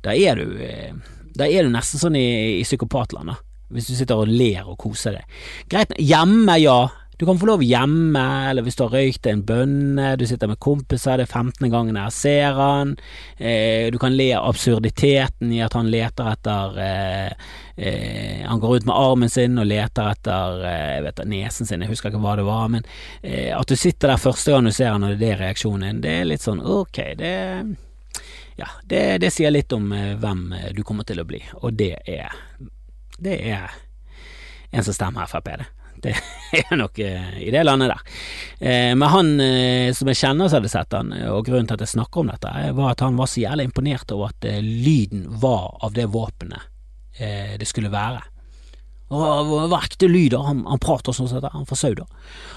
Da 0.06 0.14
er 0.14 0.36
du, 0.38 0.60
eh, 0.62 0.94
da 1.34 1.48
er 1.50 1.66
du 1.66 1.72
nesten 1.74 1.98
sånn 1.98 2.18
i, 2.20 2.60
i 2.60 2.64
psykopatland, 2.64 3.32
da. 3.32 3.40
Hvis 3.74 3.88
du 3.90 3.96
sitter 3.98 4.20
og 4.22 4.30
ler 4.30 4.68
og 4.70 4.78
koser 4.78 5.16
deg. 5.18 5.40
Greit, 5.72 5.96
hjemme, 5.98 6.60
ja 6.62 6.84
du 7.18 7.26
kan 7.26 7.40
få 7.40 7.48
lov 7.48 7.64
hjemme, 7.64 8.24
eller 8.50 8.66
hvis 8.66 8.76
du 8.76 8.84
har 8.86 8.96
røykt 8.98 9.28
en 9.30 9.44
bønne, 9.48 10.16
du 10.20 10.26
sitter 10.28 10.50
med 10.52 10.60
kompiser, 10.64 11.18
det 11.18 11.28
er 11.28 11.32
15. 11.32 11.70
gangen 11.72 12.00
jeg 12.00 12.16
ser 12.16 12.60
han, 12.60 12.96
eh, 13.38 13.92
du 13.92 14.00
kan 14.02 14.16
le 14.18 14.32
av 14.36 14.50
absurditeten 14.50 15.54
i 15.56 15.62
at 15.64 15.78
han 15.78 15.92
leter 15.92 16.32
etter 16.34 16.80
eh, 16.84 17.48
eh, 17.78 18.44
Han 18.46 18.60
går 18.60 18.76
ut 18.76 18.90
med 18.90 18.96
armen 18.96 19.32
sin 19.32 19.58
og 19.62 19.70
leter 19.70 20.12
etter 20.12 20.62
eh, 20.66 20.92
jeg 20.98 21.08
vet, 21.08 21.24
nesen 21.32 21.70
sin, 21.70 21.86
jeg 21.86 21.94
husker 21.94 22.12
ikke 22.12 22.24
hva 22.24 22.36
det 22.40 22.48
var, 22.48 22.68
men 22.74 22.86
eh, 23.22 23.52
at 23.56 23.68
du 23.68 23.76
sitter 23.80 24.12
der 24.12 24.22
første 24.22 24.52
gang 24.52 24.68
du 24.68 24.76
ser 24.76 24.92
han 24.94 25.08
og 25.08 25.16
det 25.16 25.18
er 25.18 25.26
det 25.26 25.42
reaksjonen 25.46 25.88
din, 25.88 26.04
det 26.06 26.20
er 26.20 26.30
litt 26.30 26.46
sånn 26.46 26.62
ok, 26.62 27.02
det 27.20 27.34
ja, 28.56 28.70
det, 28.88 29.02
det 29.20 29.34
sier 29.36 29.52
litt 29.52 29.74
om 29.76 29.92
eh, 29.92 30.14
hvem 30.20 30.48
du 30.76 30.84
kommer 30.84 31.08
til 31.08 31.20
å 31.20 31.28
bli, 31.28 31.42
og 31.62 31.76
det 31.80 31.96
er 32.08 32.32
det 33.18 33.40
er 33.48 33.72
en 34.76 34.84
som 34.84 34.96
stemmer 34.96 35.28
Frp, 35.32 35.54
det. 35.56 35.68
Det 36.04 36.14
er 36.72 36.78
nok 36.80 37.00
eh, 37.04 37.40
i 37.44 37.50
det 37.52 37.64
landet 37.66 37.90
der. 37.92 38.14
Eh, 38.60 38.92
men 38.96 39.10
han 39.12 39.32
eh, 39.44 39.90
som 39.96 40.12
jeg 40.12 40.20
kjenner 40.22 40.48
som 40.48 40.60
hadde 40.60 40.72
sett 40.72 40.94
han, 40.96 41.12
og 41.32 41.48
grunnen 41.48 41.68
til 41.68 41.78
at 41.78 41.84
jeg 41.84 41.96
snakker 41.96 42.22
om 42.22 42.32
dette, 42.32 42.52
var 42.78 42.94
at 42.94 43.04
han 43.04 43.18
var 43.20 43.32
så 43.32 43.44
jævlig 43.44 43.68
imponert 43.70 44.14
over 44.16 44.32
at 44.32 44.48
lyden 44.64 45.26
var 45.42 45.76
av 45.86 45.96
det 45.98 46.08
våpenet 46.14 46.72
det 47.16 47.64
skulle 47.64 47.88
være. 47.88 48.20
Og 49.16 49.52
det 49.62 49.68
var 49.72 49.84
ekte 49.86 50.08
lyder. 50.12 50.42
Han, 50.44 50.66
han 50.68 50.82
prater 50.84 51.16
sånn 51.16 51.30
som 51.30 51.38
dette, 51.40 51.54
han 51.54 51.68
fra 51.70 51.78
Sauda. 51.80 52.04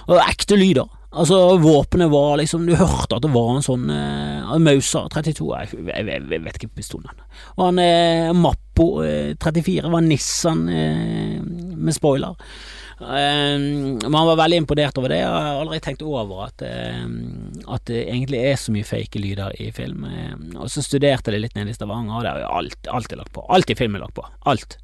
Og 0.08 0.18
ekte 0.24 0.56
lyder. 0.58 0.88
Altså, 1.08 1.36
våpenet 1.56 2.10
var 2.12 2.34
liksom 2.36 2.66
Du 2.68 2.74
hørte 2.76 3.16
at 3.16 3.24
det 3.24 3.30
var 3.32 3.54
en 3.54 3.64
sånn 3.64 3.86
eh, 3.88 4.50
Mauser 4.60 5.06
32 5.08 5.46
Jeg, 5.54 5.78
jeg, 5.86 6.02
jeg, 6.04 6.40
vet 6.44 6.58
ikke 6.58 6.74
pistolen. 6.76 7.22
Og 7.56 7.62
han 7.70 7.80
eh, 7.80 8.32
Mappo 8.36 8.90
eh, 9.06 9.30
34 9.40 9.88
var 9.92 10.04
Nissan 10.04 10.66
eh, 10.68 11.38
med 11.40 11.96
spoiler. 11.96 12.36
Um, 12.98 13.98
man 14.10 14.26
var 14.26 14.38
veldig 14.40 14.58
imponert 14.64 14.96
over 14.98 15.12
det. 15.12 15.20
Jeg 15.20 15.30
har 15.30 15.60
aldri 15.60 15.78
tenkt 15.82 16.02
over 16.02 16.48
at, 16.48 16.64
um, 17.04 17.52
at 17.70 17.84
det 17.90 18.00
egentlig 18.08 18.40
er 18.50 18.58
så 18.58 18.74
mye 18.74 18.86
fake 18.86 19.22
lyder 19.22 19.54
i 19.62 19.70
film. 19.74 20.02
Um, 20.04 20.48
og 20.58 20.72
så 20.72 20.82
studerte 20.82 21.34
jeg 21.34 21.44
litt 21.44 21.54
nede 21.58 21.70
i 21.70 21.76
Stavanger, 21.76 22.18
og 22.18 22.26
der 22.26 22.42
er 22.42 22.50
alt, 22.50 22.90
alt 22.90 23.14
er 23.14 23.22
lagt 23.22 23.34
på. 23.36 23.46
Alt 23.54 23.70
i 23.70 23.78
film 23.78 23.94
er 23.94 24.02
lagt 24.06 24.16
på. 24.18 24.26
Alt. 24.50 24.80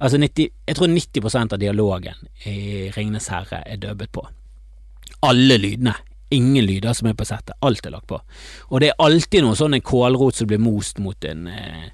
Altså 0.00 0.18
90, 0.18 0.48
jeg 0.68 0.78
tror 0.78 0.90
90% 0.90 1.54
av 1.54 1.60
dialogen 1.60 2.26
i 2.48 2.56
Ringenes 2.96 3.28
herre 3.32 3.60
er 3.68 3.80
dubbet 3.82 4.12
på. 4.14 4.24
Alle 5.24 5.60
lydene. 5.60 5.94
Ingen 6.34 6.66
lyder 6.66 6.96
som 6.96 7.08
er 7.08 7.16
på 7.18 7.26
settet. 7.28 7.56
Alt 7.64 7.86
er 7.86 7.94
lagt 7.94 8.10
på. 8.10 8.20
Og 8.70 8.82
det 8.82 8.92
er 8.92 9.02
alltid 9.02 9.44
noe 9.44 9.58
sånn 9.58 9.76
en 9.78 9.84
kålrot 9.84 10.40
som 10.40 10.50
blir 10.50 10.62
most 10.62 11.00
mot 11.02 11.28
en 11.28 11.46
eh, 11.50 11.92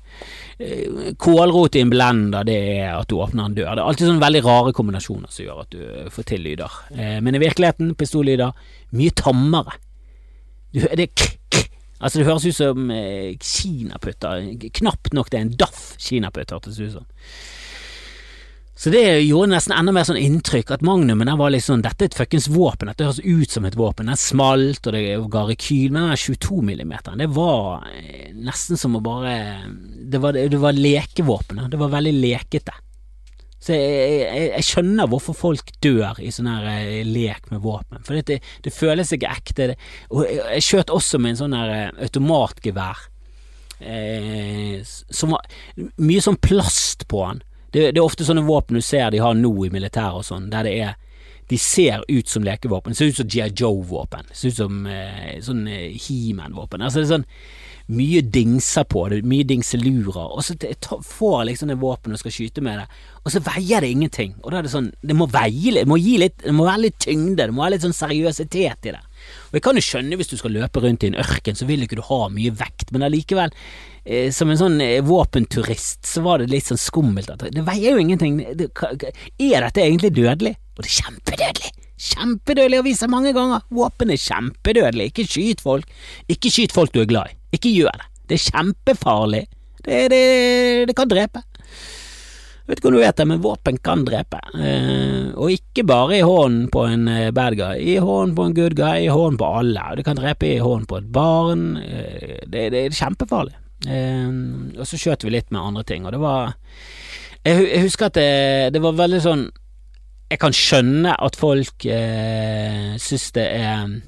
Eh, 0.61 1.15
kålrot 1.17 1.75
i 1.75 1.81
en 1.81 1.91
blender, 1.91 2.45
det 2.45 2.57
er 2.83 2.91
at 2.93 3.09
du 3.09 3.17
åpner 3.17 3.47
en 3.49 3.55
dør. 3.57 3.71
Det 3.73 3.81
er 3.81 3.87
alltid 3.87 4.11
sånne 4.11 4.21
veldig 4.21 4.43
rare 4.45 4.73
kombinasjoner 4.77 5.33
som 5.33 5.47
gjør 5.47 5.63
at 5.63 5.73
du 5.73 6.11
får 6.13 6.27
til 6.29 6.43
lyder. 6.45 6.75
Eh, 6.93 7.17
men 7.25 7.39
i 7.39 7.41
virkeligheten, 7.41 7.95
pistollyder, 7.97 8.53
mye 8.93 9.15
tammere. 9.17 9.79
Det 10.75 10.91
er 10.93 11.09
Altså, 12.01 12.19
det 12.19 12.27
høres 12.31 12.47
ut 12.47 12.57
som 12.57 12.91
eh, 12.95 13.37
kinaputter. 13.37 14.47
Knapt 14.73 15.13
nok 15.13 15.29
det 15.29 15.37
er 15.37 15.43
en 15.45 15.57
daff 15.61 15.81
kinaputt, 16.01 16.53
hørtes 16.55 16.79
det 16.81 16.87
ut 16.89 16.95
som. 16.95 17.09
Så 18.81 18.89
det 18.89 19.03
gjorde 19.27 19.51
nesten 19.53 19.75
enda 19.77 19.93
mer 19.93 20.07
sånn 20.09 20.17
inntrykk 20.17 20.71
at 20.73 20.85
Magnumen 20.87 21.29
den 21.29 21.37
var 21.37 21.53
litt 21.53 21.67
sånn 21.67 21.83
Dette 21.85 22.07
er 22.07 22.09
et 22.09 22.15
fuckings 22.17 22.47
våpen, 22.49 22.89
dette 22.89 23.05
høres 23.05 23.19
ut 23.21 23.53
som 23.53 23.67
et 23.69 23.75
våpen. 23.77 24.09
Den 24.09 24.17
smalt, 24.17 24.87
og 24.89 24.95
det 24.97 25.19
ga 25.35 25.43
rekyl, 25.51 25.91
men 25.93 26.07
den 26.09 26.21
22 26.23 26.63
millimeteren, 26.65 27.21
det 27.21 27.29
var 27.37 27.85
eh, 27.91 28.31
nesten 28.33 28.81
som 28.81 28.97
å 28.97 29.03
bare 29.05 29.35
Det 30.09 30.21
var, 30.23 30.33
det 30.33 30.61
var 30.63 30.73
lekevåpen. 30.73 31.61
Det 31.69 31.81
var 31.83 31.93
veldig 31.93 32.15
lekete. 32.23 32.79
Så 33.61 33.77
jeg, 33.77 34.01
jeg, 34.25 34.49
jeg, 34.55 34.65
skjønner 34.71 35.13
hvorfor 35.13 35.37
folk 35.37 35.75
dør 35.85 36.17
i 36.25 36.33
sånn 36.33 36.49
her 36.49 36.71
eh, 36.73 37.05
lek 37.05 37.53
med 37.53 37.61
våpen, 37.61 38.01
for 38.07 38.17
det, 38.17 38.41
det 38.65 38.73
føles 38.73 39.13
ikke 39.13 39.35
ekte. 39.37 39.69
Og 40.09 40.25
jeg, 40.25 40.41
jeg 40.57 40.69
skjøt 40.71 40.97
også 40.97 41.21
med 41.21 41.35
en 41.35 41.43
sånn 41.43 41.59
her 41.59 41.75
eh, 41.77 41.93
automatgevær 42.09 43.05
eh, 43.85 44.81
som 44.89 45.37
var 45.37 45.45
mye 46.01 46.25
sånn 46.25 46.41
plast 46.41 47.05
på 47.13 47.27
den 47.29 47.45
det, 47.71 47.91
det, 47.93 47.99
er 47.99 48.05
ofte 48.05 48.27
sånne 48.27 48.47
våpen 48.47 48.79
du 48.79 48.85
ser 48.85 49.13
de 49.15 49.23
har 49.23 49.37
nå 49.39 49.53
i 49.67 49.73
militæret 49.73 50.23
og 50.23 50.27
sånn, 50.27 50.51
der 50.53 50.67
det 50.67 50.75
er 50.85 50.99
de 51.51 51.59
ser 51.59 52.05
ut 52.07 52.29
som 52.31 52.45
lekevåpen. 52.47 52.93
Det 52.93 52.99
ser 52.99 53.11
ut 53.11 53.17
som 53.19 53.31
GI 53.31 53.49
Joe-våpen. 53.59 54.29
Det 54.29 54.37
ser 54.39 54.53
ut 54.53 54.61
som 54.61 54.85
eh, 54.87 55.41
sånn 55.43 55.65
eh, 55.67 55.97
He-Man-våpen. 55.99 56.85
Altså 56.87 57.01
det 57.01 57.09
er 57.09 57.15
sånn 57.17 57.27
mye 57.91 58.21
dingser 58.23 58.87
på 58.87 59.03
det, 59.11 59.25
mye 59.27 59.47
dingselurer, 59.49 60.31
og 60.31 60.45
så 60.47 60.55
får 61.03 61.41
liksom 61.49 61.73
det 61.73 61.81
våpenet 61.81 62.19
og 62.19 62.23
skal 62.23 62.35
skyte 62.35 62.63
med 62.63 62.79
det, 62.79 63.01
og 63.25 63.35
så 63.35 63.43
veier 63.43 63.83
det 63.83 63.91
ingenting. 63.91 64.37
Og 64.45 64.53
da 64.53 64.61
er 64.61 64.67
det 64.67 64.73
sånn, 64.75 64.93
det 65.03 65.17
må 65.19 65.27
veie 65.31 65.75
litt, 65.75 65.83
det 65.83 65.91
må 65.91 65.99
gi 65.99 66.17
litt, 66.23 66.39
det 66.45 66.55
må 66.55 66.69
være 66.69 66.85
litt 66.87 67.01
tyngde, 67.03 67.49
det 67.49 67.57
må 67.57 67.65
være 67.65 67.75
litt 67.75 67.87
sånn 67.89 67.97
seriøsitet 67.99 68.87
i 68.87 68.95
det. 68.95 69.03
Og 69.51 69.59
jeg 69.59 69.65
kan 69.67 69.79
jo 69.79 69.85
skjønne 69.85 70.19
hvis 70.21 70.33
du 70.33 70.37
skal 70.41 70.55
løpe 70.57 70.83
rundt 70.83 71.05
i 71.05 71.11
en 71.11 71.19
ørken, 71.21 71.59
så 71.59 71.69
vil 71.69 71.85
ikke 71.85 71.99
du 71.99 72.05
ha 72.07 72.21
mye 72.33 72.55
vekt, 72.61 72.93
men 72.95 73.07
allikevel, 73.07 73.55
eh, 74.05 74.31
som 74.35 74.53
en 74.53 74.61
sånn 74.61 74.81
eh, 74.85 75.01
våpenturist, 75.07 76.03
så 76.09 76.25
var 76.27 76.41
det 76.41 76.51
litt 76.53 76.71
sånn 76.71 76.81
skummelt 76.81 77.33
at 77.35 77.47
det 77.55 77.67
veier 77.67 77.97
jo 77.97 78.05
ingenting. 78.05 78.41
Det, 78.59 78.71
er 78.73 79.67
dette 79.67 79.85
egentlig 79.85 80.15
dødelig? 80.17 80.57
Og 80.77 80.85
det 80.85 80.91
er 80.91 80.99
kjempedødelig! 81.03 81.77
Kjempedødelig, 82.01 82.81
vist 82.87 83.03
seg 83.05 83.11
mange 83.13 83.35
ganger. 83.37 83.61
Våpen 83.77 84.13
er 84.15 84.21
kjempedødelig. 84.21 85.11
Ikke 85.11 85.27
skyt 85.29 85.61
folk. 85.61 85.89
Ikke 86.33 86.49
skyt 86.53 86.73
folk 86.73 86.95
du 86.95 87.03
er 87.03 87.11
glad 87.11 87.29
i. 87.29 87.37
Ikke 87.59 87.73
gjør 87.75 87.93
det. 88.01 88.07
Det 88.31 88.39
er 88.39 88.47
kjempefarlig. 88.47 89.43
Det, 89.85 89.99
det, 90.13 90.23
det 90.89 90.97
kan 90.97 91.11
drepe. 91.11 91.43
Vet 92.71 92.79
ikke 92.79 92.91
om 92.93 92.95
du 92.95 93.01
vet 93.03 93.21
men 93.27 93.43
våpen 93.43 93.79
kan 93.83 94.05
drepe. 94.07 94.39
Eh, 94.55 95.33
og 95.35 95.51
ikke 95.51 95.83
bare 95.89 96.21
i 96.21 96.23
hånden 96.23 96.69
på 96.71 96.85
en 96.87 97.09
eh, 97.11 97.33
bad 97.35 97.57
guy, 97.59 97.81
i 97.83 97.97
hånden 97.99 98.37
på 98.37 98.45
en 98.47 98.55
good 98.55 98.77
guy, 98.79 99.07
i 99.07 99.11
hånden 99.11 99.41
på 99.41 99.49
alle. 99.59 99.87
Det 99.99 100.05
kan 100.07 100.19
drepe 100.19 100.47
i 100.47 100.61
hånden 100.63 100.87
på 100.87 101.01
et 101.01 101.09
barn. 101.11 101.65
Eh, 101.83 102.37
det, 102.47 102.69
det, 102.71 102.85
er 102.85 102.95
kjempefarlig. 102.95 103.57
Eh, 103.91 104.31
og 104.79 104.87
så 104.87 105.01
skjøt 105.01 105.27
vi 105.27 105.35
litt 105.35 105.51
med 105.51 105.65
andre 105.65 105.85
ting, 105.89 106.07
og 106.07 106.15
det 106.15 106.23
var 106.23 106.55
Jeg, 107.41 107.65
jeg 107.65 107.83
husker 107.87 108.11
at 108.11 108.19
det, 108.21 108.31
det, 108.75 108.83
var 108.85 108.99
veldig 108.99 109.21
sånn 109.25 109.45
Jeg 110.29 110.41
kan 110.43 110.53
skjønne 110.53 111.15
at 111.17 111.39
folk 111.41 111.87
eh, 111.89 112.95
syns 113.01 113.31
det 113.39 113.47
er 113.57 113.99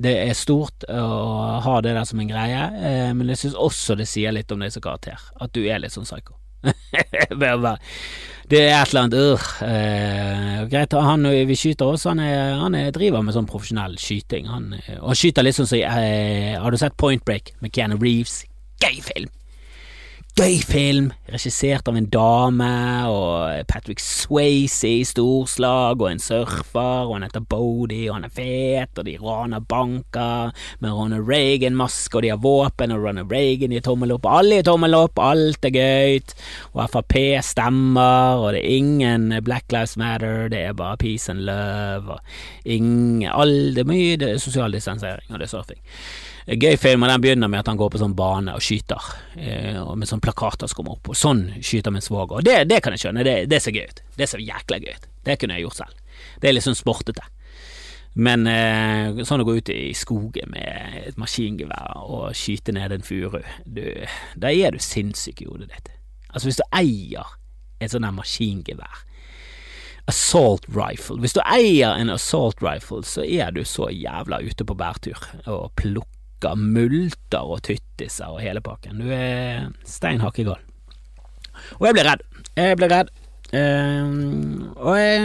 det 0.00 0.12
er 0.22 0.36
stort 0.38 0.86
å 0.88 1.60
ha 1.64 1.80
det 1.82 1.92
der 1.96 2.06
som 2.08 2.20
en 2.22 2.30
greie, 2.30 2.66
eh, 2.78 3.10
men 3.12 3.32
jeg 3.32 3.42
syns 3.42 3.56
også 3.58 3.98
det 3.98 4.06
sier 4.08 4.32
litt 4.32 4.50
om 4.54 4.62
deg 4.62 4.72
som 4.72 4.84
karakter, 4.84 5.18
at 5.42 5.52
du 5.52 5.64
er 5.66 5.82
litt 5.82 5.92
sånn 5.92 6.06
psycho. 6.06 6.39
det 8.50 8.60
er 8.66 8.74
et 8.74 8.90
eller 8.90 9.04
annet 9.04 9.16
øh, 9.20 9.44
uh, 9.62 10.68
Greit, 10.70 10.92
han 11.06 11.28
vi 11.48 11.56
skyter 11.56 11.92
også, 11.92 12.12
han, 12.12 12.22
er, 12.24 12.54
han 12.60 12.74
er, 12.74 12.90
driver 12.94 13.22
med 13.22 13.36
sånn 13.36 13.48
profesjonell 13.50 13.94
skyting. 14.00 14.48
Han, 14.50 14.72
og 14.98 15.12
han 15.12 15.20
skyter 15.20 15.46
litt 15.46 15.58
sånn 15.58 15.70
som 15.70 15.78
så, 15.78 15.84
uh, 15.86 16.56
Har 16.60 16.74
du 16.74 16.80
sett 16.80 16.98
Point 17.00 17.24
Break 17.24 17.54
med 17.62 17.72
Keanu 17.74 18.00
Reeves? 18.00 18.42
Gøy 18.82 18.98
film! 19.04 19.30
Gøy 20.38 20.60
film, 20.62 21.10
regissert 21.30 21.88
av 21.90 21.96
en 21.98 22.06
dame, 22.12 22.68
og 23.10 23.66
Patrick 23.70 24.00
Swayze 24.02 24.88
i 25.00 25.04
storslag, 25.06 26.00
og 26.00 26.08
en 26.10 26.22
surfer, 26.22 27.08
og 27.08 27.14
han 27.16 27.26
heter 27.26 27.44
Bodie, 27.50 28.08
og 28.08 28.18
han 28.18 28.28
er 28.28 28.34
fet, 28.34 29.00
og 29.00 29.06
de 29.08 29.16
raner 29.20 29.64
banker 29.64 30.54
med 30.80 30.94
Ronald 30.94 31.28
Reagan-maske, 31.28 32.16
og 32.16 32.24
de 32.24 32.32
har 32.32 32.42
våpen, 32.44 32.94
og 32.94 33.04
Ronald 33.04 33.32
Reagan 33.32 33.74
gir 33.74 33.84
tommel 33.86 34.14
opp, 34.16 34.28
alle 34.30 34.60
gir 34.60 34.68
tommel 34.70 34.96
opp, 34.98 35.20
alt 35.24 35.68
er 35.68 35.74
gøy, 35.76 36.22
og 36.74 36.82
Frp 36.94 37.18
stemmer, 37.46 38.40
og 38.40 38.54
det 38.54 38.64
er 38.64 38.78
ingen 38.78 39.28
Black 39.46 39.72
Lives 39.74 39.96
Matter, 40.00 40.48
det 40.52 40.64
er 40.68 40.78
bare 40.78 41.00
peace 41.00 41.30
and 41.32 41.46
love, 41.48 42.16
og 42.16 42.20
ingen, 42.64 43.28
all, 43.30 43.74
det 43.74 43.84
er 43.84 43.94
mye 43.94 44.18
det 44.20 44.34
er 44.34 44.42
sosial 44.42 44.72
distansering, 44.76 45.30
og 45.30 45.40
det 45.40 45.48
er 45.48 45.56
surfing. 45.58 45.80
Gøy 46.50 46.74
film, 46.82 47.04
og 47.06 47.12
den 47.12 47.22
begynner 47.22 47.50
med 47.50 47.60
at 47.62 47.68
han 47.70 47.78
går 47.78 47.92
på 47.94 47.98
sånn 48.00 48.16
bane 48.18 48.56
og 48.58 48.62
skyter, 48.64 49.04
eh, 49.38 49.76
og 49.78 49.92
med 50.00 50.08
sånn 50.10 50.22
plakater 50.24 50.66
som 50.66 50.80
kommer 50.80 50.96
opp, 50.96 51.12
og 51.12 51.18
sånn 51.18 51.44
skyter 51.62 51.94
min 51.94 52.02
svoger. 52.02 52.40
Og 52.40 52.46
det, 52.46 52.64
det, 52.66 52.80
kan 52.82 52.96
jeg 52.96 53.04
skjønne, 53.04 53.22
det, 53.26 53.34
det 53.52 53.60
ser 53.62 53.76
gøy 53.76 53.86
ut. 53.86 54.00
Det 54.18 54.26
ser 54.26 54.42
jækla 54.42 54.80
gøy 54.82 54.96
ut. 54.96 55.06
Det 55.28 55.36
kunne 55.38 55.58
jeg 55.58 55.68
gjort 55.68 55.78
selv. 55.78 56.18
Det 56.42 56.50
er 56.50 56.56
litt 56.56 56.66
sånn 56.66 56.78
sportete. 56.78 57.22
Men 58.18 58.48
eh, 58.50 59.22
sånn 59.22 59.44
å 59.44 59.46
gå 59.46 59.60
ut 59.60 59.70
i 59.70 59.92
skogen 59.94 60.50
med 60.50 60.98
et 61.04 61.20
maskingevær 61.22 62.02
og 62.02 62.34
skyte 62.34 62.74
ned 62.74 62.96
en 62.96 63.06
furu, 63.06 63.38
da 63.70 64.50
er 64.50 64.74
du 64.74 64.82
sinnssyk 64.82 65.44
i 65.44 65.50
hodet 65.52 65.70
ditt. 65.70 65.94
Altså, 66.32 66.48
hvis 66.48 66.58
du 66.58 66.66
eier 66.74 67.36
et 67.78 67.94
sånt 67.94 68.04
der 68.04 68.16
maskingevær 68.16 69.06
Assault 70.10 70.64
rifle. 70.74 71.20
Hvis 71.22 71.36
du 71.36 71.42
eier 71.44 71.94
en 71.94 72.10
assault 72.10 72.58
rifle, 72.64 73.04
så 73.06 73.22
er 73.22 73.52
du 73.54 73.60
så 73.68 73.92
jævla 73.94 74.40
ute 74.42 74.64
på 74.66 74.74
bærtur 74.74 75.20
og 75.44 75.68
plukker 75.78 76.19
dukker, 76.40 76.56
multer 76.56 77.44
og 77.44 77.62
tyttiser 77.62 78.30
og 78.30 78.40
hele 78.40 78.60
pakken. 78.60 79.00
Du 79.00 79.10
er 79.12 79.70
stein 79.84 80.20
hakkegal. 80.20 80.60
Og 81.78 81.86
jeg 81.86 81.94
ble 81.94 82.04
redd. 82.04 82.22
Jeg 82.56 82.76
ble 82.76 82.88
redd. 82.90 83.10
Uh, 83.50 84.70
og 84.78 84.94
jeg, 84.94 85.22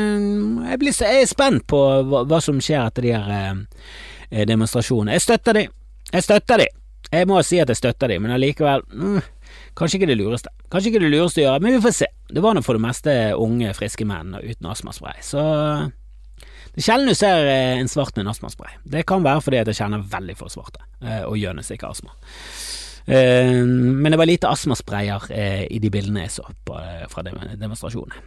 jeg, 0.65 0.79
blir, 0.81 0.95
jeg, 0.97 1.21
er 1.21 1.27
spent 1.29 1.67
på 1.69 1.77
hva, 2.09 2.23
hva 2.25 2.39
som 2.41 2.57
skjer 2.57 2.87
etter 2.87 3.05
de 3.05 3.13
her 3.13 3.29
uh, 3.53 4.41
demonstrasjonene. 4.49 5.13
Jeg 5.15 5.25
støtter 5.27 5.59
de. 5.59 5.67
Jeg 6.11 6.25
støtter 6.25 6.63
de. 6.63 6.67
Jeg 7.13 7.27
må 7.29 7.37
si 7.45 7.59
at 7.61 7.69
jeg 7.69 7.77
støtter 7.77 8.09
de, 8.09 8.17
men 8.19 8.33
allikevel 8.33 8.81
mm, 8.89 9.19
Kanskje 9.77 9.99
ikke 9.99 10.09
det 10.09 10.17
lureste. 10.17 10.49
Kanskje 10.71 10.89
ikke 10.89 11.03
det 11.03 11.11
lureste 11.13 11.43
å 11.43 11.45
gjøre, 11.45 11.61
men 11.61 11.75
vi 11.75 11.83
får 11.83 11.93
se. 11.93 12.07
Det 12.31 12.41
var 12.43 12.55
nå 12.55 12.63
for 12.65 12.79
det 12.79 12.83
meste 12.87 13.13
unge, 13.37 13.75
friske 13.77 14.07
menn 14.07 14.33
uten 14.39 14.69
astmaspray, 14.71 15.19
så 15.23 15.43
det 16.75 16.81
er 16.81 16.89
sjelden 16.89 17.07
du 17.07 17.15
ser 17.15 17.45
eh, 17.47 17.77
en 17.79 17.87
svart 17.87 18.17
med 18.17 18.25
en 18.25 18.33
astmaspray. 18.33 18.73
Det 18.83 19.05
kan 19.07 19.23
være 19.23 19.43
fordi 19.45 19.61
at 19.61 19.69
jeg 19.71 19.77
kjenner 19.77 20.01
veldig 20.11 20.33
få 20.35 20.49
svarte, 20.51 20.83
eh, 20.99 21.21
og 21.23 21.37
gjønes 21.39 21.69
ikke 21.71 21.87
astma. 21.87 22.11
Eh, 23.07 23.61
men 23.63 24.11
det 24.11 24.19
var 24.19 24.27
lite 24.27 24.49
astmasprayer 24.51 25.29
i 25.71 25.79
de 25.79 25.91
bildene 25.93 26.25
jeg 26.25 26.33
så 26.35 26.43
på, 26.67 26.75
fra 27.11 27.23
demonstrasjonen. 27.23 28.17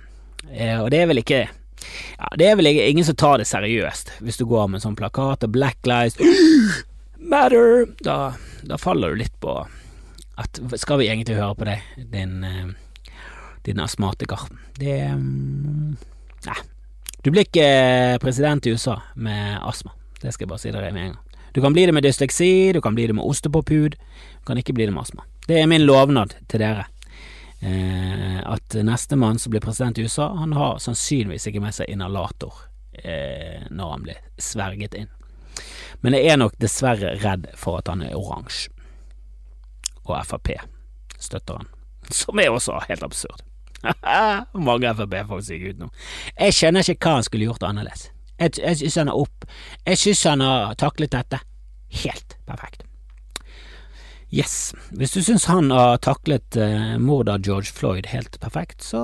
Og 0.80 0.88
det 0.94 1.02
er 1.02 1.08
vel 1.10 1.20
ikke 1.20 1.40
ja, 1.42 2.28
Det 2.38 2.46
er 2.46 2.54
vel 2.56 2.68
ingen 2.70 3.04
som 3.04 3.16
tar 3.18 3.40
det 3.42 3.48
seriøst, 3.50 4.14
hvis 4.24 4.38
du 4.38 4.46
går 4.48 4.70
med 4.70 4.78
en 4.78 4.84
sånn 4.86 4.96
plakat 4.98 5.44
og 5.44 5.52
Black 5.52 5.84
Lives 5.86 6.16
Matter. 7.32 7.84
Da, 8.06 8.32
da 8.64 8.78
faller 8.80 9.12
du 9.12 9.20
litt 9.20 9.34
på 9.42 9.58
at 10.38 10.62
Skal 10.78 11.02
vi 11.02 11.10
egentlig 11.10 11.36
høre 11.36 11.58
på 11.58 11.68
deg, 11.68 11.84
din, 12.14 12.40
din 13.66 13.84
astmatiker? 13.84 14.46
Det 14.78 14.96
Nei, 15.18 16.58
du 17.24 17.30
blir 17.30 17.46
ikke 17.46 17.64
eh, 17.64 18.18
president 18.22 18.66
i 18.66 18.74
USA 18.74 19.00
med 19.14 19.58
astma. 19.66 19.94
Det 20.22 20.32
skal 20.34 20.46
jeg 20.46 20.52
bare 20.52 20.62
si 20.62 20.74
deg 20.74 20.92
med 20.94 21.02
en 21.02 21.10
gang. 21.14 21.24
Du 21.56 21.62
kan 21.64 21.74
bli 21.74 21.86
det 21.88 21.94
med 21.96 22.04
dysleksi, 22.06 22.72
du 22.72 22.80
kan 22.84 22.94
bli 22.94 23.08
det 23.08 23.16
med 23.16 23.26
ostepophud, 23.26 23.96
du 23.98 24.46
kan 24.46 24.58
ikke 24.60 24.76
bli 24.76 24.86
det 24.86 24.94
med 24.94 25.02
astma. 25.02 25.24
Det 25.48 25.58
er 25.58 25.66
min 25.66 25.86
lovnad 25.86 26.36
til 26.46 26.62
dere. 26.62 26.86
Eh, 27.60 28.38
at 28.44 28.76
nestemann 28.86 29.38
som 29.38 29.50
blir 29.50 29.64
president 29.64 29.98
i 29.98 30.04
USA, 30.06 30.28
han 30.38 30.52
har 30.54 30.78
sannsynligvis 30.78 31.48
ikke 31.50 31.62
med 31.64 31.74
seg 31.74 31.90
inhalator 31.90 32.54
eh, 32.92 33.64
når 33.70 33.94
han 33.94 34.06
blir 34.06 34.20
sverget 34.38 34.94
inn. 34.94 35.10
Men 36.04 36.14
jeg 36.14 36.30
er 36.30 36.38
nok 36.38 36.54
dessverre 36.62 37.16
redd 37.18 37.48
for 37.58 37.80
at 37.80 37.90
han 37.90 38.04
er 38.06 38.14
oransje. 38.14 38.70
Og 40.06 40.14
Frp 40.24 40.54
støtter 41.18 41.58
han. 41.58 41.72
Som 42.14 42.38
er 42.38 42.54
også 42.54 42.78
helt 42.86 43.02
absurd. 43.02 43.42
Mange 44.68 44.94
Frp-folk 44.98 45.44
som 45.44 45.64
ut 45.68 45.82
nå. 45.82 45.88
Jeg 46.38 46.56
skjønner 46.56 46.92
ikke 46.92 47.08
hva 47.08 47.18
han 47.18 47.26
skulle 47.26 47.48
gjort 47.48 47.66
annerledes. 47.66 48.08
Jeg, 48.38 48.58
jeg 48.62 48.78
synes 48.82 48.98
han 49.00 49.08
er 49.10 49.16
opp 49.18 49.46
Jeg 49.82 49.98
synes 49.98 50.20
han 50.28 50.42
har 50.44 50.76
taklet 50.78 51.14
dette 51.14 51.40
helt 52.04 52.36
perfekt. 52.46 52.84
Yes. 54.30 54.74
Hvis 54.92 55.14
du 55.16 55.22
syns 55.24 55.48
han 55.48 55.72
har 55.72 55.96
taklet 56.04 56.58
uh, 56.60 56.98
mordet 57.00 57.38
av 57.38 57.46
George 57.46 57.72
Floyd 57.72 58.10
helt 58.12 58.36
perfekt, 58.42 58.84
så 58.84 59.02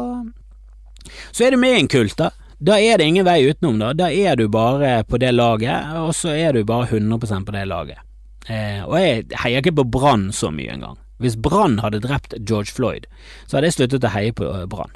så 1.32 1.44
er 1.44 1.52
du 1.52 1.60
med 1.60 1.76
i 1.76 1.80
en 1.82 1.88
kult, 1.88 2.16
da. 2.16 2.30
Da 2.64 2.78
er 2.80 2.98
det 2.98 3.08
ingen 3.10 3.26
vei 3.26 3.42
utenom, 3.44 3.80
da. 3.80 3.92
Da 3.96 4.08
er 4.08 4.38
du 4.40 4.46
bare 4.48 5.02
på 5.04 5.20
det 5.20 5.34
laget, 5.34 5.96
og 6.00 6.14
så 6.16 6.32
er 6.32 6.56
du 6.56 6.64
bare 6.64 6.88
100% 6.88 7.44
på 7.44 7.52
det 7.52 7.64
laget. 7.68 8.00
Eh, 8.48 8.80
og 8.84 8.96
jeg 9.00 9.26
heier 9.42 9.64
ikke 9.64 9.78
på 9.80 9.88
Brann 9.96 10.30
så 10.32 10.50
mye 10.52 10.72
engang. 10.76 10.96
Hvis 11.22 11.36
Brann 11.38 11.78
hadde 11.84 12.02
drept 12.02 12.34
George 12.40 12.74
Floyd, 12.74 13.06
så 13.46 13.56
hadde 13.56 13.70
jeg 13.70 13.78
sluttet 13.78 14.06
å 14.08 14.14
heie 14.14 14.34
på 14.34 14.48
eh, 14.50 14.66
Brann. 14.70 14.94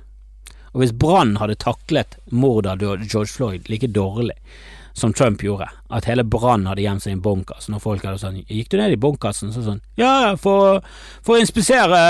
Og 0.74 0.82
hvis 0.82 0.92
Brann 0.92 1.36
hadde 1.40 1.58
taklet 1.60 2.18
mordet 2.30 2.74
av 2.74 3.06
George 3.06 3.30
Floyd 3.32 3.70
like 3.72 3.88
dårlig 3.94 4.36
som 4.98 5.12
Trump 5.14 5.42
gjorde, 5.42 5.68
at 5.94 6.08
hele 6.10 6.24
Brann 6.26 6.66
hadde 6.66 6.82
gjemt 6.82 7.04
seg 7.04 7.12
i 7.12 7.16
en 7.16 7.22
bunkers, 7.22 7.68
når 7.70 7.82
folk 7.84 8.04
hadde 8.04 8.18
sånn 8.18 8.40
Gikk 8.42 8.72
du 8.72 8.78
ned 8.80 8.96
i 8.96 9.00
bunkersen? 9.00 9.52
Så 9.54 9.62
sånn 9.62 9.80
Ja, 10.00 10.34
for, 10.40 10.82
å 10.82 11.38
inspisere, 11.38 12.00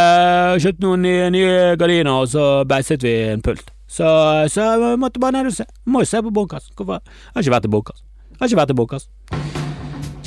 kjøpte 0.57 0.87
noen 0.87 1.05
nye, 1.05 1.29
nye 1.35 1.59
gardiner, 1.81 2.15
og 2.15 2.33
så 2.33 2.47
beiset 2.69 3.05
vi 3.05 3.15
en 3.29 3.45
pult. 3.45 3.71
Så, 3.89 4.09
så 4.53 4.73
jeg 4.73 5.01
måtte 5.01 5.21
bare 5.21 5.39
ned 5.39 5.53
og 5.53 5.57
se. 5.57 5.69
Må 5.89 6.05
jo 6.05 6.11
se 6.11 6.21
på 6.25 6.33
bunkersen. 6.41 6.75
Hvorfor? 6.77 7.01
Jeg 7.05 7.37
har 7.37 7.47
ikke 7.47 7.57
vært 7.57 7.69
i 7.69 7.73
bunkers. 7.77 8.05
Jeg 8.33 8.41
har 8.41 8.51
ikke 8.51 8.63
vært 8.63 8.75
i 8.75 8.81
bunkers. 8.83 9.09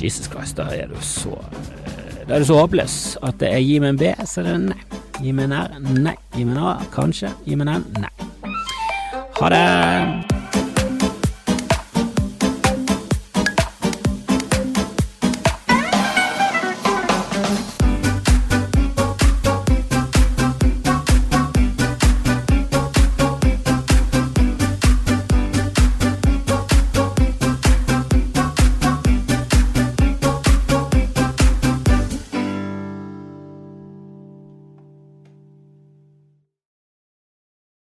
Jesus 0.02 0.30
Christ, 0.30 0.58
da 0.58 0.70
er 0.74 0.90
du 0.90 0.98
så 1.06 1.38
da 2.28 2.36
er 2.36 2.44
det 2.44 2.48
så 2.50 2.60
håpløs 2.60 2.98
at 3.28 3.40
det 3.42 3.54
er 3.54 3.64
gi 3.66 3.80
meg 3.82 3.96
en 3.96 4.02
B, 4.02 4.12
så 4.26 4.42
er 4.44 4.50
det 4.52 4.58
nei. 4.68 4.82
Gi 5.22 5.34
meg 5.38 5.50
en 5.50 5.58
R, 5.58 5.80
nei. 6.02 6.18
Gi 6.36 6.46
meg 6.46 6.58
en 6.58 6.62
A, 6.66 6.76
kanskje. 6.94 7.34
Gi 7.46 7.58
meg 7.58 7.68
en 7.68 7.82
N, 7.82 8.06
nei. 8.06 8.14
Ha 9.42 9.50
det. 9.56 10.41